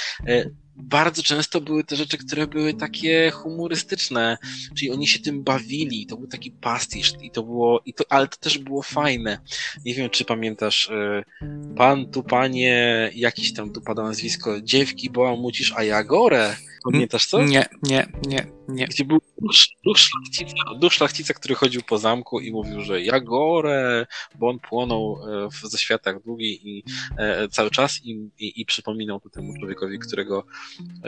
Bardzo 0.75 1.23
często 1.23 1.61
były 1.61 1.83
te 1.83 1.95
rzeczy, 1.95 2.17
które 2.17 2.47
były 2.47 2.73
takie 2.73 3.31
humorystyczne, 3.31 4.37
czyli 4.77 4.91
oni 4.91 5.07
się 5.07 5.19
tym 5.19 5.43
bawili, 5.43 6.05
to 6.05 6.17
był 6.17 6.27
taki 6.27 6.51
pastisz 6.51 7.13
i 7.21 7.31
to 7.31 7.43
było, 7.43 7.81
i 7.85 7.93
to, 7.93 8.03
ale 8.09 8.27
to 8.27 8.37
też 8.37 8.57
było 8.57 8.81
fajne. 8.81 9.39
Nie 9.85 9.93
wiem, 9.93 10.09
czy 10.09 10.25
pamiętasz, 10.25 10.89
e, 10.89 11.23
pan 11.75 12.11
tu, 12.11 12.23
panie, 12.23 13.11
jakiś 13.15 13.53
tam 13.53 13.73
tu 13.73 13.81
pada 13.81 14.03
nazwisko, 14.03 14.61
dziewki, 14.61 15.09
bo 15.09 15.35
mucisz, 15.37 15.73
a 15.75 15.83
ja 15.83 16.03
gorę. 16.03 16.55
Pamiętasz 16.91 17.25
co? 17.27 17.43
Nie, 17.43 17.65
nie, 17.83 18.07
nie, 18.27 18.47
nie. 18.67 18.87
Gdzie 18.87 19.05
był 19.05 19.21
duch 19.85 19.97
szlachcica, 19.97 20.55
duch 20.79 20.93
szlachcica, 20.93 21.33
który 21.33 21.55
chodził 21.55 21.81
po 21.81 21.97
zamku 21.97 22.39
i 22.39 22.51
mówił, 22.51 22.81
że 22.81 23.01
ja 23.01 23.19
gorę, 23.19 24.05
bo 24.35 24.49
on 24.49 24.59
płonął 24.59 25.17
e, 25.45 25.49
w 25.49 25.69
zaświatach 25.69 26.23
długi 26.23 26.69
i 26.69 26.83
e, 27.17 27.47
cały 27.47 27.71
czas 27.71 27.99
i, 28.03 28.29
i, 28.39 28.61
i 28.61 28.65
przypominał 28.65 29.19
to 29.19 29.29
temu 29.29 29.53
człowiekowi, 29.59 29.99
którego, 29.99 30.45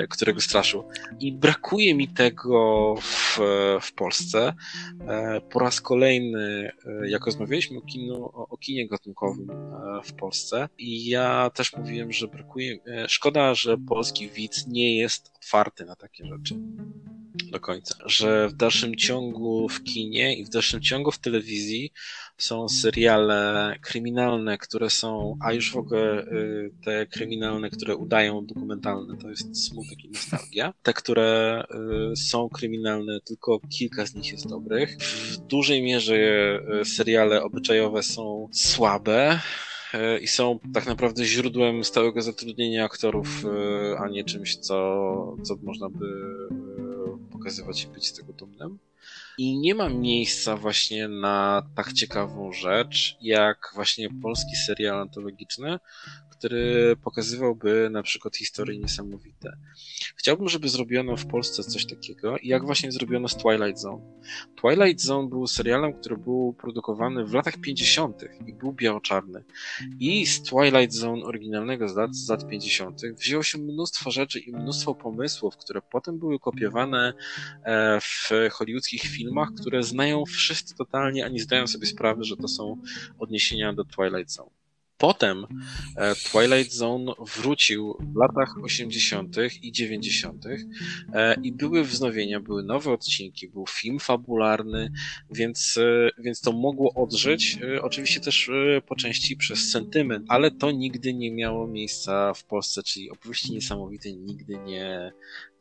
którego 0.09 0.41
straszył. 0.41 0.83
I 1.19 1.31
brakuje 1.31 1.95
mi 1.95 2.07
tego 2.07 2.95
w, 3.01 3.39
w 3.81 3.93
Polsce. 3.93 4.53
Po 5.49 5.59
raz 5.59 5.81
kolejny, 5.81 6.71
jak 7.07 7.25
rozmawialiśmy 7.25 7.77
o, 7.77 7.81
kinu, 7.81 8.23
o 8.33 8.57
kinie 8.57 8.87
gatunkowym 8.87 9.47
w 10.03 10.13
Polsce 10.13 10.69
i 10.77 11.09
ja 11.09 11.49
też 11.49 11.73
mówiłem, 11.73 12.11
że 12.11 12.27
brakuje, 12.27 12.79
szkoda, 13.07 13.53
że 13.55 13.77
polski 13.77 14.29
widz 14.29 14.67
nie 14.67 14.97
jest 14.97 15.31
otwarty 15.35 15.85
na 15.85 15.95
takie 15.95 16.25
rzeczy 16.25 16.55
do 17.51 17.59
końca. 17.59 17.95
Że 18.05 18.47
w 18.47 18.53
dalszym 18.53 18.95
ciągu 18.95 19.69
w 19.69 19.83
kinie 19.83 20.37
i 20.37 20.45
w 20.45 20.49
dalszym 20.49 20.81
ciągu 20.81 21.11
w 21.11 21.19
telewizji 21.19 21.91
są 22.37 22.69
seriale 22.69 23.75
kryminalne, 23.81 24.57
które 24.57 24.89
są, 24.89 25.37
a 25.41 25.53
już 25.53 25.71
w 25.71 25.77
ogóle 25.77 26.23
y, 26.23 26.71
te 26.85 27.05
kryminalne, 27.05 27.69
które 27.69 27.95
udają 27.95 28.45
dokumentalne, 28.45 29.17
to 29.17 29.29
jest 29.29 29.65
smutek 29.67 30.05
i 30.05 30.09
nostalgia. 30.09 30.73
Te, 30.83 30.93
które 30.93 31.63
y, 32.11 32.15
są 32.15 32.49
kryminalne, 32.49 33.19
tylko 33.21 33.59
kilka 33.69 34.05
z 34.05 34.15
nich 34.15 34.31
jest 34.31 34.49
dobrych. 34.49 34.97
W 34.97 35.37
dużej 35.37 35.81
mierze 35.81 36.15
y, 36.81 36.85
seriale 36.85 37.43
obyczajowe 37.43 38.03
są 38.03 38.49
słabe 38.51 39.39
i 40.21 40.27
są 40.27 40.59
tak 40.73 40.85
naprawdę 40.85 41.25
źródłem 41.25 41.83
stałego 41.83 42.21
zatrudnienia 42.21 42.85
aktorów, 42.85 43.45
a 43.99 44.07
nie 44.07 44.23
czymś, 44.23 44.55
co, 44.55 45.35
co 45.43 45.55
można 45.63 45.89
by 45.89 46.07
pokazywać 47.31 47.83
i 47.83 47.87
być 47.87 48.07
z 48.07 48.13
tego 48.13 48.33
dumnym. 48.33 48.79
I 49.37 49.57
nie 49.57 49.75
ma 49.75 49.89
miejsca 49.89 50.57
właśnie 50.57 51.07
na 51.07 51.63
tak 51.75 51.93
ciekawą 51.93 52.51
rzecz, 52.51 53.17
jak 53.21 53.71
właśnie 53.75 54.09
polski 54.21 54.55
serial 54.55 55.01
antologiczny, 55.01 55.79
który 56.37 56.95
pokazywałby 57.03 57.89
na 57.91 58.03
przykład 58.03 58.37
historie 58.37 58.79
niesamowite. 58.79 59.57
Chciałbym, 60.15 60.49
żeby 60.49 60.69
zrobiono 60.69 61.17
w 61.17 61.25
Polsce 61.25 61.63
coś 61.63 61.85
takiego, 61.85 62.35
jak 62.43 62.65
właśnie 62.65 62.91
zrobiono 62.91 63.27
z 63.27 63.37
Twilight 63.37 63.79
Zone. 63.79 64.01
Twilight 64.61 65.01
Zone 65.01 65.29
był 65.29 65.47
serialem, 65.47 65.93
który 65.93 66.17
był 66.17 66.53
produkowany 66.53 67.25
w 67.25 67.33
latach 67.33 67.57
50. 67.57 68.23
i 68.47 68.53
był 68.53 68.73
biało-czarny. 68.73 69.43
I 69.99 70.25
z 70.25 70.43
Twilight 70.43 70.93
Zone 70.93 71.23
oryginalnego 71.23 71.89
z 71.89 71.95
lat, 71.95 72.15
z 72.15 72.29
lat 72.29 72.47
50. 72.47 73.01
wzięło 73.01 73.43
się 73.43 73.57
mnóstwo 73.57 74.11
rzeczy 74.11 74.39
i 74.39 74.51
mnóstwo 74.51 74.95
pomysłów, 74.95 75.57
które 75.57 75.81
potem 75.81 76.19
były 76.19 76.39
kopiowane 76.39 77.13
e, 77.63 77.99
w 78.01 78.29
hollywoodzkich 78.51 79.01
filmach, 79.01 79.49
które 79.61 79.83
znają 79.83 80.25
wszyscy 80.25 80.75
totalnie, 80.75 81.25
a 81.25 81.27
nie 81.27 81.39
zdają 81.39 81.67
sobie 81.67 81.85
sprawy, 81.85 82.23
że 82.23 82.37
to 82.37 82.47
są 82.47 82.81
odniesienia 83.19 83.73
do 83.73 83.85
Twilight 83.85 84.31
Zone. 84.31 84.56
Potem 84.97 85.47
e, 85.95 86.15
Twilight 86.15 86.73
Zone 86.73 87.13
wrócił 87.35 87.97
w 87.99 88.15
latach 88.15 88.63
80. 88.63 89.35
i 89.61 89.71
90. 89.71 90.45
E, 91.13 91.35
i 91.43 91.51
były 91.51 91.83
wznowienia, 91.83 92.39
były 92.39 92.63
nowe 92.63 92.91
odcinki, 92.91 93.47
był 93.47 93.65
film 93.67 93.99
fabularny, 93.99 94.91
więc, 95.31 95.77
e, 95.77 96.09
więc 96.17 96.41
to 96.41 96.51
mogło 96.51 96.93
odżyć. 96.93 97.59
Oczywiście 97.81 98.19
też 98.19 98.51
po 98.87 98.95
części 98.95 99.37
przez 99.37 99.71
sentyment, 99.71 100.25
ale 100.29 100.51
to 100.51 100.71
nigdy 100.71 101.13
nie 101.13 101.31
miało 101.31 101.67
miejsca 101.67 102.33
w 102.33 102.43
Polsce, 102.43 102.83
czyli 102.83 103.11
opowieści 103.11 103.53
niesamowite 103.53 104.11
nigdy 104.13 104.57
nie, 104.57 105.11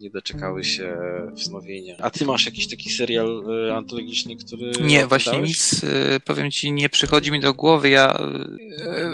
nie 0.01 0.11
doczekały 0.11 0.65
się 0.65 0.97
wznowienia. 1.33 1.97
A 2.01 2.11
ty 2.11 2.25
masz 2.25 2.47
jakiś 2.47 2.69
taki 2.69 2.91
serial 2.91 3.45
antologiczny, 3.75 4.37
który. 4.37 4.73
Nie, 4.81 5.07
właśnie 5.07 5.39
nic, 5.39 5.81
powiem 6.25 6.51
ci, 6.51 6.73
nie 6.73 6.89
przychodzi 6.89 7.33
mi 7.33 7.41
do 7.41 7.55
głowy. 7.55 7.89
Ja. 7.89 8.19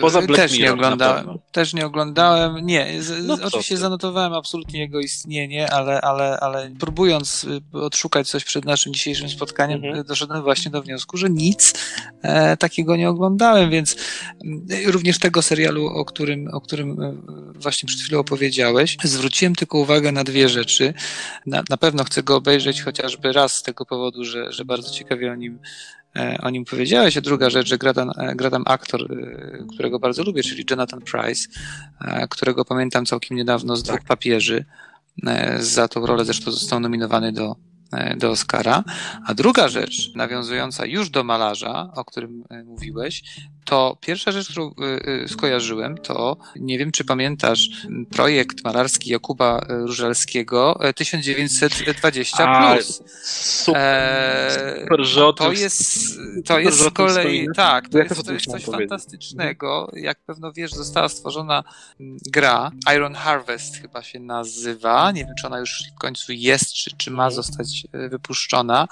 Poza 0.00 0.22
Black 0.22 0.42
też 0.42 0.58
nie 0.58 0.72
oglądałem. 0.72 1.38
Też 1.52 1.74
nie 1.74 1.86
oglądałem. 1.86 2.66
Nie, 2.66 3.02
z, 3.02 3.26
no 3.26 3.38
oczywiście 3.42 3.76
zanotowałem 3.76 4.32
absolutnie 4.32 4.80
jego 4.80 5.00
istnienie, 5.00 5.72
ale, 5.72 6.00
ale, 6.00 6.40
ale 6.40 6.70
próbując 6.80 7.44
y, 7.44 7.78
odszukać 7.78 8.28
coś 8.28 8.44
przed 8.44 8.64
naszym 8.64 8.94
dzisiejszym 8.94 9.28
spotkaniem, 9.28 9.84
mhm. 9.84 10.04
doszedłem 10.04 10.42
właśnie 10.42 10.70
do 10.70 10.82
wniosku, 10.82 11.16
że 11.16 11.30
nic 11.30 11.74
e, 12.22 12.56
takiego 12.56 12.96
nie 12.96 13.08
oglądałem, 13.08 13.70
więc 13.70 13.96
y, 14.70 14.92
również 14.92 15.18
tego 15.18 15.42
serialu, 15.42 15.86
o 15.86 16.04
którym, 16.04 16.48
o 16.52 16.60
którym 16.60 17.02
y, 17.02 17.14
właśnie 17.54 17.86
przed 17.86 18.00
chwilą 18.00 18.18
opowiedziałeś, 18.20 18.96
zwróciłem 19.04 19.54
tylko 19.54 19.78
uwagę 19.78 20.12
na 20.12 20.24
dwie 20.24 20.48
rzeczy. 20.48 20.71
Na, 21.46 21.62
na 21.70 21.76
pewno 21.76 22.04
chcę 22.04 22.22
go 22.22 22.36
obejrzeć 22.36 22.82
chociażby 22.82 23.32
raz 23.32 23.52
z 23.52 23.62
tego 23.62 23.86
powodu, 23.86 24.24
że, 24.24 24.52
że 24.52 24.64
bardzo 24.64 24.90
ciekawie 24.90 25.32
o 25.32 25.34
nim 25.34 25.58
E, 26.16 26.38
o 26.42 26.50
nim 26.50 26.64
powiedziałeś. 26.64 27.16
A 27.16 27.20
druga 27.20 27.50
rzecz, 27.50 27.68
że 27.68 27.78
gra 27.78 27.94
tam, 27.94 28.10
e, 28.16 28.34
gra 28.34 28.50
tam 28.50 28.62
aktor, 28.66 29.12
e, 29.12 29.64
którego 29.74 29.98
bardzo 29.98 30.22
lubię, 30.22 30.42
czyli 30.42 30.64
Jonathan 30.70 31.00
Price, 31.00 31.48
którego 32.30 32.64
pamiętam 32.64 33.06
całkiem 33.06 33.36
niedawno 33.36 33.76
z 33.76 33.82
dwóch 33.82 34.04
papieży. 34.04 34.64
Za 35.58 35.88
tą 35.88 36.06
rolę 36.06 36.24
zresztą 36.24 36.50
został 36.50 36.80
nominowany 36.80 37.32
do, 37.32 37.56
do 38.16 38.30
Oscara. 38.30 38.84
A 39.26 39.34
druga 39.34 39.68
rzecz, 39.68 40.14
nawiązująca 40.14 40.86
już 40.86 41.10
do 41.10 41.24
malarza, 41.24 41.90
o 41.94 42.04
którym 42.04 42.44
mówiłeś, 42.64 43.22
to 43.64 43.96
pierwsza 44.00 44.32
rzecz, 44.32 44.50
którą 44.50 44.68
y, 44.68 45.24
y, 45.24 45.28
skojarzyłem, 45.28 45.98
to 45.98 46.36
nie 46.56 46.78
wiem, 46.78 46.92
czy 46.92 47.04
pamiętasz 47.04 47.68
projekt 48.10 48.64
malarski 48.64 49.10
Jakuba 49.10 49.66
Różalskiego 49.68 50.80
1920. 50.96 52.48
A, 52.48 52.74
plus. 52.74 53.02
Super, 53.24 53.82
e, 53.82 54.80
super 54.82 55.04
że 55.04 55.32
to 55.36 55.52
jest, 55.52 55.98
to 56.44 56.58
jest 56.58 56.78
z 56.78 56.90
kolei, 56.90 57.48
tak, 57.56 57.88
to 57.88 57.98
jest, 57.98 58.26
to 58.26 58.32
jest 58.32 58.46
coś 58.46 58.64
fantastycznego. 58.64 59.90
Jak 59.92 60.18
pewno 60.26 60.52
wiesz, 60.52 60.72
została 60.72 61.08
stworzona 61.08 61.64
gra 62.26 62.70
Iron 62.94 63.14
Harvest 63.14 63.76
chyba 63.76 64.02
się 64.02 64.20
nazywa. 64.20 65.12
Nie 65.12 65.24
wiem, 65.24 65.34
czy 65.40 65.46
ona 65.46 65.58
już 65.58 65.82
w 65.96 65.98
końcu 65.98 66.32
jest, 66.32 66.74
czy, 66.74 66.96
czy 66.96 67.10
ma 67.10 67.26
mhm. 67.26 67.32
zostać 67.32 67.86
e, 67.92 68.08
wypuszczona 68.08 68.88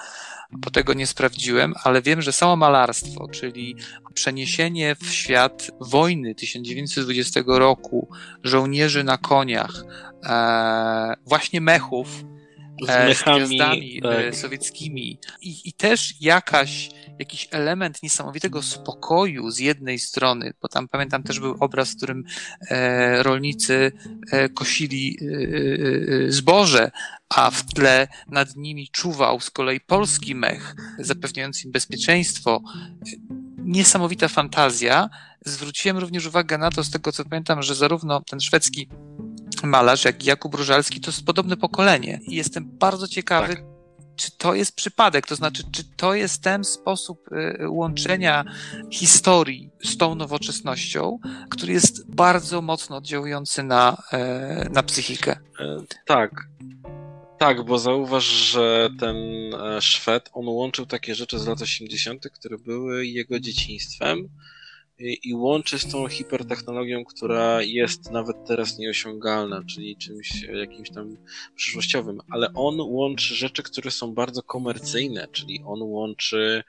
bo 0.53 0.71
tego 0.71 0.95
nie 0.95 1.07
sprawdziłem, 1.07 1.75
ale 1.85 2.03
wiem, 2.03 2.23
że 2.23 2.33
samo 2.33 2.57
malarstwo, 2.57 3.29
czyli 3.29 3.77
przeniesienie 4.15 4.97
w 5.01 5.13
świat 5.13 5.71
wojny 5.81 6.35
1920 6.35 7.41
roku, 7.47 8.09
żołnierzy 8.45 9.05
na 9.05 9.19
koniach, 9.19 9.85
e, 10.25 11.15
właśnie 11.27 11.61
mechów, 11.61 12.25
z 12.87 12.91
e, 12.91 13.09
mechami, 13.09 13.47
z 13.47 13.49
gwiazdami 13.49 14.01
e, 14.05 14.25
tak. 14.25 14.37
sowieckimi 14.37 15.19
I, 15.41 15.61
i 15.65 15.73
też 15.73 16.15
jakaś, 16.21 16.91
jakiś 17.21 17.49
element 17.51 18.03
niesamowitego 18.03 18.63
spokoju 18.63 19.51
z 19.51 19.59
jednej 19.59 19.99
strony, 19.99 20.53
bo 20.63 20.69
tam 20.69 20.89
pamiętam 20.89 21.23
też 21.23 21.41
był 21.41 21.57
obraz, 21.61 21.91
w 21.91 21.97
którym 21.97 22.25
e, 22.71 23.23
rolnicy 23.23 23.93
e, 24.33 24.49
kosili 24.49 25.19
e, 25.21 26.27
e 26.27 26.33
zboże, 26.33 26.91
a 27.29 27.51
w 27.51 27.65
tle 27.65 28.09
nad 28.29 28.57
nimi 28.57 28.89
czuwał 28.89 29.41
z 29.41 29.51
kolei 29.51 29.81
polski 29.81 30.35
mech, 30.35 30.75
zapewniający 30.99 31.67
im 31.67 31.73
bezpieczeństwo. 31.73 32.63
Niesamowita 33.59 34.29
fantazja. 34.29 35.09
Zwróciłem 35.45 35.99
również 35.99 36.27
uwagę 36.27 36.59
na 36.59 36.71
to, 36.71 36.85
z 36.85 36.91
tego 36.91 37.13
co 37.13 37.25
pamiętam, 37.25 37.63
że 37.63 37.75
zarówno 37.75 38.21
ten 38.21 38.41
szwedzki 38.41 38.89
malarz, 39.63 40.05
jak 40.05 40.25
i 40.25 40.29
Jakub 40.29 40.55
Różalski, 40.55 41.01
to 41.01 41.11
jest 41.11 41.27
podobne 41.27 41.57
pokolenie. 41.57 42.21
I 42.23 42.35
jestem 42.35 42.79
bardzo 42.79 43.09
ciekawy, 43.09 43.55
tak. 43.57 43.70
Czy 44.17 44.31
to 44.39 44.55
jest 44.55 44.77
przypadek, 44.77 45.27
to 45.27 45.37
znaczy, 45.37 45.63
czy 45.73 45.85
to 45.97 46.15
jest 46.15 46.43
ten 46.43 46.65
sposób 46.65 47.29
y, 47.33 47.69
łączenia 47.69 48.45
historii 48.91 49.71
z 49.85 49.97
tą 49.97 50.15
nowoczesnością, 50.15 51.19
który 51.51 51.73
jest 51.73 52.15
bardzo 52.15 52.63
mocno 52.63 52.97
oddziałujący 52.97 53.63
na, 53.63 54.03
e, 54.13 54.69
na 54.71 54.83
psychikę. 54.83 55.37
E, 55.61 55.77
tak. 56.07 56.31
Tak, 57.39 57.65
bo 57.65 57.79
zauważ, 57.79 58.25
że 58.25 58.91
ten 59.01 59.17
e, 59.55 59.83
Szwed, 59.83 60.31
on 60.33 60.49
łączył 60.49 60.87
takie 60.87 61.15
rzeczy 61.15 61.39
z 61.39 61.47
lat 61.47 61.63
80., 61.63 62.29
które 62.33 62.59
były 62.59 63.07
jego 63.07 63.41
dzieciństwem 63.41 64.29
i 65.01 65.35
łączy 65.35 65.79
z 65.79 65.93
tą 65.93 66.09
hipertechnologią, 66.09 67.05
która 67.05 67.63
jest 67.63 68.11
nawet 68.11 68.37
teraz 68.47 68.79
nieosiągalna, 68.79 69.63
czyli 69.65 69.97
czymś 69.97 70.43
jakimś 70.43 70.91
tam 70.91 71.17
przyszłościowym, 71.55 72.21
ale 72.31 72.53
on 72.55 72.81
łączy 72.81 73.35
rzeczy, 73.35 73.63
które 73.63 73.91
są 73.91 74.15
bardzo 74.15 74.43
komercyjne, 74.43 75.29
czyli 75.33 75.63
on 75.67 75.83
łączy 75.83 76.65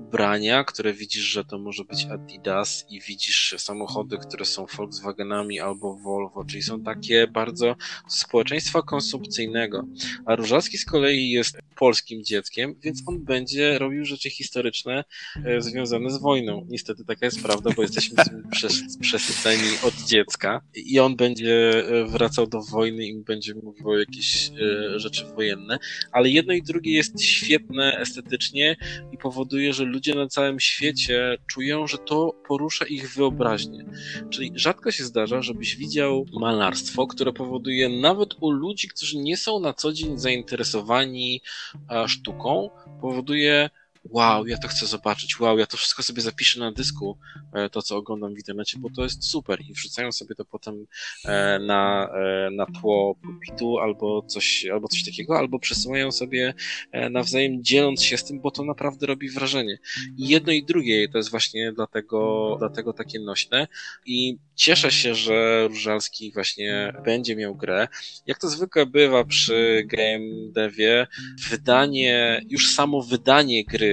ubrania, 0.00 0.64
które 0.64 0.92
widzisz, 0.92 1.24
że 1.24 1.44
to 1.44 1.58
może 1.58 1.84
być 1.84 2.04
Adidas 2.04 2.86
i 2.90 3.00
widzisz 3.00 3.54
samochody, 3.58 4.18
które 4.18 4.44
są 4.44 4.66
Volkswagenami 4.76 5.60
albo 5.60 5.96
Volvo, 5.96 6.44
czyli 6.44 6.62
są 6.62 6.82
takie 6.82 7.26
bardzo 7.26 7.76
społeczeństwa 8.08 8.82
konsumpcyjnego, 8.82 9.84
a 10.26 10.36
Różalski 10.36 10.78
z 10.78 10.84
kolei 10.84 11.30
jest 11.30 11.58
polskim 11.76 12.24
dzieckiem, 12.24 12.74
więc 12.82 13.02
on 13.06 13.24
będzie 13.24 13.78
robił 13.78 14.04
rzeczy 14.04 14.30
historyczne 14.30 15.04
e, 15.44 15.60
związane 15.60 16.10
z 16.10 16.20
wojną. 16.20 16.66
Niestety 16.68 17.04
taka 17.04 17.26
jest 17.26 17.42
prawda, 17.42 17.51
bo 17.76 17.82
jesteśmy 17.82 18.16
przesyceni 19.00 19.68
od 19.82 19.94
dziecka 19.94 20.60
i 20.74 21.00
on 21.00 21.16
będzie 21.16 21.84
e, 21.88 22.04
wracał 22.04 22.46
do 22.46 22.60
wojny 22.62 23.06
i 23.06 23.14
będzie 23.14 23.54
mówił 23.54 23.90
o 23.90 23.98
jakieś 23.98 24.48
e, 24.48 25.00
rzeczy 25.00 25.26
wojenne, 25.26 25.78
ale 26.12 26.28
jedno 26.28 26.52
i 26.52 26.62
drugie 26.62 26.92
jest 26.92 27.22
świetne 27.22 27.98
estetycznie 27.98 28.76
i 29.12 29.18
powoduje, 29.18 29.72
że 29.72 29.84
ludzie 29.84 30.14
na 30.14 30.28
całym 30.28 30.60
świecie 30.60 31.36
czują, 31.46 31.86
że 31.86 31.98
to 31.98 32.34
porusza 32.48 32.84
ich 32.84 33.14
wyobraźnię. 33.14 33.84
Czyli 34.30 34.52
rzadko 34.54 34.90
się 34.90 35.04
zdarza, 35.04 35.42
żebyś 35.42 35.76
widział 35.76 36.26
malarstwo, 36.40 37.06
które 37.06 37.32
powoduje 37.32 37.88
nawet 37.88 38.34
u 38.40 38.50
ludzi, 38.50 38.88
którzy 38.88 39.18
nie 39.18 39.36
są 39.36 39.60
na 39.60 39.72
co 39.72 39.92
dzień 39.92 40.18
zainteresowani 40.18 41.40
sztuką, 42.06 42.70
powoduje 43.00 43.70
wow, 44.04 44.46
ja 44.46 44.58
to 44.58 44.68
chcę 44.68 44.86
zobaczyć, 44.86 45.40
wow, 45.40 45.58
ja 45.58 45.66
to 45.66 45.76
wszystko 45.76 46.02
sobie 46.02 46.22
zapiszę 46.22 46.60
na 46.60 46.72
dysku, 46.72 47.18
e, 47.52 47.70
to 47.70 47.82
co 47.82 47.96
oglądam 47.96 48.34
w 48.34 48.38
internecie, 48.38 48.78
bo 48.78 48.90
to 48.90 49.02
jest 49.02 49.24
super 49.24 49.60
i 49.60 49.72
wrzucają 49.72 50.12
sobie 50.12 50.34
to 50.34 50.44
potem 50.44 50.86
e, 51.24 51.58
na, 51.58 52.10
e, 52.14 52.50
na 52.50 52.66
tło 52.66 53.14
pulpitu 53.22 53.78
albo 53.78 54.22
coś, 54.22 54.66
albo 54.72 54.88
coś 54.88 55.04
takiego, 55.04 55.38
albo 55.38 55.58
przesyłają 55.58 56.12
sobie 56.12 56.54
nawzajem 57.10 57.64
dzieląc 57.64 58.02
się 58.02 58.16
z 58.16 58.24
tym, 58.24 58.40
bo 58.40 58.50
to 58.50 58.64
naprawdę 58.64 59.06
robi 59.06 59.30
wrażenie. 59.30 59.78
I 60.18 60.28
jedno 60.28 60.52
i 60.52 60.64
drugie 60.64 61.08
to 61.08 61.18
jest 61.18 61.30
właśnie 61.30 61.72
dlatego, 61.72 62.56
dlatego 62.58 62.92
takie 62.92 63.20
nośne 63.20 63.68
i 64.06 64.38
cieszę 64.54 64.90
się, 64.90 65.14
że 65.14 65.68
Różalski 65.68 66.32
właśnie 66.32 66.92
będzie 67.04 67.36
miał 67.36 67.54
grę. 67.54 67.88
Jak 68.26 68.38
to 68.38 68.48
zwykle 68.48 68.86
bywa 68.86 69.24
przy 69.24 69.86
game 69.86 70.52
devie, 70.52 71.06
wydanie, 71.50 72.42
już 72.48 72.74
samo 72.74 73.02
wydanie 73.02 73.64
gry 73.64 73.91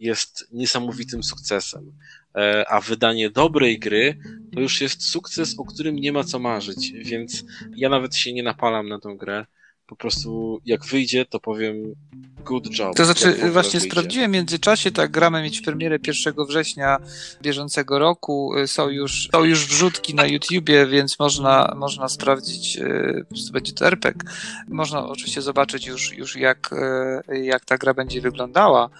jest 0.00 0.48
niesamowitym 0.52 1.22
sukcesem. 1.22 1.92
E, 2.34 2.64
a 2.68 2.80
wydanie 2.80 3.30
dobrej 3.30 3.78
gry 3.78 4.18
to 4.54 4.60
już 4.60 4.80
jest 4.80 5.08
sukces, 5.08 5.58
o 5.58 5.64
którym 5.64 5.96
nie 5.96 6.12
ma 6.12 6.24
co 6.24 6.38
marzyć, 6.38 6.92
więc 6.92 7.44
ja 7.76 7.88
nawet 7.88 8.16
się 8.16 8.32
nie 8.32 8.42
napalam 8.42 8.88
na 8.88 9.00
tą 9.00 9.16
grę 9.16 9.46
po 9.86 9.96
prostu 9.96 10.60
jak 10.64 10.84
wyjdzie, 10.84 11.26
to 11.26 11.40
powiem 11.40 11.94
good 12.44 12.78
job. 12.78 12.96
To 12.96 13.04
znaczy, 13.04 13.50
właśnie 13.50 13.80
wyjdzie. 13.80 13.90
sprawdziłem 13.90 14.30
w 14.30 14.34
międzyczasie, 14.34 14.90
tak, 14.90 15.10
gramy 15.10 15.42
mieć 15.42 15.60
premierę 15.60 15.98
1 16.06 16.34
września 16.48 16.98
bieżącego 17.42 17.98
roku, 17.98 18.52
są 18.66 18.88
już, 18.88 19.28
są 19.32 19.44
już 19.44 19.66
wrzutki 19.66 20.14
na 20.14 20.26
YouTubie, 20.26 20.86
więc 20.86 21.18
można, 21.18 21.74
można 21.76 22.08
sprawdzić, 22.08 22.76
y, 22.76 23.24
po 23.28 23.34
prostu 23.34 23.52
będzie 23.52 23.72
to 23.72 23.86
RPG. 23.86 24.30
Można 24.68 25.06
oczywiście 25.06 25.42
zobaczyć 25.42 25.86
już, 25.86 26.12
już 26.12 26.36
jak, 26.36 26.70
y, 27.28 27.38
jak 27.38 27.64
ta 27.64 27.78
gra 27.78 27.94
będzie 27.94 28.20
wyglądała 28.20 28.90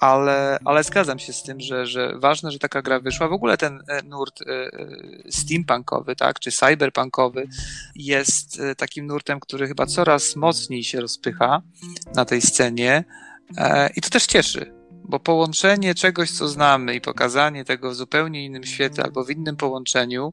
ale, 0.00 0.58
ale 0.64 0.84
zgadzam 0.84 1.18
się 1.18 1.32
z 1.32 1.42
tym, 1.42 1.60
że, 1.60 1.86
że 1.86 2.12
ważne, 2.18 2.50
że 2.50 2.58
taka 2.58 2.82
gra 2.82 3.00
wyszła. 3.00 3.28
W 3.28 3.32
ogóle 3.32 3.56
ten 3.56 3.82
e, 3.88 4.02
nurt 4.02 4.42
e, 4.42 4.44
e, 4.46 4.70
steampunkowy, 5.30 6.16
tak, 6.16 6.40
czy 6.40 6.50
cyberpunkowy 6.50 7.48
jest 7.94 8.62
takim 8.76 9.06
nurtem, 9.06 9.40
który 9.40 9.68
chyba 9.68 9.86
coraz 9.86 10.36
mocniej 10.36 10.84
się 10.84 11.00
rozpycha 11.00 11.62
na 12.14 12.24
tej 12.24 12.40
scenie 12.40 13.04
i 13.96 14.00
to 14.00 14.10
też 14.10 14.26
cieszy, 14.26 14.79
bo 15.10 15.20
połączenie 15.20 15.94
czegoś, 15.94 16.30
co 16.30 16.48
znamy 16.48 16.94
i 16.94 17.00
pokazanie 17.00 17.64
tego 17.64 17.90
w 17.90 17.94
zupełnie 17.94 18.44
innym 18.44 18.64
świetle 18.64 19.04
albo 19.04 19.24
w 19.24 19.30
innym 19.30 19.56
połączeniu 19.56 20.32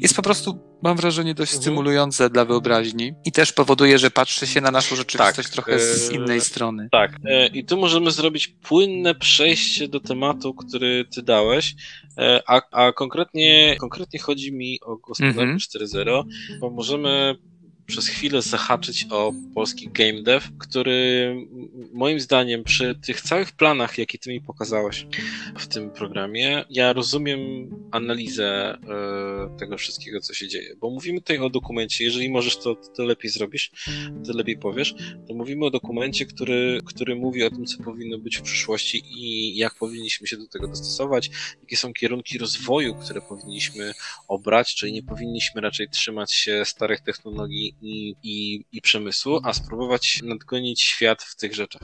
jest 0.00 0.16
po 0.16 0.22
prostu, 0.22 0.58
mam 0.82 0.96
wrażenie, 0.96 1.34
dość 1.34 1.52
mhm. 1.52 1.62
stymulujące 1.62 2.30
dla 2.30 2.44
wyobraźni 2.44 3.12
i 3.24 3.32
też 3.32 3.52
powoduje, 3.52 3.98
że 3.98 4.10
patrzy 4.10 4.46
się 4.46 4.60
na 4.60 4.70
naszą 4.70 4.96
rzeczywistość 4.96 5.48
tak, 5.48 5.54
trochę 5.54 5.78
z 5.78 6.10
innej 6.10 6.40
strony. 6.40 6.88
Tak. 6.92 7.16
E, 7.24 7.46
I 7.46 7.64
tu 7.64 7.76
możemy 7.76 8.10
zrobić 8.10 8.48
płynne 8.48 9.14
przejście 9.14 9.88
do 9.88 10.00
tematu, 10.00 10.54
który 10.54 11.04
ty 11.14 11.22
dałeś, 11.22 11.74
e, 12.18 12.42
a, 12.46 12.60
a 12.70 12.92
konkretnie, 12.92 13.76
konkretnie 13.80 14.20
chodzi 14.20 14.52
mi 14.52 14.80
o 14.80 14.96
gospodarkę 14.96 15.42
mhm. 15.42 15.58
4.0, 15.58 16.24
bo 16.60 16.70
możemy 16.70 17.36
przez 17.88 18.08
chwilę 18.08 18.42
zahaczyć 18.42 19.06
o 19.10 19.32
polski 19.54 19.88
game 19.88 20.22
dev, 20.22 20.46
który 20.58 21.34
moim 21.92 22.20
zdaniem 22.20 22.64
przy 22.64 22.94
tych 22.94 23.20
całych 23.20 23.52
planach, 23.52 23.98
jakie 23.98 24.18
ty 24.18 24.30
mi 24.30 24.40
pokazałeś 24.40 25.06
w 25.58 25.66
tym 25.66 25.90
programie, 25.90 26.64
ja 26.70 26.92
rozumiem 26.92 27.40
analizę 27.90 28.74
e, 28.74 29.58
tego 29.58 29.76
wszystkiego, 29.76 30.20
co 30.20 30.34
się 30.34 30.48
dzieje, 30.48 30.76
bo 30.76 30.90
mówimy 30.90 31.20
tutaj 31.20 31.38
o 31.38 31.50
dokumencie, 31.50 32.04
jeżeli 32.04 32.30
możesz 32.30 32.56
to, 32.56 32.76
lepiej 32.98 33.30
zrobisz, 33.30 33.70
to 34.26 34.32
lepiej 34.32 34.58
powiesz, 34.58 34.94
to 35.28 35.34
mówimy 35.34 35.66
o 35.66 35.70
dokumencie, 35.70 36.26
który, 36.26 36.80
który 36.84 37.16
mówi 37.16 37.44
o 37.44 37.50
tym, 37.50 37.64
co 37.64 37.82
powinno 37.82 38.18
być 38.18 38.36
w 38.36 38.42
przyszłości 38.42 39.02
i 39.06 39.56
jak 39.56 39.74
powinniśmy 39.74 40.26
się 40.26 40.36
do 40.36 40.46
tego 40.46 40.68
dostosować, 40.68 41.30
jakie 41.60 41.76
są 41.76 41.92
kierunki 41.92 42.38
rozwoju, 42.38 42.94
które 42.94 43.20
powinniśmy 43.20 43.92
obrać, 44.28 44.74
czyli 44.74 44.92
nie 44.92 45.02
powinniśmy 45.02 45.60
raczej 45.60 45.88
trzymać 45.88 46.32
się 46.32 46.64
starych 46.64 47.00
technologii 47.00 47.77
i, 47.82 48.14
i, 48.22 48.64
i 48.72 48.80
przemysłu, 48.80 49.40
a 49.44 49.52
spróbować 49.52 50.20
nadgonić 50.24 50.82
świat 50.82 51.22
w 51.22 51.36
tych 51.36 51.54
rzeczach. 51.54 51.82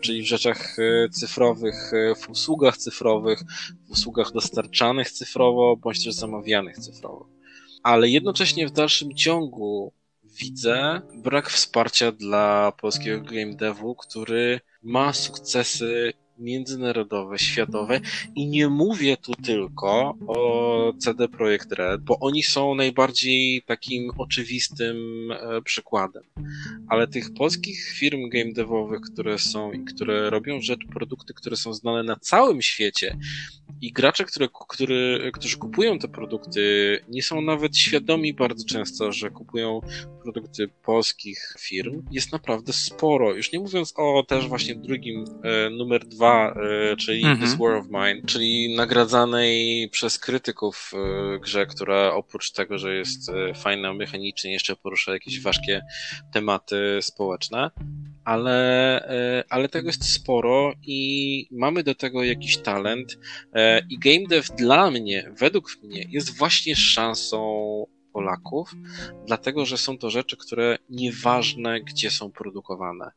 Czyli 0.00 0.22
w 0.22 0.26
rzeczach 0.26 0.78
e, 0.78 1.08
cyfrowych, 1.08 1.92
e, 1.94 2.14
w 2.14 2.30
usługach 2.30 2.76
cyfrowych, 2.76 3.42
w 3.88 3.90
usługach 3.90 4.32
dostarczanych 4.32 5.10
cyfrowo, 5.10 5.76
bądź 5.76 6.04
też 6.04 6.14
zamawianych 6.14 6.78
cyfrowo. 6.78 7.28
Ale 7.82 8.08
jednocześnie 8.08 8.66
w 8.66 8.72
dalszym 8.72 9.14
ciągu 9.14 9.92
widzę 10.24 11.00
brak 11.14 11.50
wsparcia 11.50 12.12
dla 12.12 12.72
polskiego 12.80 13.20
game 13.20 13.54
devu, 13.54 13.94
który 13.94 14.60
ma 14.82 15.12
sukcesy 15.12 16.12
międzynarodowe, 16.42 17.38
światowe 17.38 18.00
i 18.34 18.46
nie 18.46 18.68
mówię 18.68 19.16
tu 19.16 19.32
tylko 19.34 20.14
o 20.26 20.92
CD 20.98 21.28
Projekt 21.28 21.72
Red, 21.72 22.00
bo 22.00 22.18
oni 22.18 22.42
są 22.42 22.74
najbardziej 22.74 23.62
takim 23.62 24.10
oczywistym 24.18 24.96
e, 25.32 25.62
przykładem. 25.62 26.22
Ale 26.88 27.08
tych 27.08 27.34
polskich 27.34 27.92
firm 27.98 28.28
game 28.28 28.52
devowych, 28.52 29.00
które 29.00 29.38
są 29.38 29.72
i 29.72 29.84
które 29.84 30.30
robią 30.30 30.60
rzecz, 30.60 30.80
produkty, 30.92 31.34
które 31.34 31.56
są 31.56 31.74
znane 31.74 32.02
na 32.02 32.16
całym 32.16 32.62
świecie 32.62 33.16
i 33.82 33.92
gracze, 33.92 34.24
które, 34.24 34.48
które, 34.68 35.30
którzy 35.32 35.56
kupują 35.56 35.98
te 35.98 36.08
produkty, 36.08 36.98
nie 37.08 37.22
są 37.22 37.40
nawet 37.40 37.76
świadomi 37.76 38.34
bardzo 38.34 38.64
często, 38.66 39.12
że 39.12 39.30
kupują 39.30 39.80
produkty 40.22 40.68
polskich 40.82 41.54
firm, 41.60 42.02
jest 42.10 42.32
naprawdę 42.32 42.72
sporo. 42.72 43.34
Już 43.34 43.52
nie 43.52 43.58
mówiąc 43.58 43.94
o 43.96 44.24
też 44.28 44.48
właśnie 44.48 44.74
drugim, 44.74 45.24
e, 45.44 45.70
numer 45.70 46.04
dwa, 46.04 46.54
e, 46.54 46.96
czyli 46.96 47.24
mhm. 47.24 47.40
This 47.40 47.54
War 47.54 47.74
of 47.74 47.86
Mine, 47.86 48.22
czyli 48.26 48.76
nagradzanej 48.76 49.88
przez 49.88 50.18
krytyków 50.18 50.92
e, 50.94 51.38
grze, 51.38 51.66
która 51.66 52.14
oprócz 52.14 52.52
tego, 52.52 52.78
że 52.78 52.94
jest 52.94 53.28
e, 53.28 53.54
fajna 53.54 53.94
mechanicznie, 53.94 54.52
jeszcze 54.52 54.76
porusza 54.76 55.12
jakieś 55.12 55.42
ważkie 55.42 55.82
tematy 56.32 56.98
społeczne, 57.00 57.70
ale, 58.24 59.00
e, 59.08 59.44
ale 59.48 59.68
tego 59.68 59.88
jest 59.88 60.12
sporo 60.12 60.72
i 60.82 61.48
mamy 61.50 61.82
do 61.82 61.94
tego 61.94 62.24
jakiś 62.24 62.58
talent 62.58 63.18
e, 63.52 63.71
i 63.90 63.98
game 63.98 64.28
dev 64.28 64.48
dla 64.56 64.90
mnie, 64.90 65.30
według 65.38 65.78
mnie, 65.82 66.06
jest 66.08 66.36
właśnie 66.36 66.76
szansą 66.76 67.86
Polaków, 68.12 68.74
dlatego 69.26 69.66
że 69.66 69.78
są 69.78 69.98
to 69.98 70.10
rzeczy, 70.10 70.36
które 70.36 70.78
nieważne 70.90 71.80
gdzie 71.80 72.10
są 72.10 72.30
produkowane. 72.32 73.10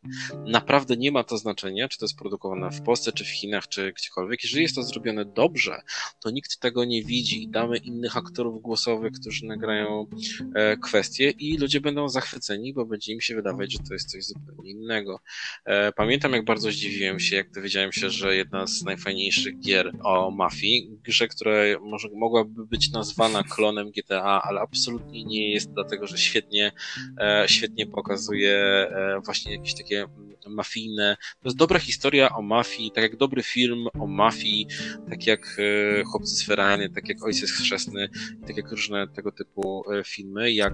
Naprawdę 0.46 0.98
nie 0.98 1.12
ma 1.12 1.24
to 1.24 1.38
znaczenia, 1.38 1.88
czy 1.88 1.98
to 1.98 2.06
jest 2.06 2.18
produkowane 2.18 2.72
w 2.72 2.82
Polsce, 2.82 3.12
czy 3.12 3.24
w 3.24 3.30
Chinach, 3.30 3.68
czy 3.68 3.94
gdziekolwiek. 3.94 4.44
Jeżeli 4.44 4.64
jest 4.64 4.76
to 4.76 4.84
zrobione 4.84 5.26
dobrze, 5.26 5.82
to 6.20 6.30
nikt 6.30 6.60
tego 6.60 6.86
nie 6.86 7.04
widzi 7.04 7.48
damy 7.48 7.78
innych 7.78 8.18
aktorów 8.18 8.62
głosowych, 8.62 9.14
którzy 9.14 9.46
nagrają 9.46 10.08
e, 10.56 10.78
kwestie 10.78 11.30
i 11.30 11.58
ludzie 11.58 11.82
będą 11.82 12.10
zachwyceni, 12.10 12.74
bo 12.74 12.86
będzie 12.86 13.14
im 13.14 13.22
się 13.22 13.36
wydawać, 13.36 13.74
że 13.74 13.80
to 13.80 13.94
jest 13.94 14.12
coś 14.12 14.26
zupełnie 14.26 14.72
innego. 14.72 15.20
E, 15.66 15.92
pamiętam, 15.92 16.32
jak 16.32 16.46
bardzo 16.46 16.72
zdziwiłem 16.72 17.20
się, 17.20 17.36
jak 17.36 17.52
dowiedziałem 17.52 17.92
się, 17.92 18.10
że 18.10 18.36
jedna 18.36 18.68
z 18.68 18.84
najfajniejszych 18.84 19.60
gier 19.60 19.92
o 20.04 20.32
mafii, 20.32 20.90
grze, 21.04 21.28
która 21.28 21.52
może, 21.82 22.10
mogłaby 22.14 22.66
być 22.66 22.92
nazwana 22.92 23.44
klonem 23.44 23.92
GTA, 23.92 24.42
ale 24.44 24.62
absolutnie 24.62 24.85
absolutnie 24.86 25.24
nie 25.24 25.52
jest, 25.52 25.72
dlatego 25.72 26.08
że 26.08 26.18
świetnie, 26.18 26.72
e, 27.20 27.46
świetnie 27.48 27.88
pokazuje 27.88 28.54
e, 28.54 29.20
właśnie 29.26 29.52
jakieś 29.52 29.74
takie 29.74 30.06
mafijne. 30.48 31.18
To 31.42 31.50
jest 31.50 31.58
dobra 31.58 31.80
historia 31.80 32.30
o 32.30 32.42
mafii, 32.42 32.92
tak 32.92 33.04
jak 33.04 33.16
dobry 33.16 33.44
film 33.44 33.88
o 34.00 34.08
mafii, 34.08 34.68
tak 35.10 35.28
jak 35.28 35.58
e, 36.00 36.04
Chłopcy 36.04 36.36
z 36.36 36.46
Ferrany, 36.46 36.90
tak 36.90 37.10
jak 37.10 37.24
Ojciec 37.24 37.52
Chrzestny, 37.52 38.10
tak 38.48 38.58
jak 38.58 38.72
różne 38.72 39.08
tego 39.08 39.32
typu 39.32 39.84
filmy, 40.06 40.52
jak 40.52 40.74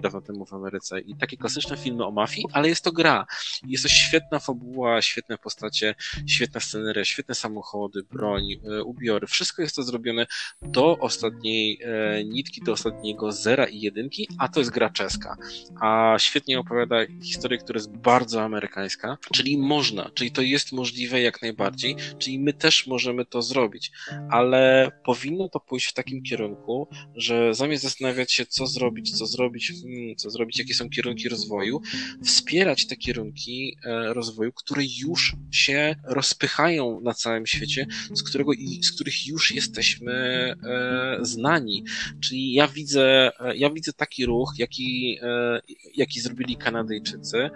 dawno 0.00 0.20
temu 0.20 0.46
w 0.46 0.52
Ameryce. 0.52 1.00
I 1.00 1.16
takie 1.16 1.36
klasyczne 1.36 1.76
filmy 1.76 2.06
o 2.06 2.10
mafii, 2.10 2.46
ale 2.52 2.68
jest 2.68 2.84
to 2.84 2.92
gra. 2.92 3.26
Jest 3.66 3.82
to 3.82 3.88
świetna 3.88 4.38
fabuła, 4.38 5.02
świetne 5.02 5.38
postacie, 5.38 5.94
świetna 6.26 6.60
sceneria, 6.60 7.04
świetne 7.04 7.34
samochody, 7.34 8.02
broń, 8.02 8.44
ubiory. 8.84 9.26
Wszystko 9.26 9.62
jest 9.62 9.76
to 9.76 9.82
zrobione 9.82 10.26
do 10.62 10.98
ostatniej 10.98 11.80
nitki, 12.24 12.62
do 12.62 12.72
ostatniego 12.72 13.32
zera 13.32 13.47
i 13.70 13.80
jedynki, 13.80 14.28
a 14.38 14.48
to 14.48 14.60
jest 14.60 14.70
gra 14.70 14.90
czeska. 14.90 15.36
A 15.80 16.16
świetnie 16.18 16.58
opowiada 16.58 16.96
historię, 17.22 17.58
która 17.58 17.76
jest 17.76 17.96
bardzo 17.96 18.42
amerykańska, 18.42 19.18
czyli 19.32 19.58
można, 19.58 20.10
czyli 20.14 20.30
to 20.30 20.42
jest 20.42 20.72
możliwe 20.72 21.20
jak 21.20 21.42
najbardziej, 21.42 21.96
czyli 22.18 22.38
my 22.38 22.52
też 22.52 22.86
możemy 22.86 23.24
to 23.24 23.42
zrobić, 23.42 23.90
ale 24.30 24.92
powinno 25.04 25.48
to 25.48 25.60
pójść 25.60 25.86
w 25.86 25.94
takim 25.94 26.22
kierunku, 26.22 26.88
że 27.16 27.54
zamiast 27.54 27.82
zastanawiać 27.82 28.32
się, 28.32 28.46
co 28.46 28.66
zrobić, 28.66 29.18
co 29.18 29.26
zrobić, 29.26 29.72
hmm, 29.82 30.16
co 30.16 30.30
zrobić, 30.30 30.58
jakie 30.58 30.74
są 30.74 30.90
kierunki 30.90 31.28
rozwoju, 31.28 31.80
wspierać 32.24 32.86
te 32.86 32.96
kierunki 32.96 33.76
e, 33.84 34.14
rozwoju, 34.14 34.52
które 34.52 34.82
już 34.98 35.36
się 35.50 35.96
rozpychają 36.04 37.00
na 37.00 37.14
całym 37.14 37.46
świecie, 37.46 37.86
z, 38.12 38.22
którego, 38.22 38.52
z 38.82 38.92
których 38.92 39.26
już 39.26 39.54
jesteśmy 39.54 40.12
e, 40.12 41.18
znani. 41.22 41.84
Czyli 42.20 42.52
ja 42.52 42.68
widzę 42.68 43.30
ja 43.54 43.70
widzę 43.70 43.92
taki 43.92 44.26
ruch, 44.26 44.52
jaki, 44.58 45.18
e, 45.22 45.60
jaki 45.96 46.20
zrobili 46.20 46.56
Kanadyjczycy 46.56 47.50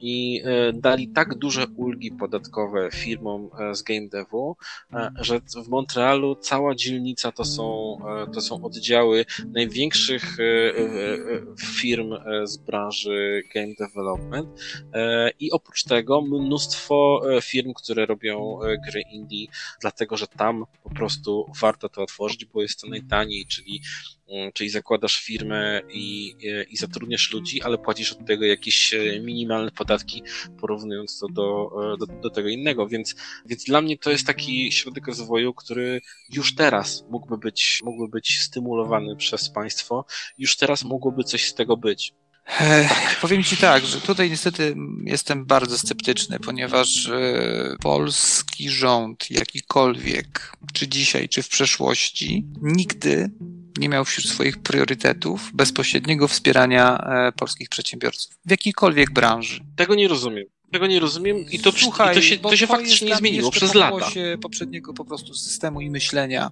i 0.00 0.42
e, 0.44 0.72
dali 0.72 1.08
tak 1.08 1.34
duże 1.34 1.66
ulgi 1.76 2.12
podatkowe 2.12 2.90
firmom 2.92 3.50
z 3.72 3.82
game 3.82 4.08
devu, 4.08 4.56
że 5.20 5.40
w 5.64 5.68
Montrealu 5.68 6.36
cała 6.36 6.74
dzielnica 6.74 7.32
to 7.32 7.44
są, 7.44 7.98
to 8.34 8.40
są 8.40 8.64
oddziały 8.64 9.24
największych 9.46 10.36
firm 11.60 12.14
z 12.44 12.56
branży 12.56 13.42
game 13.54 13.74
development. 13.78 14.48
I 15.40 15.52
oprócz 15.52 15.84
tego 15.84 16.20
mnóstwo 16.22 17.22
firm, 17.42 17.72
które 17.74 18.06
robią 18.06 18.58
gry 18.88 19.02
indie, 19.12 19.46
dlatego 19.80 20.16
że 20.16 20.26
tam 20.26 20.64
po 20.82 20.90
prostu 20.90 21.46
warto 21.60 21.88
to 21.88 22.02
otworzyć, 22.02 22.44
bo 22.44 22.62
jest 22.62 22.80
to 22.80 22.88
najtaniej, 22.88 23.46
czyli 23.46 23.80
czyli 24.54 24.70
zakładasz 24.70 25.16
firmę 25.16 25.80
i, 25.90 26.36
i 26.70 26.76
zatrudniasz 26.76 27.32
ludzi, 27.32 27.62
ale 27.62 27.78
płacisz 27.78 28.12
od 28.12 28.26
tego 28.26 28.44
jakieś 28.44 28.94
e, 28.94 29.20
minimalne 29.20 29.70
podatki, 29.70 30.22
porównując 30.60 31.18
to 31.18 31.26
do, 31.28 31.70
e, 31.94 31.96
do, 31.98 32.06
do, 32.06 32.30
tego 32.30 32.48
innego. 32.48 32.88
Więc, 32.88 33.14
więc 33.46 33.64
dla 33.64 33.80
mnie 33.80 33.98
to 33.98 34.10
jest 34.10 34.26
taki 34.26 34.72
środek 34.72 35.06
rozwoju, 35.06 35.54
który 35.54 36.00
już 36.32 36.54
teraz 36.54 37.04
mógłby 37.10 37.38
być, 37.38 37.80
mógłby 37.84 38.08
być 38.08 38.38
stymulowany 38.40 39.16
przez 39.16 39.50
państwo, 39.50 40.04
już 40.38 40.56
teraz 40.56 40.84
mogłoby 40.84 41.24
coś 41.24 41.48
z 41.48 41.54
tego 41.54 41.76
być. 41.76 42.14
Powiem 43.20 43.44
Ci 43.44 43.56
tak, 43.56 43.86
że 43.86 44.00
tutaj 44.00 44.30
niestety 44.30 44.76
jestem 45.04 45.44
bardzo 45.44 45.78
sceptyczny, 45.78 46.40
ponieważ 46.40 47.08
e, 47.08 47.76
polski 47.82 48.70
rząd, 48.70 49.30
jakikolwiek, 49.30 50.52
czy 50.72 50.88
dzisiaj, 50.88 51.28
czy 51.28 51.42
w 51.42 51.48
przeszłości, 51.48 52.46
nigdy 52.62 53.30
nie 53.78 53.88
miał 53.88 54.04
wśród 54.04 54.26
swoich 54.26 54.62
priorytetów 54.62 55.50
bezpośredniego 55.54 56.28
wspierania 56.28 56.98
e, 56.98 57.32
polskich 57.32 57.68
przedsiębiorców 57.68 58.34
w 58.46 58.50
jakiejkolwiek 58.50 59.10
branży. 59.10 59.60
Tego 59.76 59.94
nie 59.94 60.08
rozumiem. 60.08 60.44
Tego 60.72 60.86
nie 60.86 61.00
rozumiem 61.00 61.36
i 61.50 61.58
to, 61.58 61.72
Słuchaj, 61.72 62.12
i 62.12 62.14
to 62.14 62.22
się, 62.22 62.38
to 62.38 62.56
się 62.56 62.66
faktycznie 62.66 63.08
nie 63.08 63.16
zmieniło 63.16 63.50
przez 63.50 63.74
lata. 63.74 64.10
poprzedniego 64.42 64.94
po 64.94 65.04
prostu 65.04 65.34
systemu 65.34 65.80
i 65.80 65.90
myślenia 65.90 66.50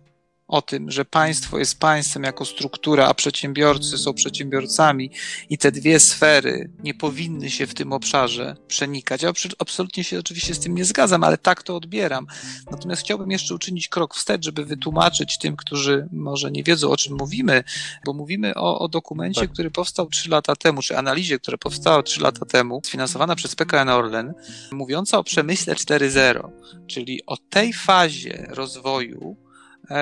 o 0.50 0.62
tym, 0.62 0.90
że 0.90 1.04
państwo 1.04 1.58
jest 1.58 1.78
państwem 1.78 2.22
jako 2.22 2.44
struktura, 2.44 3.06
a 3.06 3.14
przedsiębiorcy 3.14 3.98
są 3.98 4.14
przedsiębiorcami 4.14 5.10
i 5.50 5.58
te 5.58 5.72
dwie 5.72 6.00
sfery 6.00 6.70
nie 6.82 6.94
powinny 6.94 7.50
się 7.50 7.66
w 7.66 7.74
tym 7.74 7.92
obszarze 7.92 8.56
przenikać. 8.68 9.22
Ja 9.22 9.32
absolutnie 9.58 10.04
się 10.04 10.18
oczywiście 10.18 10.54
z 10.54 10.60
tym 10.60 10.74
nie 10.74 10.84
zgadzam, 10.84 11.24
ale 11.24 11.38
tak 11.38 11.62
to 11.62 11.76
odbieram. 11.76 12.26
Natomiast 12.70 13.02
chciałbym 13.02 13.30
jeszcze 13.30 13.54
uczynić 13.54 13.88
krok 13.88 14.14
wstecz, 14.14 14.44
żeby 14.44 14.64
wytłumaczyć 14.64 15.38
tym, 15.38 15.56
którzy 15.56 16.08
może 16.12 16.50
nie 16.50 16.62
wiedzą, 16.62 16.90
o 16.90 16.96
czym 16.96 17.16
mówimy, 17.16 17.64
bo 18.04 18.12
mówimy 18.12 18.54
o, 18.54 18.78
o 18.78 18.88
dokumencie, 18.88 19.40
tak. 19.40 19.52
który 19.52 19.70
powstał 19.70 20.08
trzy 20.08 20.30
lata 20.30 20.56
temu, 20.56 20.82
czy 20.82 20.98
analizie, 20.98 21.38
która 21.38 21.58
powstała 21.58 22.02
trzy 22.02 22.20
lata 22.20 22.46
temu, 22.46 22.80
sfinansowana 22.84 23.36
przez 23.36 23.54
PKN 23.54 23.88
Orlen, 23.88 24.34
mówiąca 24.72 25.18
o 25.18 25.24
przemyśle 25.24 25.74
4.0, 25.74 26.50
czyli 26.86 27.26
o 27.26 27.36
tej 27.36 27.72
fazie 27.72 28.46
rozwoju, 28.48 29.36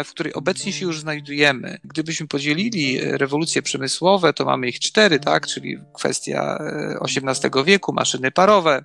w 0.04 0.10
której 0.10 0.34
obecnie 0.34 0.72
się 0.72 0.86
już 0.86 1.00
znajdujemy. 1.00 1.78
Gdybyśmy 1.84 2.26
podzielili 2.26 2.98
e, 2.98 3.18
rewolucje 3.18 3.62
przemysłowe, 3.62 4.32
to 4.32 4.44
mamy 4.44 4.68
ich 4.68 4.80
cztery, 4.80 5.20
tak? 5.20 5.46
Czyli 5.46 5.78
kwestia 5.94 6.58
XVIII 7.00 7.60
e, 7.60 7.64
wieku, 7.64 7.92
maszyny 7.92 8.30
parowe, 8.30 8.84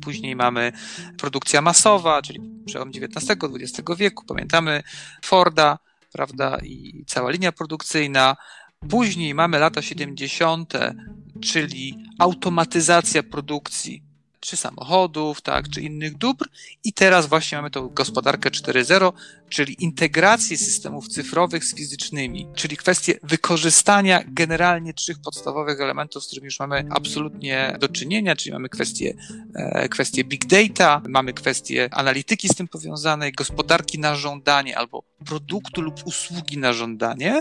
Później 0.00 0.36
mamy 0.36 0.72
produkcja 1.18 1.62
masowa, 1.62 2.22
czyli 2.22 2.40
przełom 2.66 2.90
XIX-XX 2.90 3.82
wieku. 3.96 4.24
Pamiętamy 4.24 4.82
Forda, 5.24 5.78
prawda, 6.12 6.58
i 6.62 7.04
cała 7.06 7.30
linia 7.30 7.52
produkcyjna. 7.52 8.36
Później 8.88 9.34
mamy 9.34 9.58
lata 9.58 9.82
70., 9.82 10.72
czyli 11.40 11.98
automatyzacja 12.18 13.22
produkcji 13.22 14.02
czy 14.40 14.56
samochodów, 14.56 15.40
tak, 15.40 15.68
czy 15.68 15.80
innych 15.80 16.18
dóbr. 16.18 16.48
I 16.84 16.92
teraz 16.92 17.26
właśnie 17.26 17.58
mamy 17.58 17.70
tą 17.70 17.88
gospodarkę 17.88 18.50
4.0, 18.50 19.12
czyli 19.48 19.84
integrację 19.84 20.58
systemów 20.58 21.08
cyfrowych 21.08 21.64
z 21.64 21.74
fizycznymi, 21.74 22.48
czyli 22.54 22.76
kwestię 22.76 23.18
wykorzystania 23.22 24.24
generalnie 24.26 24.94
trzech 24.94 25.16
podstawowych 25.24 25.80
elementów, 25.80 26.24
z 26.24 26.26
którymi 26.26 26.44
już 26.44 26.60
mamy 26.60 26.84
absolutnie 26.90 27.76
do 27.80 27.88
czynienia, 27.88 28.36
czyli 28.36 28.52
mamy 28.52 28.68
kwestię, 28.68 29.14
e, 29.54 29.88
kwestię 29.88 30.24
big 30.24 30.46
data, 30.46 31.02
mamy 31.08 31.32
kwestię 31.32 31.88
analityki 31.92 32.48
z 32.48 32.54
tym 32.54 32.68
powiązanej, 32.68 33.32
gospodarki 33.32 33.98
na 33.98 34.16
żądanie 34.16 34.78
albo 34.78 35.02
produktu 35.26 35.82
lub 35.82 36.06
usługi 36.06 36.58
na 36.58 36.72
żądanie 36.72 37.40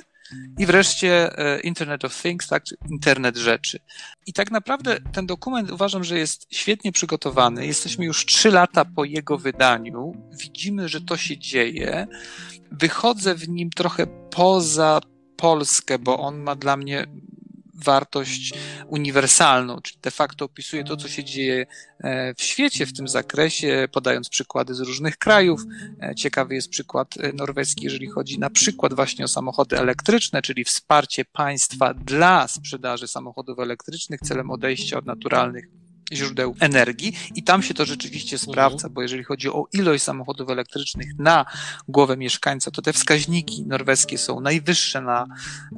I 0.58 0.66
wreszcie 0.66 1.40
e, 1.40 1.60
Internet 1.60 2.06
of 2.06 2.22
Things, 2.22 2.48
tak, 2.48 2.64
internet 2.90 3.38
rzeczy. 3.38 3.80
I 4.26 4.34
tak 4.34 4.52
naprawdę 4.52 4.98
ten 5.14 5.26
dokument 5.26 5.72
uważam, 5.72 6.04
że 6.04 6.18
jest 6.18 6.48
świetnie 6.52 6.92
przygotowany. 6.92 7.68
Jesteśmy 7.68 8.06
już 8.06 8.26
trzy 8.26 8.52
lata 8.52 8.86
po 8.86 9.06
jego 9.06 9.38
wydaniu. 9.38 10.14
Widzimy, 10.40 10.90
że 10.90 11.02
to 11.02 11.18
się 11.18 11.38
dzieje. 11.38 12.08
Wychodzę 12.72 13.36
w 13.36 13.50
nim 13.50 13.70
trochę 13.70 14.08
poza 14.32 15.00
Polskę, 15.38 16.00
bo 16.00 16.20
on 16.20 16.38
ma 16.38 16.56
dla 16.56 16.78
mnie 16.78 17.08
wartość 17.76 18.54
uniwersalną, 18.88 19.82
czyli 19.82 20.00
de 20.02 20.12
facto 20.12 20.46
opisuje 20.46 20.84
to, 20.84 20.98
co 20.98 21.08
się 21.08 21.24
dzieje 21.24 21.66
e, 22.00 22.34
w 22.34 22.42
świecie 22.42 22.86
w 22.86 22.94
tym 22.94 23.08
zakresie, 23.08 23.88
podając 23.92 24.30
przykłady 24.30 24.76
z 24.76 24.80
różnych 24.80 25.18
krajów. 25.18 25.62
E, 26.02 26.16
ciekawy 26.16 26.56
jest 26.56 26.70
przykład 26.70 27.18
e, 27.18 27.34
norweski, 27.34 27.84
jeżeli 27.84 28.08
chodzi 28.08 28.40
na 28.40 28.50
przykład 28.50 28.94
właśnie 28.94 29.26
o 29.26 29.28
samochody 29.28 29.80
elektryczne, 29.80 30.42
czyli 30.42 30.64
wsparcie 30.64 31.26
państwa 31.26 31.94
dla 31.94 32.48
sprzedaży 32.48 33.08
samochodów 33.08 33.60
elektrycznych 33.60 34.20
celem 34.20 34.52
odejścia 34.52 34.98
od 34.98 35.06
naturalnych 35.06 35.85
źródeł 36.14 36.56
energii 36.60 37.14
i 37.36 37.44
tam 37.44 37.64
się 37.64 37.74
to 37.74 37.86
rzeczywiście 37.86 38.36
mhm. 38.36 38.52
sprawdza, 38.52 38.90
bo 38.90 39.02
jeżeli 39.02 39.24
chodzi 39.24 39.50
o 39.50 39.68
ilość 39.74 40.04
samochodów 40.04 40.50
elektrycznych 40.50 41.08
na 41.20 41.46
głowę 41.88 42.18
mieszkańca, 42.18 42.72
to 42.72 42.82
te 42.82 42.94
wskaźniki 42.94 43.66
norweskie 43.66 44.18
są 44.18 44.40
najwyższe 44.40 45.02
na, 45.02 45.28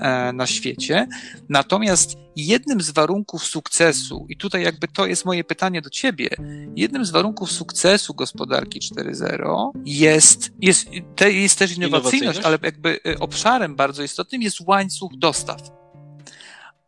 e, 0.01 0.33
na 0.33 0.47
świecie. 0.47 1.07
Natomiast 1.49 2.17
jednym 2.35 2.81
z 2.81 2.89
warunków 2.89 3.43
sukcesu, 3.43 4.25
i 4.29 4.37
tutaj 4.37 4.63
jakby 4.63 4.87
to 4.87 5.05
jest 5.05 5.25
moje 5.25 5.43
pytanie 5.43 5.81
do 5.81 5.89
ciebie, 5.89 6.29
jednym 6.75 7.05
z 7.05 7.11
warunków 7.11 7.51
sukcesu 7.51 8.13
gospodarki 8.13 8.79
4.0 8.79 9.71
jest, 9.85 10.51
jest, 10.61 10.89
jest 11.31 11.59
też 11.59 11.77
innowacyjność, 11.77 12.39
ale 12.39 12.57
jakby 12.63 12.99
e, 13.05 13.19
obszarem 13.19 13.75
bardzo 13.75 14.03
istotnym 14.03 14.41
jest 14.41 14.61
łańcuch 14.61 15.11
dostaw. 15.17 15.61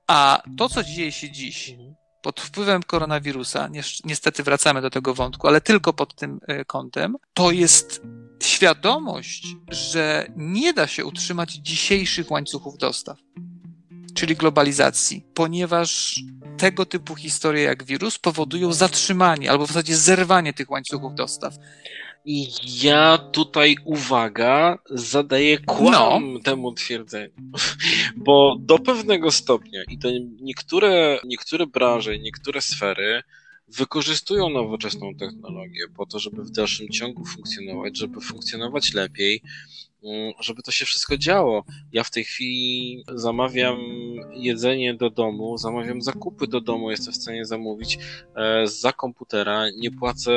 A 0.07 0.43
to, 0.57 0.69
co 0.69 0.83
dzieje 0.83 1.11
się 1.11 1.31
dziś, 1.31 1.69
mhm 1.69 1.89
pod 2.22 2.41
wpływem 2.41 2.84
koronawirusa, 2.84 3.70
niestety 4.05 4.43
wracamy 4.43 4.82
do 4.82 4.89
tego 4.89 5.13
wątku, 5.13 5.47
ale 5.47 5.61
tylko 5.61 5.93
pod 5.93 6.15
tym 6.15 6.39
e, 6.47 6.65
kątem, 6.65 7.15
to 7.34 7.51
jest 7.51 8.01
świadomość, 8.43 9.47
że 9.72 10.28
nie 10.36 10.74
da 10.74 10.88
się 10.88 11.05
utrzymać 11.05 11.53
dzisiejszych 11.53 12.32
łańcuchów 12.32 12.78
dostaw, 12.78 13.17
czyli 14.13 14.36
globalizacji, 14.36 15.26
ponieważ 15.34 16.20
tego 16.57 16.86
typu 16.86 17.15
historie 17.15 17.63
jak 17.63 17.84
wirus 17.84 18.17
powodują 18.17 18.74
zatrzymanie 18.74 19.51
albo 19.51 19.65
w 19.65 19.67
zasadzie 19.67 19.97
zerwanie 19.97 20.53
tych 20.53 20.72
łańcuchów 20.72 21.15
dostaw. 21.15 21.53
I 22.26 22.47
ja 22.84 23.17
tutaj, 23.17 23.76
uwaga, 23.86 24.78
zadaję 24.89 25.57
kłam 25.57 26.34
no. 26.34 26.39
temu 26.39 26.74
twierdzeniu. 26.74 27.34
Bo 28.26 28.55
do 28.59 28.80
pewnego 28.80 29.32
stopnia, 29.32 29.84
i 29.88 29.97
to 29.97 30.09
niektóre, 30.41 31.20
niektóre 31.26 31.67
branże, 31.67 32.20
niektóre 32.20 32.61
sfery 32.61 33.24
wykorzystują 33.67 34.49
nowoczesną 34.49 35.15
technologię 35.15 35.88
po 35.95 36.05
to, 36.05 36.20
żeby 36.20 36.43
w 36.43 36.51
dalszym 36.51 36.89
ciągu 36.89 37.26
funkcjonować, 37.26 37.97
żeby 37.97 38.22
funkcjonować 38.22 38.93
lepiej, 38.93 39.41
żeby 40.39 40.63
to 40.63 40.71
się 40.71 40.85
wszystko 40.85 41.17
działo. 41.17 41.63
Ja 41.91 42.03
w 42.03 42.11
tej 42.11 42.23
chwili 42.23 43.03
zamawiam 43.15 43.77
jedzenie 44.33 44.93
do 44.93 45.09
domu, 45.09 45.57
zamawiam 45.57 46.01
zakupy 46.01 46.47
do 46.47 46.61
domu, 46.61 46.91
jestem 46.91 47.13
w 47.13 47.17
stanie 47.17 47.45
zamówić 47.45 47.99
e, 48.35 48.67
za 48.67 48.93
komputera, 48.93 49.65
nie 49.77 49.91
płacę 49.91 50.31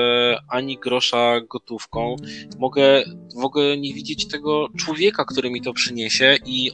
ani 0.49 0.79
grosza 0.79 1.41
gotówką, 1.41 2.17
mogę 2.59 3.05
w 3.37 3.45
ogóle 3.45 3.77
nie 3.79 3.95
widzieć 3.95 4.29
tego 4.29 4.69
człowieka, 4.79 5.25
który 5.25 5.51
mi 5.51 5.63
to 5.63 5.73
przyniesie 5.73 6.37
i, 6.47 6.71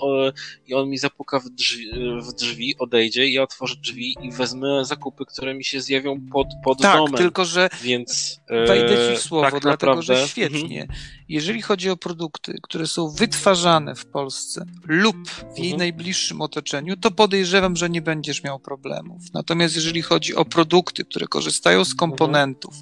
i 0.66 0.74
on 0.74 0.90
mi 0.90 0.98
zapuka 0.98 1.40
w 1.40 1.48
drzwi, 1.48 1.90
w 2.20 2.32
drzwi, 2.32 2.74
odejdzie, 2.78 3.28
ja 3.28 3.42
otworzę 3.42 3.76
drzwi 3.76 4.16
i 4.22 4.32
wezmę 4.32 4.84
zakupy, 4.84 5.24
które 5.26 5.54
mi 5.54 5.64
się 5.64 5.80
zjawią 5.80 6.20
pod, 6.32 6.46
pod 6.64 6.78
tak, 6.78 6.96
domem. 6.96 7.12
Tak, 7.12 7.20
tylko 7.20 7.44
że 7.44 7.68
Więc, 7.82 8.40
e, 8.46 8.66
wejdę 8.66 9.14
ci 9.14 9.22
słowo, 9.22 9.50
tak 9.50 9.52
dlatego 9.52 9.70
naprawdę, 9.70 10.02
że 10.02 10.28
świetnie. 10.28 10.86
Mhm. 11.28 11.34
Jeżeli 11.34 11.62
chodzi 11.62 11.90
o 11.90 11.96
produkty, 11.96 12.58
które 12.62 12.86
są 12.86 13.10
wytwarzane 13.10 13.94
w 13.94 14.06
Polsce 14.06 14.64
lub 14.84 15.28
w 15.28 15.58
jej 15.58 15.72
mhm. 15.72 15.78
najbliższym 15.78 16.40
otoczeniu, 16.40 16.96
to 16.96 17.10
podejrzewam, 17.10 17.76
że 17.76 17.90
nie 17.90 18.02
będziesz 18.02 18.42
miał 18.42 18.58
problemów. 18.58 19.22
Natomiast 19.34 19.76
jeżeli 19.76 20.02
chodzi 20.02 20.34
o 20.34 20.44
produkty, 20.44 21.04
które 21.04 21.26
korzystają 21.26 21.84
z 21.84 21.94
komponentów, 21.94 22.74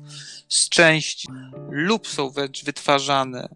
z 0.48 0.68
części 0.68 1.28
lub 1.70 2.08
są 2.08 2.30
wręcz 2.30 2.64
wytwarzane 2.64 3.48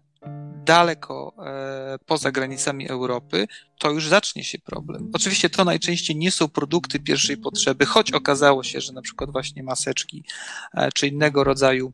daleko 0.65 1.33
e, 1.45 1.99
poza 2.05 2.31
granicami 2.31 2.89
Europy, 2.89 3.47
to 3.79 3.91
już 3.91 4.07
zacznie 4.07 4.43
się 4.43 4.59
problem. 4.59 5.09
Oczywiście 5.13 5.49
to 5.49 5.65
najczęściej 5.65 6.15
nie 6.15 6.31
są 6.31 6.47
produkty 6.47 6.99
pierwszej 6.99 7.37
potrzeby, 7.37 7.85
choć 7.85 8.11
okazało 8.11 8.63
się, 8.63 8.81
że 8.81 8.93
na 8.93 9.01
przykład 9.01 9.31
właśnie 9.31 9.63
maseczki 9.63 10.23
e, 10.73 10.91
czy 10.91 11.07
innego 11.07 11.43
rodzaju 11.43 11.93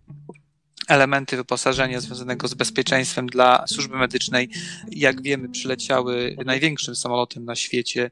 elementy 0.88 1.38
wyposażenia 1.38 2.00
związanego 2.00 2.48
z 2.48 2.54
bezpieczeństwem 2.54 3.28
dla 3.28 3.68
służby 3.68 3.98
medycznej, 3.98 4.50
jak 4.92 5.22
wiemy, 5.22 5.50
przyleciały 5.50 6.36
największym 6.46 6.96
samolotem 6.96 7.46
na 7.46 7.56
świecie 7.56 8.12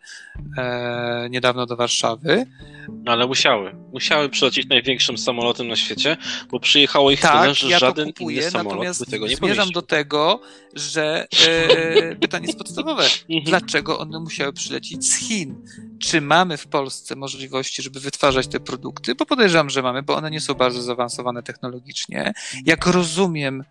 e, 0.57 1.27
niedawno 1.29 1.65
do 1.65 1.75
Warszawy. 1.75 2.45
No 2.89 3.11
ale 3.11 3.27
musiały. 3.27 3.75
Musiały 3.93 4.29
przylecieć 4.29 4.67
największym 4.67 5.17
samolotem 5.17 5.67
na 5.67 5.75
świecie, 5.75 6.17
bo 6.51 6.59
przyjechało 6.59 7.11
ich 7.11 7.21
tak, 7.21 7.41
tyle, 7.41 7.53
że 7.53 7.69
ja 7.69 7.79
żaden 7.79 8.13
kupuję, 8.13 8.41
inny 8.41 8.51
samolot 8.51 8.73
natomiast 8.73 9.05
by 9.05 9.11
tego 9.11 9.27
nie 9.27 9.35
zmierzam 9.35 9.55
pomieścił. 9.55 9.81
do 9.81 9.81
tego, 9.81 10.41
że 10.75 11.27
e, 11.47 12.15
pytanie 12.15 12.45
jest 12.45 12.57
podstawowe. 12.57 13.03
Mhm. 13.03 13.43
Dlaczego 13.43 13.99
one 13.99 14.19
musiały 14.19 14.53
przylecieć 14.53 15.05
z 15.05 15.15
Chin? 15.15 15.65
Czy 15.99 16.21
mamy 16.21 16.57
w 16.57 16.67
Polsce 16.67 17.15
możliwości, 17.15 17.81
żeby 17.81 17.99
wytwarzać 17.99 18.47
te 18.47 18.59
produkty? 18.59 19.15
Bo 19.15 19.25
podejrzewam, 19.25 19.69
że 19.69 19.81
mamy, 19.81 20.03
bo 20.03 20.15
one 20.15 20.31
nie 20.31 20.41
są 20.41 20.53
bardzo 20.53 20.81
zaawansowane 20.81 21.43
technologicznie. 21.43 22.33
Jak 22.65 22.85
rozumiem, 22.85 23.63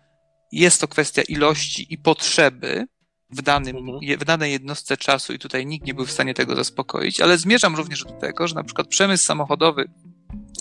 jest 0.51 0.81
to 0.81 0.87
kwestia 0.87 1.21
ilości 1.21 1.87
i 1.89 1.97
potrzeby 1.97 2.87
w, 3.29 3.41
danym, 3.41 3.77
mhm. 3.77 4.19
w 4.19 4.25
danej 4.25 4.51
jednostce 4.51 4.97
czasu 4.97 5.33
i 5.33 5.39
tutaj 5.39 5.65
nikt 5.65 5.87
nie 5.87 5.93
był 5.93 6.05
w 6.05 6.11
stanie 6.11 6.33
tego 6.33 6.55
zaspokoić, 6.55 7.21
ale 7.21 7.37
zmierzam 7.37 7.75
również 7.75 8.03
do 8.03 8.11
tego, 8.11 8.47
że 8.47 8.55
na 8.55 8.63
przykład 8.63 8.87
przemysł 8.87 9.25
samochodowy, 9.25 9.89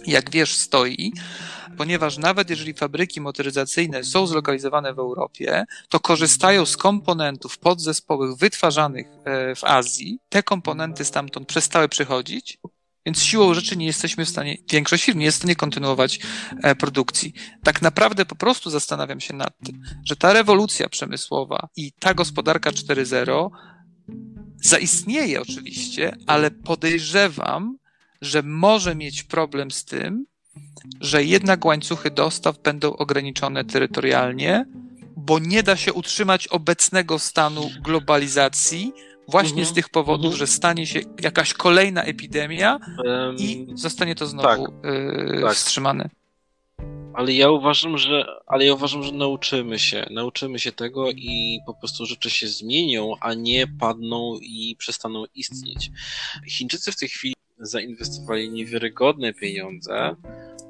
jak 0.06 0.30
wiesz, 0.30 0.56
stoi, 0.56 1.12
ponieważ 1.76 2.18
nawet 2.18 2.50
jeżeli 2.50 2.74
fabryki 2.74 3.20
motoryzacyjne 3.20 4.04
są 4.04 4.26
zlokalizowane 4.26 4.94
w 4.94 4.98
Europie, 4.98 5.64
to 5.88 6.00
korzystają 6.00 6.66
z 6.66 6.76
komponentów 6.76 7.58
podzespołów 7.58 8.38
wytwarzanych 8.38 9.06
e, 9.24 9.54
w 9.54 9.64
Azji. 9.64 10.18
Te 10.28 10.42
komponenty 10.42 11.04
stamtąd 11.04 11.48
przestały 11.48 11.88
przychodzić 11.88 12.58
więc 13.06 13.22
siłą 13.22 13.54
rzeczy 13.54 13.76
nie 13.76 13.86
jesteśmy 13.86 14.24
w 14.24 14.28
stanie, 14.28 14.56
większość 14.70 15.04
firm 15.04 15.18
nie 15.18 15.24
jest 15.24 15.36
w 15.36 15.40
stanie 15.40 15.56
kontynuować 15.56 16.20
e, 16.62 16.74
produkcji. 16.74 17.32
Tak 17.62 17.82
naprawdę 17.82 18.24
po 18.24 18.34
prostu 18.36 18.70
zastanawiam 18.70 19.20
się 19.20 19.34
nad 19.34 19.58
tym, 19.64 19.80
że 20.04 20.16
ta 20.16 20.32
rewolucja 20.32 20.88
przemysłowa 20.88 21.68
i 21.76 21.92
ta 21.92 22.14
gospodarka 22.14 22.70
4.0 22.70 23.48
zaistnieje 24.64 25.42
oczywiście, 25.42 26.16
ale 26.26 26.50
podejrzewam, 26.50 27.78
że 28.24 28.42
może 28.42 28.94
mieć 28.94 29.22
problem 29.22 29.70
z 29.70 29.84
tym, 29.84 30.26
że 31.00 31.24
jednak 31.24 31.64
łańcuchy 31.64 32.10
dostaw 32.10 32.58
będą 32.58 32.96
ograniczone 32.96 33.64
terytorialnie, 33.64 34.64
bo 35.16 35.38
nie 35.38 35.62
da 35.62 35.76
się 35.76 35.92
utrzymać 35.92 36.48
obecnego 36.48 37.18
stanu 37.18 37.70
globalizacji, 37.82 38.92
Właśnie 39.28 39.62
mhm. 39.62 39.66
z 39.66 39.72
tych 39.72 39.88
powodów, 39.88 40.32
mhm. 40.32 40.38
że 40.38 40.46
stanie 40.46 40.86
się 40.86 41.00
jakaś 41.20 41.54
kolejna 41.54 42.02
epidemia 42.02 42.78
um, 43.04 43.36
i 43.36 43.66
zostanie 43.74 44.14
to 44.14 44.26
znowu 44.26 44.66
tak, 44.66 44.84
yy, 44.84 45.42
tak. 45.42 45.54
wstrzymane. 45.54 46.10
Ale 47.14 47.32
ja 47.32 47.50
uważam, 47.50 47.98
że, 47.98 48.24
ale 48.46 48.66
ja 48.66 48.74
uważam, 48.74 49.02
że 49.02 49.12
nauczymy 49.12 49.78
się, 49.78 50.06
nauczymy 50.10 50.58
się 50.58 50.72
tego 50.72 51.10
i 51.10 51.58
po 51.66 51.74
prostu 51.74 52.06
rzeczy 52.06 52.30
się 52.30 52.48
zmienią, 52.48 53.12
a 53.20 53.34
nie 53.34 53.66
padną 53.66 54.38
i 54.42 54.76
przestaną 54.78 55.24
istnieć. 55.34 55.90
Chińczycy 56.48 56.92
w 56.92 56.96
tej 56.96 57.08
chwili 57.08 57.33
zainwestowali 57.66 58.50
niewiarygodne 58.50 59.34
pieniądze 59.34 60.16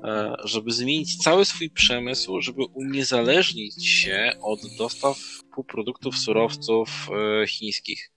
E, 0.05 0.36
żeby 0.45 0.72
zmienić 0.72 1.16
cały 1.16 1.45
swój 1.45 1.70
przemysł, 1.70 2.40
żeby 2.40 2.64
uniezależnić 2.64 3.86
się 3.88 4.32
od 4.42 4.61
dostaw 4.78 5.18
półproduktów, 5.55 6.18
surowców 6.18 7.09
e, 7.42 7.47
chińskich. 7.47 8.11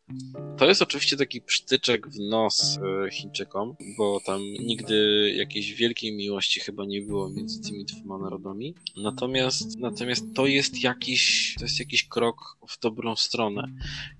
To 0.57 0.65
jest 0.65 0.81
oczywiście 0.81 1.17
taki 1.17 1.41
psztyczek 1.41 2.07
w 2.07 2.19
nos 2.19 2.79
e, 3.05 3.11
Chińczykom, 3.11 3.75
bo 3.97 4.19
tam 4.25 4.41
nigdy 4.41 5.31
jakiejś 5.35 5.73
wielkiej 5.73 6.15
miłości 6.15 6.59
chyba 6.59 6.85
nie 6.85 7.01
było 7.01 7.29
między 7.29 7.61
tymi 7.61 7.85
dwoma 7.85 8.17
narodami. 8.17 8.75
Natomiast, 8.97 9.79
natomiast 9.79 10.25
to 10.35 10.47
jest 10.47 10.83
jakiś, 10.83 11.55
to 11.59 11.65
jest 11.65 11.79
jakiś 11.79 12.07
krok 12.07 12.57
w 12.69 12.79
dobrą 12.79 13.15
stronę. 13.15 13.63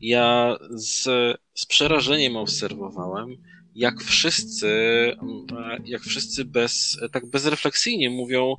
Ja 0.01 0.57
z, 0.69 1.03
z 1.53 1.65
przerażeniem 1.65 2.37
obserwowałem, 2.37 3.37
jak 3.77 4.01
wszyscy, 4.01 4.67
jak 5.85 6.01
wszyscy 6.01 6.45
bez, 6.45 6.97
tak 7.11 7.25
bezrefleksyjnie 7.29 8.09
mówią, 8.09 8.55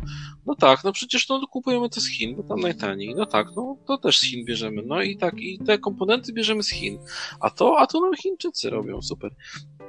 no 0.47 0.55
tak, 0.55 0.85
no 0.85 0.93
przecież 0.93 1.29
no 1.29 1.47
kupujemy 1.47 1.89
to 1.89 2.01
z 2.01 2.09
Chin, 2.09 2.37
bo 2.37 2.43
tam 2.43 2.61
najtaniej, 2.61 3.14
no 3.14 3.27
tak, 3.27 3.47
no 3.57 3.77
to 3.87 3.99
też 3.99 4.19
z 4.19 4.23
Chin 4.23 4.45
bierzemy, 4.45 4.83
no 4.87 5.03
i 5.03 5.16
tak, 5.16 5.41
i 5.41 5.59
te 5.59 5.79
komponenty 5.79 6.33
bierzemy 6.33 6.62
z 6.62 6.71
Chin, 6.71 6.99
a 7.41 7.51
to, 7.51 7.79
a 7.79 7.87
to 7.87 8.01
nam 8.01 8.14
Chińczycy 8.14 8.71
robią, 8.71 9.03
super. 9.03 9.31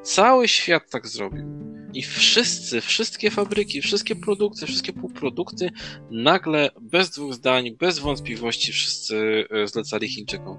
Cały 0.03 0.47
świat 0.47 0.89
tak 0.89 1.07
zrobił. 1.07 1.69
I 1.93 2.03
wszyscy, 2.03 2.81
wszystkie 2.81 3.31
fabryki, 3.31 3.81
wszystkie 3.81 4.15
produkty, 4.15 4.65
wszystkie 4.65 4.93
półprodukty 4.93 5.69
nagle, 6.11 6.69
bez 6.81 7.09
dwóch 7.09 7.33
zdań, 7.33 7.71
bez 7.71 7.99
wątpliwości 7.99 8.71
wszyscy 8.71 9.45
e, 9.49 9.67
zlecali 9.67 10.07
Chińczykom. 10.07 10.57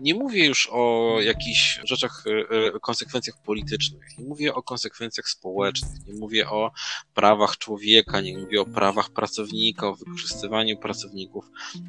Nie 0.00 0.14
mówię 0.14 0.46
już 0.46 0.68
o 0.72 1.16
jakichś 1.22 1.80
rzeczach, 1.84 2.24
e, 2.26 2.56
e, 2.74 2.80
konsekwencjach 2.80 3.42
politycznych, 3.42 4.02
nie 4.18 4.24
mówię 4.24 4.54
o 4.54 4.62
konsekwencjach 4.62 5.28
społecznych, 5.28 6.06
nie 6.06 6.14
mówię 6.14 6.48
o 6.48 6.70
prawach 7.14 7.58
człowieka, 7.58 8.20
nie 8.20 8.38
mówię 8.38 8.60
o 8.60 8.66
prawach 8.66 9.10
pracownika, 9.10 9.88
o 9.88 9.94
wykorzystywaniu 9.94 10.76
pracowników. 10.76 11.44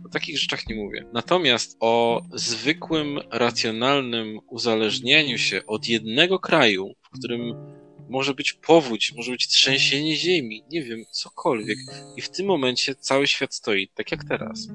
O 0.06 0.10
takich 0.10 0.40
rzeczach 0.40 0.68
nie 0.68 0.76
mówię. 0.76 1.06
Natomiast 1.14 1.78
o 1.80 2.22
zwykłym, 2.34 3.20
racjonalnym 3.32 4.40
uzależnieniu 4.48 5.38
się 5.38 5.66
od 5.66 5.88
jednego 5.88 6.40
kraju, 6.40 6.81
w 7.14 7.20
którym 7.20 7.54
może 8.10 8.34
być 8.34 8.54
powódź, 8.54 9.14
może 9.16 9.32
być 9.32 9.48
trzęsienie 9.48 10.16
ziemi, 10.16 10.64
nie 10.72 10.84
wiem, 10.84 11.06
cokolwiek. 11.12 11.78
I 12.18 12.22
w 12.22 12.30
tym 12.30 12.46
momencie 12.46 12.96
cały 12.96 13.28
świat 13.28 13.56
stoi, 13.56 13.88
tak 13.88 14.12
jak 14.12 14.24
teraz. 14.24 14.68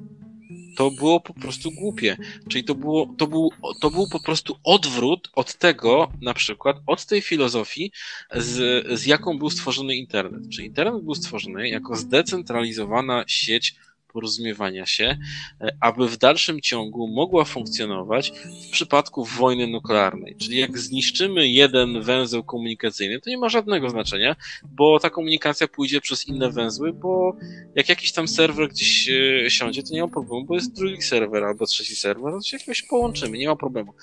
To 0.77 0.91
było 0.91 1.21
po 1.21 1.35
prostu 1.35 1.71
głupie. 1.71 2.17
Czyli 2.49 2.65
to, 2.65 2.75
było, 2.75 3.15
to, 3.19 3.27
był, 3.27 3.51
to 3.81 3.91
był 3.91 4.09
po 4.09 4.21
prostu 4.21 4.57
odwrót 4.65 5.31
od 5.35 5.55
tego, 5.55 6.13
na 6.23 6.35
przykład, 6.35 6.77
od 6.87 7.07
tej 7.07 7.21
filozofii, 7.21 7.93
z, 8.35 8.87
z 9.01 9.07
jaką 9.07 9.39
był 9.39 9.51
stworzony 9.51 9.97
internet. 9.97 10.43
Czyli 10.53 10.67
internet 10.67 11.05
był 11.05 11.15
stworzony 11.15 11.69
jako 11.69 11.97
zdecentralizowana 11.97 13.25
sieć 13.27 13.75
porozumiewania 14.17 14.87
się, 14.87 15.19
e, 15.61 15.77
aby 15.81 16.09
w 16.09 16.17
dalszym 16.17 16.61
ciągu 16.61 17.09
mogła 17.09 17.45
funkcjonować 17.45 18.33
w 18.69 18.71
przypadku 18.71 19.25
wojny 19.25 19.67
nuklearnej. 19.67 20.37
Czyli 20.37 20.59
jak 20.59 20.79
zniszczymy 20.79 21.49
jeden 21.49 22.03
węzeł 22.03 22.45
komunikacyjny, 22.45 23.21
to 23.21 23.31
nie 23.31 23.39
ma 23.39 23.49
żadnego 23.49 23.91
znaczenia, 23.91 24.37
bo 24.65 25.01
ta 25.01 25.11
komunikacja 25.11 25.69
pójdzie 25.69 26.01
przez 26.01 26.29
inne 26.29 26.51
węzły, 26.51 26.93
bo 26.93 27.37
jak 27.75 27.89
jakiś 27.89 28.13
tam 28.13 28.29
serwer 28.29 28.69
gdzieś 28.69 29.09
e, 29.09 29.51
siądzie, 29.51 29.83
to 29.83 29.95
nie 29.95 30.03
ma 30.03 30.09
problemu, 30.09 30.45
bo 30.45 30.55
jest 30.55 30.73
drugi 30.73 31.03
serwer 31.03 31.45
albo 31.45 31.67
trzeci 31.67 31.97
serwer, 31.97 32.33
to 32.33 32.43
się 32.43 32.57
jakoś 32.57 32.83
połączymy, 32.83 33.39
nie 33.39 33.49
ma 33.49 33.57
problemu. 33.57 33.95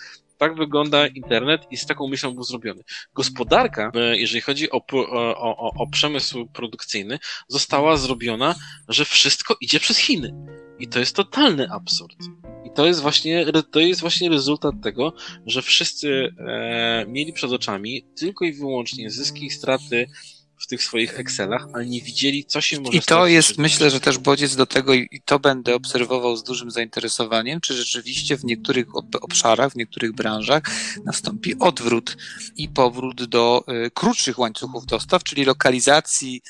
Tak 0.43 0.55
wygląda 0.55 1.07
internet 1.07 1.61
i 1.71 1.77
z 1.77 1.85
taką 1.85 2.07
myślą 2.07 2.33
był 2.33 2.43
zrobiony. 2.43 2.83
Gospodarka, 3.13 3.91
e, 3.95 4.17
jeżeli 4.17 4.41
chodzi 4.41 4.71
o, 4.71 4.85
o, 4.91 5.57
o, 5.57 5.73
o 5.83 5.87
przemysł 5.87 6.47
produkcyjny, 6.53 7.19
została 7.47 7.97
zrobiona, 7.97 8.55
że 8.89 9.05
wszystko 9.05 9.55
idzie 9.61 9.79
przez 9.79 9.97
Chiny. 9.97 10.33
I 10.79 10.87
to 10.87 10.99
jest 10.99 11.15
totalny 11.15 11.71
absurd. 11.71 12.17
I 12.65 12.71
to 12.71 12.85
jest 12.85 13.01
właśnie, 13.01 13.45
to 13.71 13.79
jest 13.79 14.01
właśnie 14.01 14.29
rezultat 14.29 14.75
tego, 14.83 15.13
że 15.45 15.61
wszyscy 15.61 16.35
e, 16.37 17.05
mieli 17.07 17.33
przed 17.33 17.51
oczami 17.51 18.05
tylko 18.15 18.45
i 18.45 18.53
wyłącznie 18.53 19.09
zyski 19.09 19.45
i 19.45 19.49
straty 19.49 20.07
w 20.59 20.67
tych 20.67 20.83
swoich 20.83 21.19
Excelach, 21.19 21.67
ale 21.73 21.85
nie 21.85 22.01
widzieli, 22.01 22.45
co 22.45 22.61
się 22.61 22.81
może 22.81 22.97
I 22.97 23.01
to 23.01 23.27
jest, 23.27 23.57
myślę, 23.57 23.89
że 23.89 23.99
też 23.99 24.17
bodziec 24.17 24.55
do 24.55 24.65
tego, 24.65 24.93
i 24.93 25.21
to 25.25 25.39
będę 25.39 25.75
obserwował 25.75 26.37
z 26.37 26.43
dużym 26.43 26.71
zainteresowaniem, 26.71 27.61
czy 27.61 27.73
rzeczywiście 27.73 28.37
w 28.37 28.43
niektórych 28.43 28.87
obszarach, 29.21 29.71
w 29.71 29.75
niektórych 29.75 30.13
branżach 30.13 30.63
nastąpi 31.05 31.55
odwrót 31.59 32.17
i 32.55 32.69
powrót 32.69 33.23
do 33.23 33.63
y, 33.85 33.91
krótszych 33.91 34.39
łańcuchów 34.39 34.85
dostaw, 34.85 35.23
czyli 35.23 35.45
lokalizacji 35.45 36.41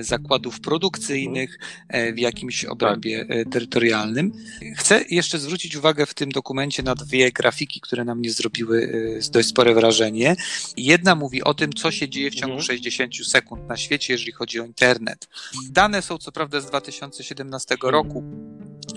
zakładów 0.00 0.60
produkcyjnych 0.60 1.58
e, 1.88 2.12
w 2.12 2.18
jakimś 2.18 2.64
obrębie 2.64 3.26
e, 3.28 3.44
terytorialnym. 3.44 4.32
Chcę 4.76 5.04
jeszcze 5.10 5.38
zwrócić 5.38 5.76
uwagę 5.76 6.06
w 6.06 6.14
tym 6.14 6.30
dokumencie 6.30 6.82
na 6.82 6.94
dwie 6.94 7.32
grafiki, 7.32 7.80
które 7.80 8.04
na 8.04 8.14
mnie 8.14 8.30
zrobiły 8.30 8.92
dość 9.32 9.48
spore 9.48 9.74
wrażenie. 9.74 10.36
Jedna 10.76 11.14
mówi 11.14 11.42
o 11.42 11.54
tym, 11.54 11.72
co 11.72 11.90
się 11.90 12.08
dzieje 12.08 12.30
w 12.30 12.34
ciągu 12.34 12.62
60 12.62 13.12
mhm. 13.12 13.24
sekund 13.24 13.68
na 13.68 13.76
świecie, 13.76 14.12
jeżeli 14.14 14.32
chodzi 14.32 14.60
o 14.60 14.64
internet. 14.64 15.28
Dane 15.70 16.02
są 16.02 16.18
co 16.18 16.32
prawda 16.32 16.60
z 16.60 16.66
2017 16.66 17.76
roku, 17.82 18.24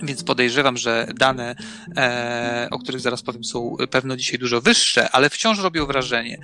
więc 0.04 0.24
podejrzewam, 0.24 0.78
że 0.78 1.08
dane, 1.16 1.56
e, 1.98 2.68
o 2.72 2.80
których 2.80 3.02
zaraz 3.02 3.22
powiem, 3.22 3.44
są 3.44 3.76
pewno 3.92 4.18
dzisiaj 4.18 4.40
dużo 4.40 4.62
wyższe, 4.62 5.10
ale 5.10 5.30
wciąż 5.30 5.60
robią 5.60 5.86
wrażenie. 5.86 6.38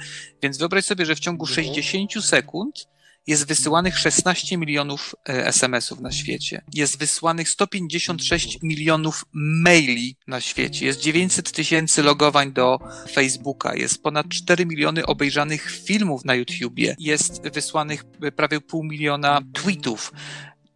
Więc 0.44 0.58
wyobraź 0.58 0.86
sobie, 0.86 1.06
że 1.06 1.16
w 1.16 1.20
ciągu 1.20 1.46
60 1.46 2.02
mhm. 2.02 2.24
sekund 2.24 2.89
jest 3.30 3.48
wysyłanych 3.48 3.98
16 3.98 4.58
milionów 4.58 5.16
e, 5.30 5.48
SMS-ów 5.48 6.00
na 6.00 6.12
świecie. 6.12 6.62
Jest 6.74 7.00
wysłanych 7.00 7.50
156 7.50 8.58
milionów 8.64 9.26
maili 9.34 10.16
na 10.28 10.42
świecie. 10.42 10.86
Jest 10.86 11.00
900 11.00 11.52
tysięcy 11.52 12.04
logowań 12.04 12.54
do 12.54 12.80
Facebooka. 13.12 13.76
Jest 13.76 14.04
ponad 14.04 14.30
4 14.30 14.66
miliony 14.66 15.06
obejrzanych 15.06 15.72
filmów 15.72 16.26
na 16.26 16.36
YouTubie. 16.36 16.96
Jest 17.00 17.42
wysłanych 17.54 18.04
prawie 18.36 18.62
pół 18.62 18.84
miliona 18.84 19.42
tweetów. 19.54 20.14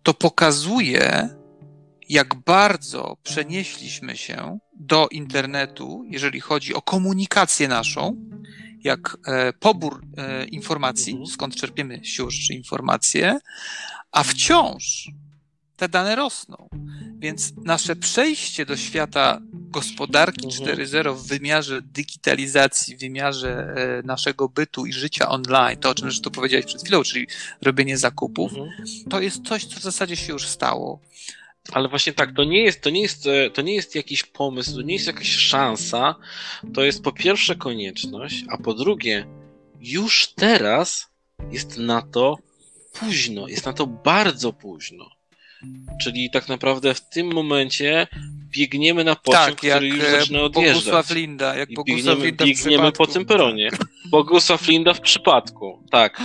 To 0.03 0.13
pokazuje, 0.13 1.29
jak 2.09 2.35
bardzo 2.35 3.17
przenieśliśmy 3.23 4.17
się 4.17 4.59
do 4.79 5.07
internetu, 5.07 6.03
jeżeli 6.09 6.39
chodzi 6.39 6.73
o 6.73 6.81
komunikację 6.81 7.67
naszą, 7.67 8.15
jak 8.83 9.17
e, 9.27 9.53
pobór 9.53 10.01
e, 10.17 10.45
informacji, 10.45 11.11
mhm. 11.11 11.27
skąd 11.27 11.55
czerpiemy 11.55 12.05
siłą 12.05 12.29
rzeczy 12.29 12.53
informacje, 12.53 13.39
a 14.11 14.23
wciąż 14.23 15.09
te 15.77 15.89
dane 15.89 16.15
rosną. 16.15 16.69
Więc 17.19 17.53
nasze 17.63 17.95
przejście 17.95 18.65
do 18.65 18.77
świata 18.77 19.39
gospodarki 19.53 20.47
4.0 20.47 20.97
mhm. 20.97 21.15
w 21.15 21.27
wymiarze 21.27 21.81
digitalizacji, 21.81 22.95
w 22.95 22.99
wymiarze 22.99 23.73
e, 23.75 24.01
naszego 24.07 24.49
bytu 24.49 24.85
i 24.85 24.93
życia 24.93 25.29
online, 25.29 25.77
to 25.77 25.89
o 25.89 25.95
czym 25.95 26.05
zresztą 26.05 26.31
powiedziałeś 26.31 26.65
przed 26.65 26.81
chwilą, 26.81 27.03
czyli 27.03 27.27
robienie 27.61 27.97
zakupów, 27.97 28.51
mhm. 28.51 28.69
to 29.09 29.21
jest 29.21 29.47
coś, 29.47 29.65
co 29.65 29.79
w 29.79 29.83
zasadzie 29.83 30.15
się 30.15 30.33
już 30.33 30.47
stało. 30.47 30.99
Ale 31.71 31.89
właśnie 31.89 32.13
tak, 32.13 32.35
to 32.35 32.43
nie 32.43 32.63
jest, 32.63 32.81
to 32.81 32.89
nie 32.89 33.01
jest, 33.01 33.27
e, 33.27 33.49
to 33.49 33.61
nie 33.61 33.75
jest 33.75 33.95
jakiś 33.95 34.23
pomysł, 34.23 34.75
to 34.75 34.81
nie 34.81 34.93
jest 34.93 35.07
jakaś 35.07 35.29
szansa. 35.29 36.15
To 36.73 36.83
jest 36.83 37.03
po 37.03 37.11
pierwsze 37.11 37.55
konieczność, 37.55 38.43
a 38.49 38.57
po 38.57 38.73
drugie, 38.73 39.27
już 39.79 40.27
teraz 40.27 41.07
jest 41.51 41.77
na 41.77 42.01
to 42.01 42.37
późno, 42.93 43.47
jest 43.47 43.65
na 43.65 43.73
to 43.73 43.87
bardzo 43.87 44.53
późno. 44.53 45.09
Czyli 46.01 46.29
tak 46.31 46.47
naprawdę 46.47 46.93
w 46.93 47.09
tym 47.09 47.33
momencie 47.33 48.07
biegniemy 48.49 49.03
na 49.03 49.15
pociąg, 49.15 49.45
tak, 49.45 49.55
który 49.55 49.87
już 49.87 50.03
e, 50.03 50.11
zaczyna 50.11 50.41
odjeżdżać. 50.41 50.75
Bogusław 50.75 51.09
Linda, 51.11 51.55
jak 51.55 51.73
Bogusław 51.73 52.17
biegniemy, 52.17 52.25
Linda 52.25 52.45
biegniemy 52.45 52.91
po 52.91 53.07
tym 53.07 53.25
peronie. 53.25 53.69
Bogusław 54.11 54.67
Linda 54.67 54.93
w 54.93 55.01
przypadku, 55.01 55.83
tak. 55.91 56.21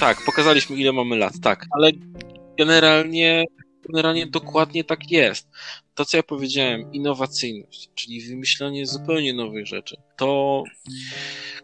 Tak, 0.00 0.24
pokazaliśmy 0.26 0.76
ile 0.76 0.92
mamy 0.92 1.16
lat, 1.16 1.32
tak. 1.42 1.66
Ale 1.70 1.90
generalnie 2.58 3.44
generalnie 3.88 4.26
dokładnie 4.26 4.84
tak 4.84 5.10
jest. 5.10 5.48
To, 5.94 6.04
co 6.04 6.16
ja 6.16 6.22
powiedziałem, 6.22 6.92
innowacyjność, 6.92 7.90
czyli 7.94 8.20
wymyślanie 8.20 8.86
zupełnie 8.86 9.34
nowych 9.34 9.66
rzeczy, 9.66 9.96
to 10.16 10.62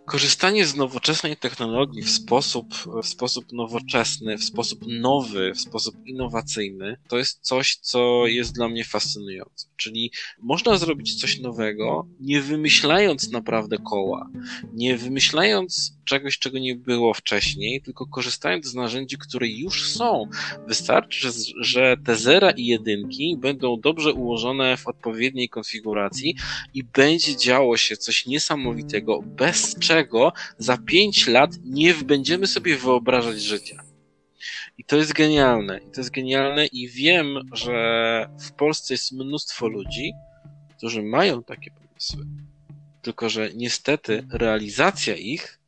korzystanie 0.06 0.66
z 0.66 0.76
nowoczesnej 0.76 1.36
technologii 1.36 2.02
w 2.02 2.10
sposób, 2.10 2.74
w 3.02 3.06
sposób 3.06 3.52
nowoczesny, 3.52 4.38
w 4.38 4.44
sposób 4.44 4.80
nowy, 4.86 5.52
w 5.54 5.60
sposób 5.60 6.06
innowacyjny, 6.06 6.96
to 7.08 7.18
jest 7.18 7.40
coś, 7.40 7.76
co 7.76 8.26
jest 8.26 8.54
dla 8.54 8.68
mnie 8.68 8.84
fascynujące. 8.84 9.66
Czyli 9.76 10.12
można 10.38 10.78
zrobić 10.78 11.20
coś 11.20 11.40
nowego, 11.40 12.06
nie 12.20 12.40
wymyślając 12.40 13.30
naprawdę 13.30 13.78
koła, 13.78 14.30
nie 14.74 14.96
wymyślając 14.96 15.92
czegoś, 16.04 16.38
czego 16.38 16.58
nie 16.58 16.76
było 16.76 17.14
wcześniej, 17.14 17.82
tylko 17.82 18.06
korzystając 18.06 18.66
z 18.66 18.74
narzędzi, 18.74 19.18
które 19.18 19.48
już 19.48 19.90
są. 19.92 20.28
Wystarczy, 20.68 21.28
że 21.60 21.96
te 22.04 22.16
zera 22.16 22.50
i 22.50 22.66
jedynki 22.66 23.36
będą 23.38 23.80
dobrze 23.80 24.12
ułożone 24.12 24.76
w 24.76 24.86
odpowiedniej 24.86 25.48
konfiguracji 25.48 26.34
i 26.74 26.84
będzie 26.84 27.36
działo 27.36 27.76
się 27.76 27.96
coś 27.96 28.26
niesamowitego, 28.26 28.39
bez 29.22 29.78
czego 29.78 30.32
za 30.58 30.78
pięć 30.78 31.26
lat 31.26 31.50
nie 31.64 31.94
będziemy 31.94 32.46
sobie 32.46 32.76
wyobrażać 32.76 33.42
życia. 33.42 33.82
I 34.78 34.84
to 34.84 34.96
jest 34.96 35.12
genialne. 35.12 35.78
I 35.78 35.90
to 35.90 36.00
jest 36.00 36.10
genialne 36.10 36.66
i 36.66 36.88
wiem, 36.88 37.48
że 37.52 38.28
w 38.40 38.52
Polsce 38.52 38.94
jest 38.94 39.12
mnóstwo 39.12 39.68
ludzi, 39.68 40.12
którzy 40.76 41.02
mają 41.02 41.42
takie 41.42 41.70
pomysły. 41.70 42.26
Tylko, 43.02 43.28
że 43.28 43.50
niestety 43.54 44.26
realizacja 44.32 45.16
ich 45.16 45.59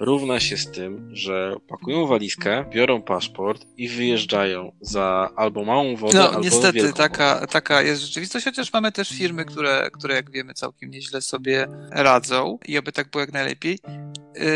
równa 0.00 0.40
się 0.40 0.56
z 0.56 0.70
tym, 0.70 1.10
że 1.12 1.56
pakują 1.68 2.06
walizkę, 2.06 2.64
biorą 2.70 3.02
paszport 3.02 3.66
i 3.76 3.88
wyjeżdżają 3.88 4.72
za 4.80 5.30
albo 5.36 5.64
małą 5.64 5.96
wodę, 5.96 6.18
no, 6.18 6.28
albo 6.28 6.40
niestety, 6.40 6.72
wielką 6.72 6.92
taka, 6.92 7.34
wodę. 7.34 7.46
taka 7.46 7.82
jest 7.82 8.02
rzeczywistość, 8.02 8.44
chociaż 8.44 8.72
mamy 8.72 8.92
też 8.92 9.08
firmy, 9.08 9.44
które, 9.44 9.90
które, 9.92 10.14
jak 10.14 10.30
wiemy, 10.30 10.54
całkiem 10.54 10.90
nieźle 10.90 11.20
sobie 11.20 11.66
radzą 11.90 12.58
i 12.66 12.78
aby 12.78 12.92
tak 12.92 13.10
było 13.10 13.20
jak 13.20 13.32
najlepiej. 13.32 13.78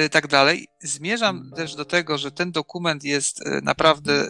y, 0.04 0.08
tak 0.08 0.26
dalej. 0.26 0.68
Zmierzam 0.84 1.50
też 1.56 1.74
do 1.74 1.84
tego, 1.84 2.18
że 2.18 2.30
ten 2.30 2.52
dokument 2.52 3.04
jest 3.04 3.40
y, 3.40 3.60
naprawdę 3.62 4.28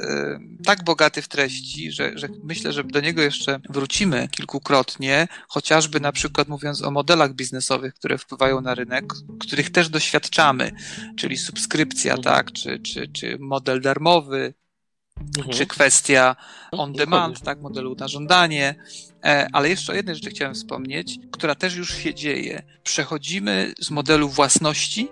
tak 0.64 0.84
bogaty 0.84 1.22
w 1.22 1.28
treści, 1.28 1.92
że, 1.92 2.18
że 2.18 2.28
myślę, 2.44 2.72
że 2.72 2.84
do 2.84 3.00
niego 3.00 3.22
jeszcze 3.22 3.60
wrócimy 3.70 4.28
kilkukrotnie, 4.28 5.28
chociażby 5.48 6.00
na 6.00 6.12
przykład 6.12 6.48
mówiąc 6.48 6.82
o 6.82 6.90
modelach 6.90 7.34
biznesowych, 7.34 7.94
które 7.94 8.18
wpływają 8.18 8.60
na 8.60 8.74
rynek, 8.74 9.04
których 9.40 9.70
też 9.70 9.88
doświadczamy, 9.88 10.72
czyli 11.16 11.36
subskrypcja, 11.36 12.14
mhm. 12.14 12.34
tak, 12.34 12.52
czy, 12.52 12.78
czy, 12.78 13.08
czy 13.08 13.38
model 13.38 13.80
darmowy, 13.80 14.54
mhm. 15.36 15.56
czy 15.56 15.66
kwestia 15.66 16.36
no, 16.72 16.78
on 16.78 16.92
demand, 16.92 17.42
tak, 17.42 17.60
modelu 17.60 17.96
na 17.98 18.08
żądanie. 18.08 18.74
E, 19.24 19.48
ale 19.52 19.68
jeszcze 19.68 19.92
o 19.92 19.94
jednej 19.94 20.14
rzeczy 20.14 20.30
chciałem 20.30 20.54
wspomnieć, 20.54 21.18
która 21.32 21.54
też 21.54 21.74
już 21.74 21.94
się 21.94 22.14
dzieje. 22.14 22.62
Przechodzimy 22.82 23.74
z 23.80 23.90
modelu 23.90 24.28
własności 24.28 25.08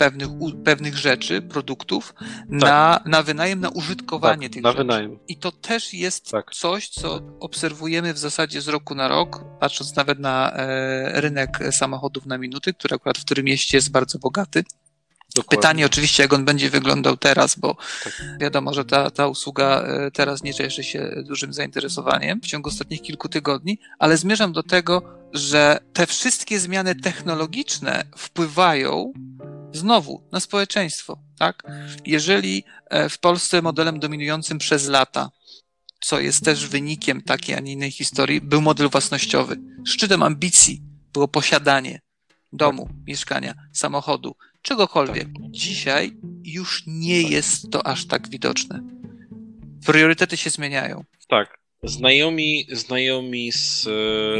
pewnych, 0.00 0.28
pewnych 0.64 0.96
rzeczy, 0.96 1.42
produktów, 1.42 2.14
tak. 2.18 2.28
na, 2.48 3.00
na 3.04 3.22
wynajem, 3.22 3.60
na 3.60 3.68
użytkowanie 3.68 4.48
tak, 4.48 4.52
tych 4.52 4.62
na 4.62 4.70
rzeczy. 4.70 4.82
Wynajem. 4.82 5.18
I 5.28 5.36
to 5.36 5.52
też 5.52 5.94
jest 5.94 6.30
tak. 6.30 6.50
coś, 6.54 6.88
co 6.88 7.20
obserwujemy 7.40 8.14
w 8.14 8.18
zasadzie 8.18 8.60
z 8.60 8.68
roku 8.68 8.94
na 8.94 9.08
rok, 9.08 9.44
patrząc 9.60 9.96
nawet 9.96 10.18
na 10.18 10.52
e, 10.52 11.20
rynek 11.20 11.58
samochodów 11.70 12.26
na 12.26 12.38
minuty, 12.38 12.74
który 12.74 12.94
akurat 12.94 13.18
w 13.18 13.24
którym 13.24 13.44
mieście 13.44 13.78
jest 13.78 13.90
bardzo 13.90 14.18
bogaty. 14.18 14.64
Dokładnie. 15.34 15.58
Pytanie 15.58 15.86
oczywiście, 15.86 16.22
jak 16.22 16.32
on 16.32 16.44
będzie 16.44 16.70
wyglądał 16.70 17.16
teraz, 17.16 17.58
bo 17.58 17.76
tak. 18.04 18.12
wiadomo, 18.40 18.74
że 18.74 18.84
ta, 18.84 19.10
ta 19.10 19.26
usługa 19.26 19.82
e, 19.82 20.10
teraz 20.10 20.42
nie 20.42 20.54
cieszy 20.54 20.84
się 20.84 21.22
dużym 21.28 21.52
zainteresowaniem 21.52 22.40
w 22.40 22.46
ciągu 22.46 22.68
ostatnich 22.68 23.02
kilku 23.02 23.28
tygodni, 23.28 23.78
ale 23.98 24.16
zmierzam 24.16 24.52
do 24.52 24.62
tego, 24.62 25.02
że 25.32 25.78
te 25.92 26.06
wszystkie 26.06 26.58
zmiany 26.58 26.94
technologiczne 26.94 28.04
wpływają 28.16 29.12
znowu 29.72 30.28
na 30.32 30.40
społeczeństwo, 30.40 31.18
tak? 31.38 31.62
Jeżeli 32.06 32.64
e, 32.86 33.08
w 33.08 33.18
Polsce 33.18 33.62
modelem 33.62 34.00
dominującym 34.00 34.58
przez 34.58 34.88
lata, 34.88 35.30
co 36.00 36.20
jest 36.20 36.44
też 36.44 36.66
wynikiem 36.68 37.22
takiej, 37.22 37.54
a 37.54 37.60
nie 37.60 37.72
innej 37.72 37.90
historii, 37.90 38.40
był 38.40 38.60
model 38.60 38.88
własnościowy. 38.88 39.56
Szczytem 39.86 40.22
ambicji 40.22 40.82
było 41.12 41.28
posiadanie 41.28 42.00
domu, 42.52 42.88
mieszkania, 43.06 43.54
samochodu, 43.72 44.36
czegokolwiek. 44.62 45.28
Dzisiaj 45.50 46.12
już 46.44 46.82
nie 46.86 47.22
jest 47.22 47.70
to 47.70 47.86
aż 47.86 48.06
tak 48.06 48.28
widoczne. 48.28 48.82
Priorytety 49.86 50.36
się 50.36 50.50
zmieniają. 50.50 51.04
Tak. 51.28 51.60
Znajomi, 51.82 52.66
znajomi 52.72 53.52
z, 53.52 53.82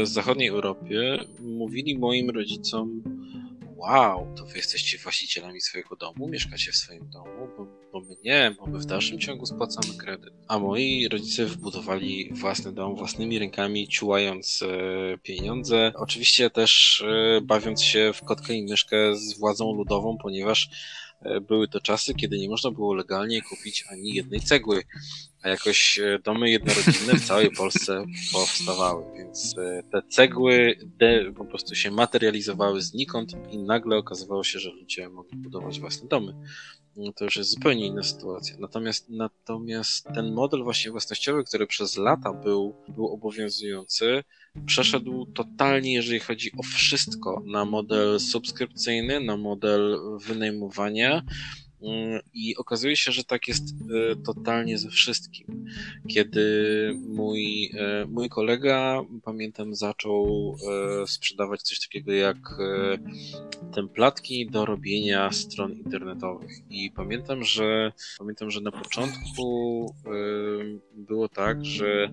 z 0.03 0.09
zachodniej 0.09 0.47
Europy 0.47 1.19
mówili 1.39 1.97
moim 1.97 2.29
rodzicom, 2.29 3.03
wow, 3.81 4.27
to 4.37 4.45
wy 4.45 4.57
jesteście 4.57 4.97
właścicielami 4.97 5.61
swojego 5.61 5.95
domu, 5.95 6.27
mieszkacie 6.27 6.71
w 6.71 6.75
swoim 6.75 7.09
domu, 7.09 7.47
bo, 7.57 7.67
bo 7.93 8.01
my 8.01 8.15
nie, 8.23 8.55
bo 8.59 8.67
my 8.67 8.79
w 8.79 8.85
dalszym 8.85 9.19
ciągu 9.19 9.45
spłacamy 9.45 9.97
kredyt. 9.97 10.33
A 10.47 10.59
moi 10.59 11.07
rodzice 11.07 11.45
wybudowali 11.45 12.29
własny 12.33 12.73
dom 12.73 12.95
własnymi 12.95 13.39
rękami, 13.39 13.87
ciułając 13.87 14.61
e, 14.61 15.17
pieniądze. 15.17 15.91
Oczywiście 15.95 16.49
też 16.49 17.03
e, 17.07 17.41
bawiąc 17.41 17.83
się 17.83 18.11
w 18.13 18.23
kotkę 18.23 18.53
i 18.53 18.63
myszkę 18.63 19.15
z 19.15 19.37
władzą 19.37 19.73
ludową, 19.73 20.17
ponieważ 20.17 20.69
były 21.47 21.67
to 21.67 21.79
czasy, 21.79 22.13
kiedy 22.13 22.37
nie 22.37 22.49
można 22.49 22.71
było 22.71 22.93
legalnie 22.93 23.41
kupić 23.41 23.85
ani 23.91 24.13
jednej 24.13 24.39
cegły 24.39 24.83
a 25.43 25.49
jakoś 25.49 25.99
e, 25.99 26.19
domy 26.23 26.49
jednorodzinne 26.49 27.13
w 27.13 27.25
całej 27.25 27.51
Polsce 27.51 28.05
powstawały, 28.33 29.03
więc 29.17 29.55
e, 29.57 29.83
te 29.91 30.01
cegły 30.09 30.75
po 31.37 31.45
prostu 31.45 31.75
się 31.75 31.91
materializowały 31.91 32.81
znikąd 32.81 33.33
i 33.51 33.57
nagle 33.57 33.97
okazywało 33.97 34.43
się, 34.43 34.59
że 34.59 34.69
ludzie 34.69 35.09
mogli 35.09 35.37
budować 35.37 35.79
własne 35.79 36.07
domy. 36.07 36.33
No 36.95 37.13
to 37.13 37.25
już 37.25 37.35
jest 37.35 37.49
zupełnie 37.49 37.85
inna 37.85 38.03
sytuacja. 38.03 38.55
Natomiast, 38.59 39.09
natomiast 39.09 40.07
ten 40.15 40.33
model 40.33 40.63
właśnie 40.63 40.91
własnościowy, 40.91 41.43
który 41.43 41.67
przez 41.67 41.97
lata 41.97 42.33
był, 42.33 42.75
był 42.87 43.07
obowiązujący, 43.07 44.23
przeszedł 44.65 45.25
totalnie, 45.25 45.93
jeżeli 45.93 46.19
chodzi 46.19 46.51
o 46.57 46.63
wszystko, 46.63 47.43
na 47.45 47.65
model 47.65 48.19
subskrypcyjny, 48.19 49.19
na 49.19 49.37
model 49.37 49.99
wynajmowania, 50.25 51.23
I 52.33 52.55
okazuje 52.57 52.95
się, 52.95 53.11
że 53.11 53.23
tak 53.23 53.47
jest 53.47 53.63
e, 53.63 54.15
totalnie 54.15 54.77
ze 54.77 54.89
wszystkim. 54.89 55.65
Kiedy 56.07 56.43
mój, 57.07 57.71
e, 57.73 58.05
mój 58.05 58.29
kolega, 58.29 59.01
pamiętam, 59.23 59.75
zaczął 59.75 60.55
e, 61.03 61.07
sprzedawać 61.07 61.61
coś 61.61 61.79
takiego 61.79 62.11
jak 62.11 62.37
templatki 63.73 64.49
do 64.49 64.65
robienia 64.65 65.31
stron 65.31 65.73
internetowych. 65.73 66.51
I 66.69 66.91
pamiętam, 66.91 67.43
że 67.43 67.91
pamiętam, 68.17 68.51
że 68.51 68.61
na 68.61 68.71
początku 68.71 69.95
było 70.93 71.29
tak, 71.29 71.65
że 71.65 72.11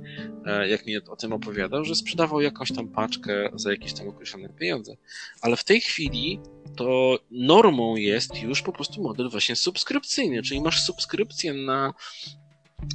jak 0.69 0.87
mi 0.87 0.97
o 0.97 1.17
tym 1.17 1.33
opowiadał, 1.33 1.85
że 1.85 1.95
sprzedawał 1.95 2.41
jakąś 2.41 2.73
tam 2.73 2.89
paczkę 2.89 3.51
za 3.55 3.71
jakieś 3.71 3.93
tam 3.93 4.09
określone 4.09 4.49
pieniądze. 4.49 4.97
Ale 5.41 5.57
w 5.57 5.65
tej 5.65 5.81
chwili 5.81 6.41
to 6.77 7.19
normą 7.31 7.97
jest 7.97 8.43
już 8.43 8.63
po 8.63 8.73
prostu 8.73 9.03
model 9.03 9.29
właśnie 9.31 9.57
subskrypcyjny, 9.59 10.43
czyli 10.43 10.61
masz 10.61 10.83
subskrypcję 10.83 11.55
na 11.55 11.95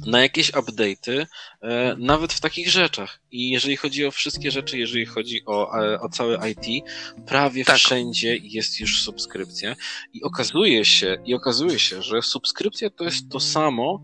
na 0.06 0.20
jakieś 0.20 0.52
update'y, 0.52 1.26
e, 1.62 1.96
nawet 1.98 2.32
w 2.32 2.40
takich 2.40 2.70
rzeczach. 2.70 3.20
I 3.30 3.50
jeżeli 3.50 3.76
chodzi 3.76 4.06
o 4.06 4.10
wszystkie 4.10 4.50
rzeczy, 4.50 4.78
jeżeli 4.78 5.06
chodzi 5.06 5.42
o, 5.46 5.78
e, 5.78 6.00
o 6.00 6.08
całe 6.08 6.50
IT, 6.50 6.84
prawie 7.26 7.64
tak. 7.64 7.76
wszędzie 7.76 8.36
jest 8.36 8.80
już 8.80 9.02
subskrypcja. 9.02 9.76
I 10.12 10.22
okazuje 10.22 10.84
się, 10.84 11.16
i 11.24 11.34
okazuje 11.34 11.78
się, 11.78 12.02
że 12.02 12.22
subskrypcja 12.22 12.90
to 12.90 13.04
jest 13.04 13.30
to 13.30 13.40
samo, 13.40 14.02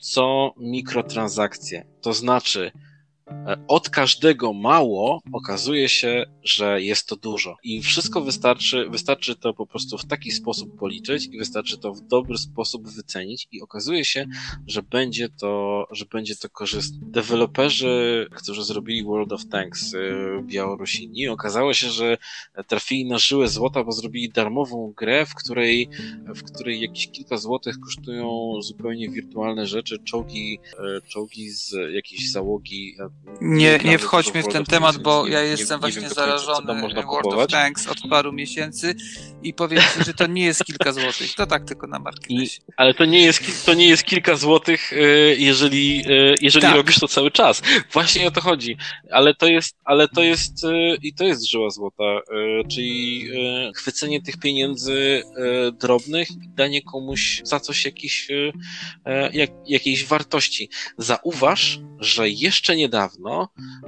co 0.00 0.54
mikrotransakcje. 0.56 1.86
To 2.02 2.12
znaczy, 2.12 2.72
od 3.68 3.90
każdego 3.90 4.52
mało 4.52 5.20
okazuje 5.32 5.88
się, 5.88 6.24
że 6.42 6.82
jest 6.82 7.06
to 7.08 7.16
dużo. 7.16 7.56
I 7.62 7.82
wszystko 7.82 8.20
wystarczy, 8.20 8.88
wystarczy 8.90 9.36
to 9.36 9.54
po 9.54 9.66
prostu 9.66 9.98
w 9.98 10.04
taki 10.04 10.30
sposób 10.30 10.78
policzyć 10.78 11.26
i 11.32 11.38
wystarczy 11.38 11.78
to 11.78 11.94
w 11.94 12.00
dobry 12.00 12.38
sposób 12.38 12.88
wycenić 12.88 13.48
i 13.52 13.62
okazuje 13.62 14.04
się, 14.04 14.26
że 14.66 14.82
będzie 14.82 15.28
to, 15.28 15.86
że 15.90 16.04
będzie 16.04 16.36
to 16.36 16.48
korzystne. 16.48 16.98
Deweloperzy, 17.02 18.26
którzy 18.34 18.64
zrobili 18.64 19.04
World 19.04 19.32
of 19.32 19.48
Tanks 19.48 19.94
e, 19.94 19.98
Białorusini, 20.42 21.28
okazało 21.28 21.74
się, 21.74 21.90
że 21.90 22.18
trafili 22.66 23.04
na 23.04 23.18
żyłę 23.18 23.48
złota, 23.48 23.84
bo 23.84 23.92
zrobili 23.92 24.28
darmową 24.28 24.92
grę, 24.96 25.26
w 25.26 25.34
której, 25.34 25.88
w 26.26 26.42
której 26.42 26.80
jakieś 26.80 27.08
kilka 27.08 27.36
złotych 27.36 27.80
kosztują 27.80 28.52
zupełnie 28.62 29.10
wirtualne 29.10 29.66
rzeczy, 29.66 29.98
czołgi, 29.98 30.58
e, 30.78 31.00
czołgi 31.08 31.50
z 31.50 31.74
jakiejś 31.92 32.30
załogi 32.30 32.96
nie, 33.40 33.78
nie 33.84 33.98
wchodźmy 33.98 34.42
w 34.42 34.48
ten 34.48 34.64
temat, 34.64 34.98
bo 34.98 35.26
ja 35.26 35.42
jestem 35.42 35.80
właśnie 35.80 36.08
zarażony 36.08 36.80
World 36.80 37.34
of 37.34 37.46
Tanks 37.46 37.86
od 37.86 37.98
paru 38.10 38.32
miesięcy 38.32 38.94
i 39.42 39.54
powiem 39.54 39.82
ci, 39.82 40.04
że 40.04 40.14
to 40.14 40.26
nie 40.26 40.44
jest 40.44 40.64
kilka 40.64 40.92
złotych. 40.92 41.34
To 41.34 41.46
tak 41.46 41.64
tylko 41.64 41.86
na 41.86 41.98
marginesie. 41.98 42.60
Ale 42.76 42.94
to 42.94 43.04
nie 43.04 43.22
jest, 43.22 43.66
to 43.66 43.74
nie 43.74 43.88
jest 43.88 44.04
kilka 44.04 44.36
złotych, 44.36 44.92
e, 44.92 44.96
jeżeli, 45.34 46.04
e, 46.06 46.34
jeżeli 46.40 46.62
tak. 46.62 46.76
robisz 46.76 46.98
to 46.98 47.08
cały 47.08 47.30
czas. 47.30 47.62
Właśnie 47.92 48.26
o 48.26 48.30
to 48.30 48.40
chodzi. 48.40 48.76
Ale 49.10 49.34
to 49.34 49.46
jest, 49.46 49.76
ale 49.84 50.08
to 50.08 50.22
jest 50.22 50.64
e, 50.64 50.94
i 51.02 51.14
to 51.14 51.24
jest 51.24 51.50
żyła 51.50 51.70
złota, 51.70 52.04
czyli 52.70 53.28
chwycenie 53.76 54.22
tych 54.22 54.36
pieniędzy 54.36 55.22
drobnych 55.80 56.30
i 56.30 56.48
danie 56.48 56.82
komuś 56.82 57.40
za 57.44 57.60
coś 57.60 57.84
jakiś, 57.84 58.28
jak, 59.32 59.50
jakiejś 59.66 60.04
wartości. 60.04 60.70
Zauważ, 60.98 61.78
że 62.00 62.28
jeszcze 62.28 62.76
niedawno 62.76 63.01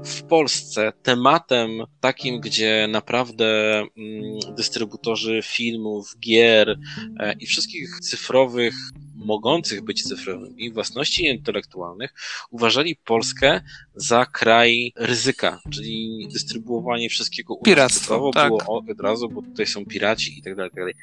w 0.05 0.23
Polsce 0.23 0.93
tematem 1.03 1.71
takim, 2.01 2.41
gdzie 2.41 2.89
naprawdę 2.91 3.79
mm, 3.79 4.55
dystrybutorzy 4.57 5.41
filmów, 5.45 6.17
gier 6.21 6.79
e, 7.19 7.33
i 7.33 7.47
wszystkich 7.47 8.01
cyfrowych 8.01 8.75
mogących 9.15 9.83
być 9.83 10.03
cyfrowymi 10.03 10.73
własności 10.73 11.27
intelektualnych 11.27 12.15
uważali 12.51 12.97
Polskę 12.97 13.61
za 13.95 14.27
kraj 14.27 14.93
ryzyka, 14.97 15.61
czyli 15.71 16.29
dystrybuowanie 16.33 17.09
wszystkiego 17.09 17.57
Piractwo, 17.57 18.31
tak. 18.35 18.49
było 18.49 18.65
od 18.67 19.01
razu, 19.01 19.29
bo 19.29 19.43
tutaj 19.43 19.67
są 19.67 19.87
piraci 19.87 20.39
i 20.39 20.43
tak 20.43 20.57
dalej, 20.57 20.71
tak 20.71 20.81
dalej 20.81 20.95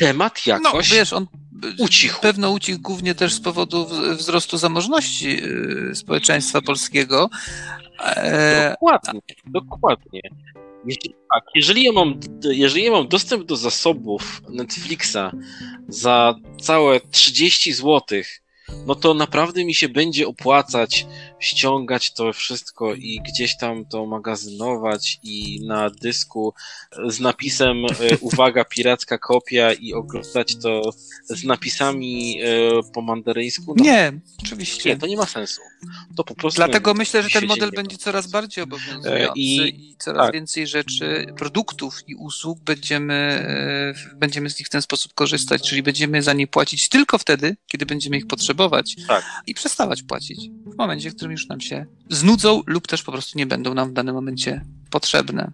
temat 0.00 0.46
jakoś 0.46 0.90
no, 0.90 0.96
wiesz, 0.96 1.12
on 1.12 1.26
ucichł. 1.78 2.20
Pewno 2.20 2.50
ucichł 2.50 2.80
głównie 2.80 3.14
też 3.14 3.34
z 3.34 3.40
powodu 3.40 3.86
wzrostu 4.16 4.58
zamożności 4.58 5.44
y, 5.90 5.94
społeczeństwa 5.94 6.60
polskiego. 6.62 7.30
Dokładnie, 8.70 9.20
dokładnie. 9.46 10.20
Jeśli, 10.86 11.14
tak, 11.34 11.44
jeżeli 11.54 11.84
ja, 11.84 11.92
mam, 11.92 12.20
jeżeli 12.44 12.84
ja 12.84 12.90
mam 12.90 13.08
dostęp 13.08 13.44
do 13.44 13.56
zasobów 13.56 14.42
Netflixa 14.48 15.30
za 15.88 16.34
całe 16.60 17.00
30 17.00 17.72
zł 17.72 18.00
no 18.86 18.94
to 18.94 19.14
naprawdę 19.14 19.64
mi 19.64 19.74
się 19.74 19.88
będzie 19.88 20.28
opłacać 20.28 21.06
ściągać 21.40 22.12
to 22.12 22.32
wszystko 22.32 22.94
i 22.94 23.20
gdzieś 23.28 23.56
tam 23.56 23.84
to 23.86 24.06
magazynować 24.06 25.20
i 25.22 25.66
na 25.66 25.90
dysku 25.90 26.54
z 27.08 27.20
napisem 27.20 27.76
e, 27.86 28.18
uwaga, 28.20 28.64
piracka 28.64 29.18
kopia 29.18 29.72
i 29.72 29.92
oglądać 29.92 30.56
to 30.56 30.92
z 31.24 31.44
napisami 31.44 32.40
e, 32.42 32.46
po 32.94 33.02
mandaryńsku. 33.02 33.74
No, 33.76 33.84
nie, 33.84 34.12
oczywiście. 34.42 34.90
Nie, 34.90 34.96
to 34.96 35.06
nie 35.06 35.16
ma 35.16 35.26
sensu. 35.26 35.60
To 36.16 36.24
po 36.24 36.34
prostu 36.34 36.56
Dlatego 36.56 36.94
myślę, 36.94 37.22
że 37.22 37.40
ten 37.40 37.48
model 37.48 37.70
będzie 37.70 37.96
coraz 37.96 38.26
bardziej 38.26 38.64
obowiązujący 38.64 39.40
i, 39.40 39.90
i 39.90 39.96
coraz 39.98 40.26
tak. 40.26 40.34
więcej 40.34 40.66
rzeczy, 40.66 41.26
produktów 41.38 41.98
i 42.06 42.14
usług 42.14 42.60
będziemy, 42.60 43.14
e, 43.14 44.16
będziemy 44.16 44.50
z 44.50 44.58
nich 44.58 44.66
w 44.66 44.70
ten 44.70 44.82
sposób 44.82 45.14
korzystać, 45.14 45.68
czyli 45.68 45.82
będziemy 45.82 46.22
za 46.22 46.32
nie 46.32 46.46
płacić 46.46 46.88
tylko 46.88 47.18
wtedy, 47.18 47.56
kiedy 47.66 47.86
będziemy 47.86 48.16
ich 48.16 48.26
potrzebować 48.26 48.59
tak. 49.06 49.24
i 49.46 49.54
przestawać 49.54 50.02
płacić 50.02 50.50
w 50.66 50.78
momencie, 50.78 51.10
w 51.10 51.16
którym 51.16 51.32
już 51.32 51.48
nam 51.48 51.60
się 51.60 51.86
znudzą 52.10 52.62
lub 52.66 52.86
też 52.86 53.02
po 53.02 53.12
prostu 53.12 53.38
nie 53.38 53.46
będą 53.46 53.74
nam 53.74 53.90
w 53.90 53.92
danym 53.92 54.14
momencie 54.14 54.64
potrzebne. 54.90 55.52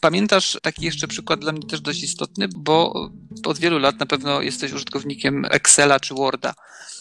Pamiętasz 0.00 0.58
taki 0.62 0.84
jeszcze 0.84 1.08
przykład 1.08 1.40
dla 1.40 1.52
mnie 1.52 1.66
też 1.66 1.80
dość 1.80 2.02
istotny, 2.02 2.48
bo 2.56 3.10
od 3.44 3.58
wielu 3.58 3.78
lat 3.78 4.00
na 4.00 4.06
pewno 4.06 4.42
jesteś 4.42 4.72
użytkownikiem 4.72 5.44
Excela 5.50 6.00
czy 6.00 6.14
Worda 6.14 6.54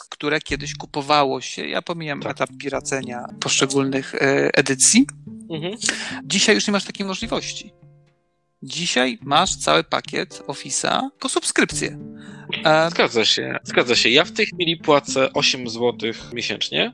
które 0.09 0.41
kiedyś 0.41 0.75
kupowało 0.75 1.41
się, 1.41 1.67
ja 1.67 1.81
pomijam 1.81 2.21
tak. 2.21 2.31
etap 2.31 2.49
piracenia 2.59 3.25
poszczególnych 3.39 4.15
e, 4.15 4.19
edycji, 4.53 5.07
mhm. 5.49 5.75
dzisiaj 6.23 6.55
już 6.55 6.67
nie 6.67 6.73
masz 6.73 6.83
takiej 6.83 7.05
możliwości. 7.05 7.73
Dzisiaj 8.65 9.17
masz 9.21 9.55
cały 9.55 9.83
pakiet 9.83 10.43
Office'a 10.47 11.09
po 11.19 11.29
subskrypcję. 11.29 11.99
E... 12.63 12.89
Zgadza 12.91 13.25
się, 13.25 13.57
zgadza 13.63 13.95
się. 13.95 14.09
Ja 14.09 14.25
w 14.25 14.31
tej 14.31 14.45
chwili 14.45 14.77
płacę 14.77 15.33
8 15.33 15.69
zł 15.69 15.93
miesięcznie 16.33 16.93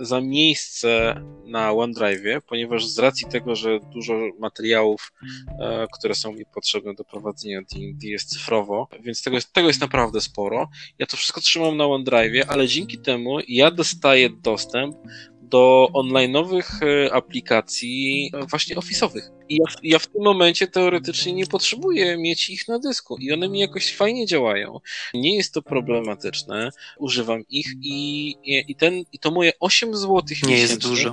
za 0.00 0.20
miejsce 0.20 1.20
na 1.46 1.72
OneDrive, 1.72 2.44
ponieważ 2.46 2.86
z 2.86 2.98
racji 2.98 3.28
tego, 3.28 3.56
że 3.56 3.80
dużo 3.92 4.14
materiałów, 4.38 5.12
e, 5.60 5.86
które 5.98 6.14
są 6.14 6.32
mi 6.32 6.44
potrzebne 6.54 6.94
do 6.94 7.04
prowadzenia 7.04 7.60
D&D 7.60 8.08
jest 8.08 8.28
cyfrowo, 8.28 8.88
więc 9.00 9.22
tego 9.22 9.36
jest, 9.36 9.52
tego 9.52 9.68
jest 9.68 9.80
naprawdę 9.80 10.20
sporo. 10.20 10.68
Ja 10.98 11.06
to 11.06 11.16
wszystko 11.16 11.40
trzymam 11.40 11.76
na 11.76 11.86
OneDrive, 11.86 12.46
ale 12.48 12.68
dzięki 12.68 12.98
temu 12.98 13.38
ja 13.48 13.70
dostaję 13.70 14.30
dostęp 14.30 14.96
do 15.42 15.88
online'owych 15.94 16.64
e, 16.82 17.12
aplikacji 17.14 18.30
e, 18.34 18.46
właśnie 18.46 18.76
office'owych. 18.76 19.39
Ja, 19.50 19.64
ja, 19.82 19.98
w 19.98 20.06
tym 20.06 20.22
momencie 20.22 20.66
teoretycznie 20.66 21.32
nie 21.32 21.46
potrzebuję 21.46 22.18
mieć 22.18 22.50
ich 22.50 22.68
na 22.68 22.78
dysku 22.78 23.16
i 23.16 23.32
one 23.32 23.48
mi 23.48 23.60
jakoś 23.60 23.96
fajnie 23.96 24.26
działają. 24.26 24.80
Nie 25.14 25.36
jest 25.36 25.54
to 25.54 25.62
problematyczne, 25.62 26.70
używam 26.98 27.44
ich 27.48 27.66
i, 27.82 28.36
i, 28.68 28.76
ten, 28.76 29.04
i 29.12 29.18
to 29.18 29.30
moje 29.30 29.52
8 29.60 29.96
zł 29.96 30.22
nie 30.42 30.58
jest 30.58 30.78
dużo. 30.78 31.12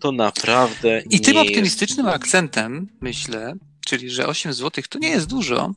To 0.00 0.12
naprawdę 0.12 1.02
I 1.10 1.20
tym 1.20 1.36
optymistycznym 1.36 2.06
jest... 2.06 2.16
akcentem, 2.16 2.88
myślę, 3.00 3.54
czyli 3.88 4.10
że 4.10 4.26
8 4.26 4.52
zł 4.52 4.84
to 4.88 4.98
nie 4.98 5.08
jest 5.08 5.28
dużo, 5.30 5.70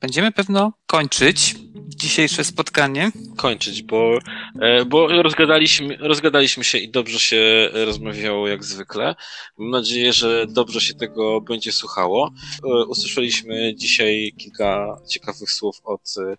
będziemy 0.00 0.32
pewno 0.32 0.72
kończyć 0.86 1.54
dzisiejsze 1.88 2.44
spotkanie. 2.44 3.12
Kończyć, 3.36 3.82
bo, 3.82 4.18
e, 4.60 4.84
bo 4.84 5.22
rozgadaliśmy, 5.22 5.96
rozgadaliśmy 5.96 6.64
się 6.64 6.78
i 6.78 6.88
dobrze 6.88 7.18
się 7.18 7.70
rozmawiało 7.72 8.48
jak 8.48 8.64
zwykle. 8.64 9.14
Mam 9.58 9.70
nadzieję, 9.70 10.12
że 10.12 10.46
dobrze 10.48 10.80
się 10.80 10.94
tego 10.94 11.40
będzie 11.40 11.72
słuchało. 11.72 12.30
E, 12.64 12.84
usłyszeliśmy 12.86 13.74
dzisiaj 13.74 14.34
kilka 14.38 15.00
ciekawych 15.08 15.52
słów 15.52 15.80
od, 15.84 16.14
e, 16.18 16.36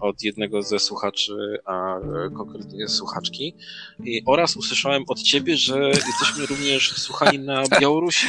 od 0.00 0.22
jednego 0.22 0.62
ze 0.62 0.78
słuchaczy, 0.78 1.58
a 1.64 1.96
konkretnie 2.36 2.88
słuchaczki. 2.88 3.54
I, 4.04 4.22
oraz 4.26 4.56
usłyszałem 4.56 5.04
od 5.08 5.22
ciebie, 5.22 5.56
że 5.56 5.78
jesteśmy 5.88 6.46
również 6.46 6.92
słuchani 6.92 7.38
na 7.38 7.62
Białorusi, 7.80 8.26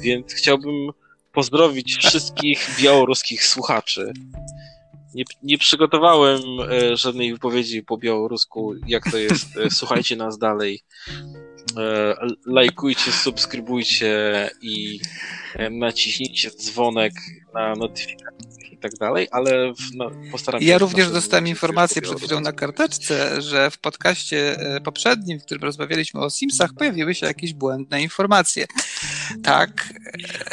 więc 0.00 0.34
chciałbym 0.34 0.92
pozdrowić 1.36 1.96
wszystkich 1.96 2.68
białoruskich 2.80 3.44
słuchaczy. 3.44 4.12
Nie, 5.14 5.24
nie 5.42 5.58
przygotowałem 5.58 6.40
e, 6.60 6.96
żadnej 6.96 7.32
wypowiedzi 7.32 7.82
po 7.82 7.98
białorusku, 7.98 8.74
jak 8.86 9.10
to 9.10 9.18
jest. 9.18 9.56
E, 9.56 9.70
słuchajcie 9.70 10.16
nas 10.16 10.38
dalej. 10.38 10.80
E, 11.76 12.14
lajkujcie, 12.46 13.12
subskrybujcie 13.12 14.50
i 14.62 15.00
naciśnijcie 15.70 16.50
dzwonek 16.50 17.12
na 17.54 17.74
notyfikacje 17.74 18.65
i 18.65 18.65
tak 18.90 18.98
dalej, 18.98 19.28
ale 19.30 19.72
no, 19.94 20.10
postaram 20.32 20.60
się... 20.60 20.66
Ja 20.66 20.78
również 20.78 21.10
dostałem 21.10 21.46
informację 21.46 22.02
przed 22.02 22.20
chwilą 22.20 22.40
na 22.40 22.52
karteczce, 22.52 23.42
że 23.42 23.70
w 23.70 23.78
podcaście 23.78 24.60
e, 24.60 24.80
poprzednim, 24.80 25.40
w 25.40 25.44
którym 25.44 25.62
rozmawialiśmy 25.62 26.20
o 26.20 26.30
Simsach, 26.30 26.70
pojawiły 26.78 27.14
się 27.14 27.26
jakieś 27.26 27.54
błędne 27.54 28.02
informacje. 28.02 28.66
Tak. 29.42 29.94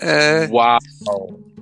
E... 0.02 0.48
Wow. 0.52 0.80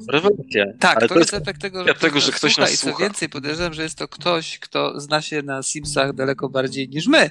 Rewelacja. 0.10 0.66
Tak, 0.80 0.98
Ale 0.98 1.08
to, 1.08 1.20
jest 1.20 1.34
efekt 1.34 1.62
tego, 1.62 1.88
że, 1.88 1.94
tego, 1.94 2.20
że 2.20 2.32
ktoś 2.32 2.58
nas 2.58 2.70
słucha. 2.70 2.92
I 2.92 2.94
co 2.94 3.00
więcej, 3.00 3.30
podejrzewam, 3.30 3.74
że 3.74 3.84
jest 3.84 3.98
to 3.98 4.08
ktoś, 4.08 4.60
kto 4.60 5.00
zna 5.00 5.22
się 5.22 5.42
na 5.42 5.64
Simsach 5.64 6.14
daleko 6.14 6.50
bardziej 6.50 6.90
niż 6.90 7.08
my. 7.08 7.30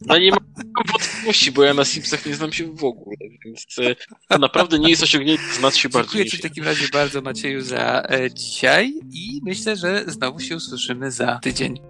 No 0.00 0.18
nie 0.18 0.30
mam 0.30 0.40
wątpliwości, 0.92 1.52
bo 1.52 1.64
ja 1.64 1.74
na 1.74 1.84
Simsach 1.84 2.26
nie 2.26 2.34
znam 2.34 2.52
się 2.52 2.64
w 2.64 2.84
ogóle, 2.84 3.16
więc 3.44 3.66
e, 3.78 3.96
to 4.28 4.38
naprawdę 4.38 4.78
nie 4.78 4.90
jest 4.90 5.02
osiągnięcie 5.02 5.42
znać 5.58 5.78
się 5.78 5.88
bardziej 5.88 6.12
Dziękuję 6.12 6.30
Ci 6.30 6.36
w 6.36 6.40
takim 6.40 6.64
razie 6.64 6.88
bardzo, 6.92 7.22
Macieju, 7.22 7.60
za 7.60 8.02
e, 8.02 8.30
dzisiaj 8.30 8.94
i 9.12 9.40
myślę, 9.42 9.76
że 9.76 10.04
znowu 10.06 10.40
się 10.40 10.56
usłyszymy 10.56 11.10
za 11.10 11.38
tydzień. 11.42 11.80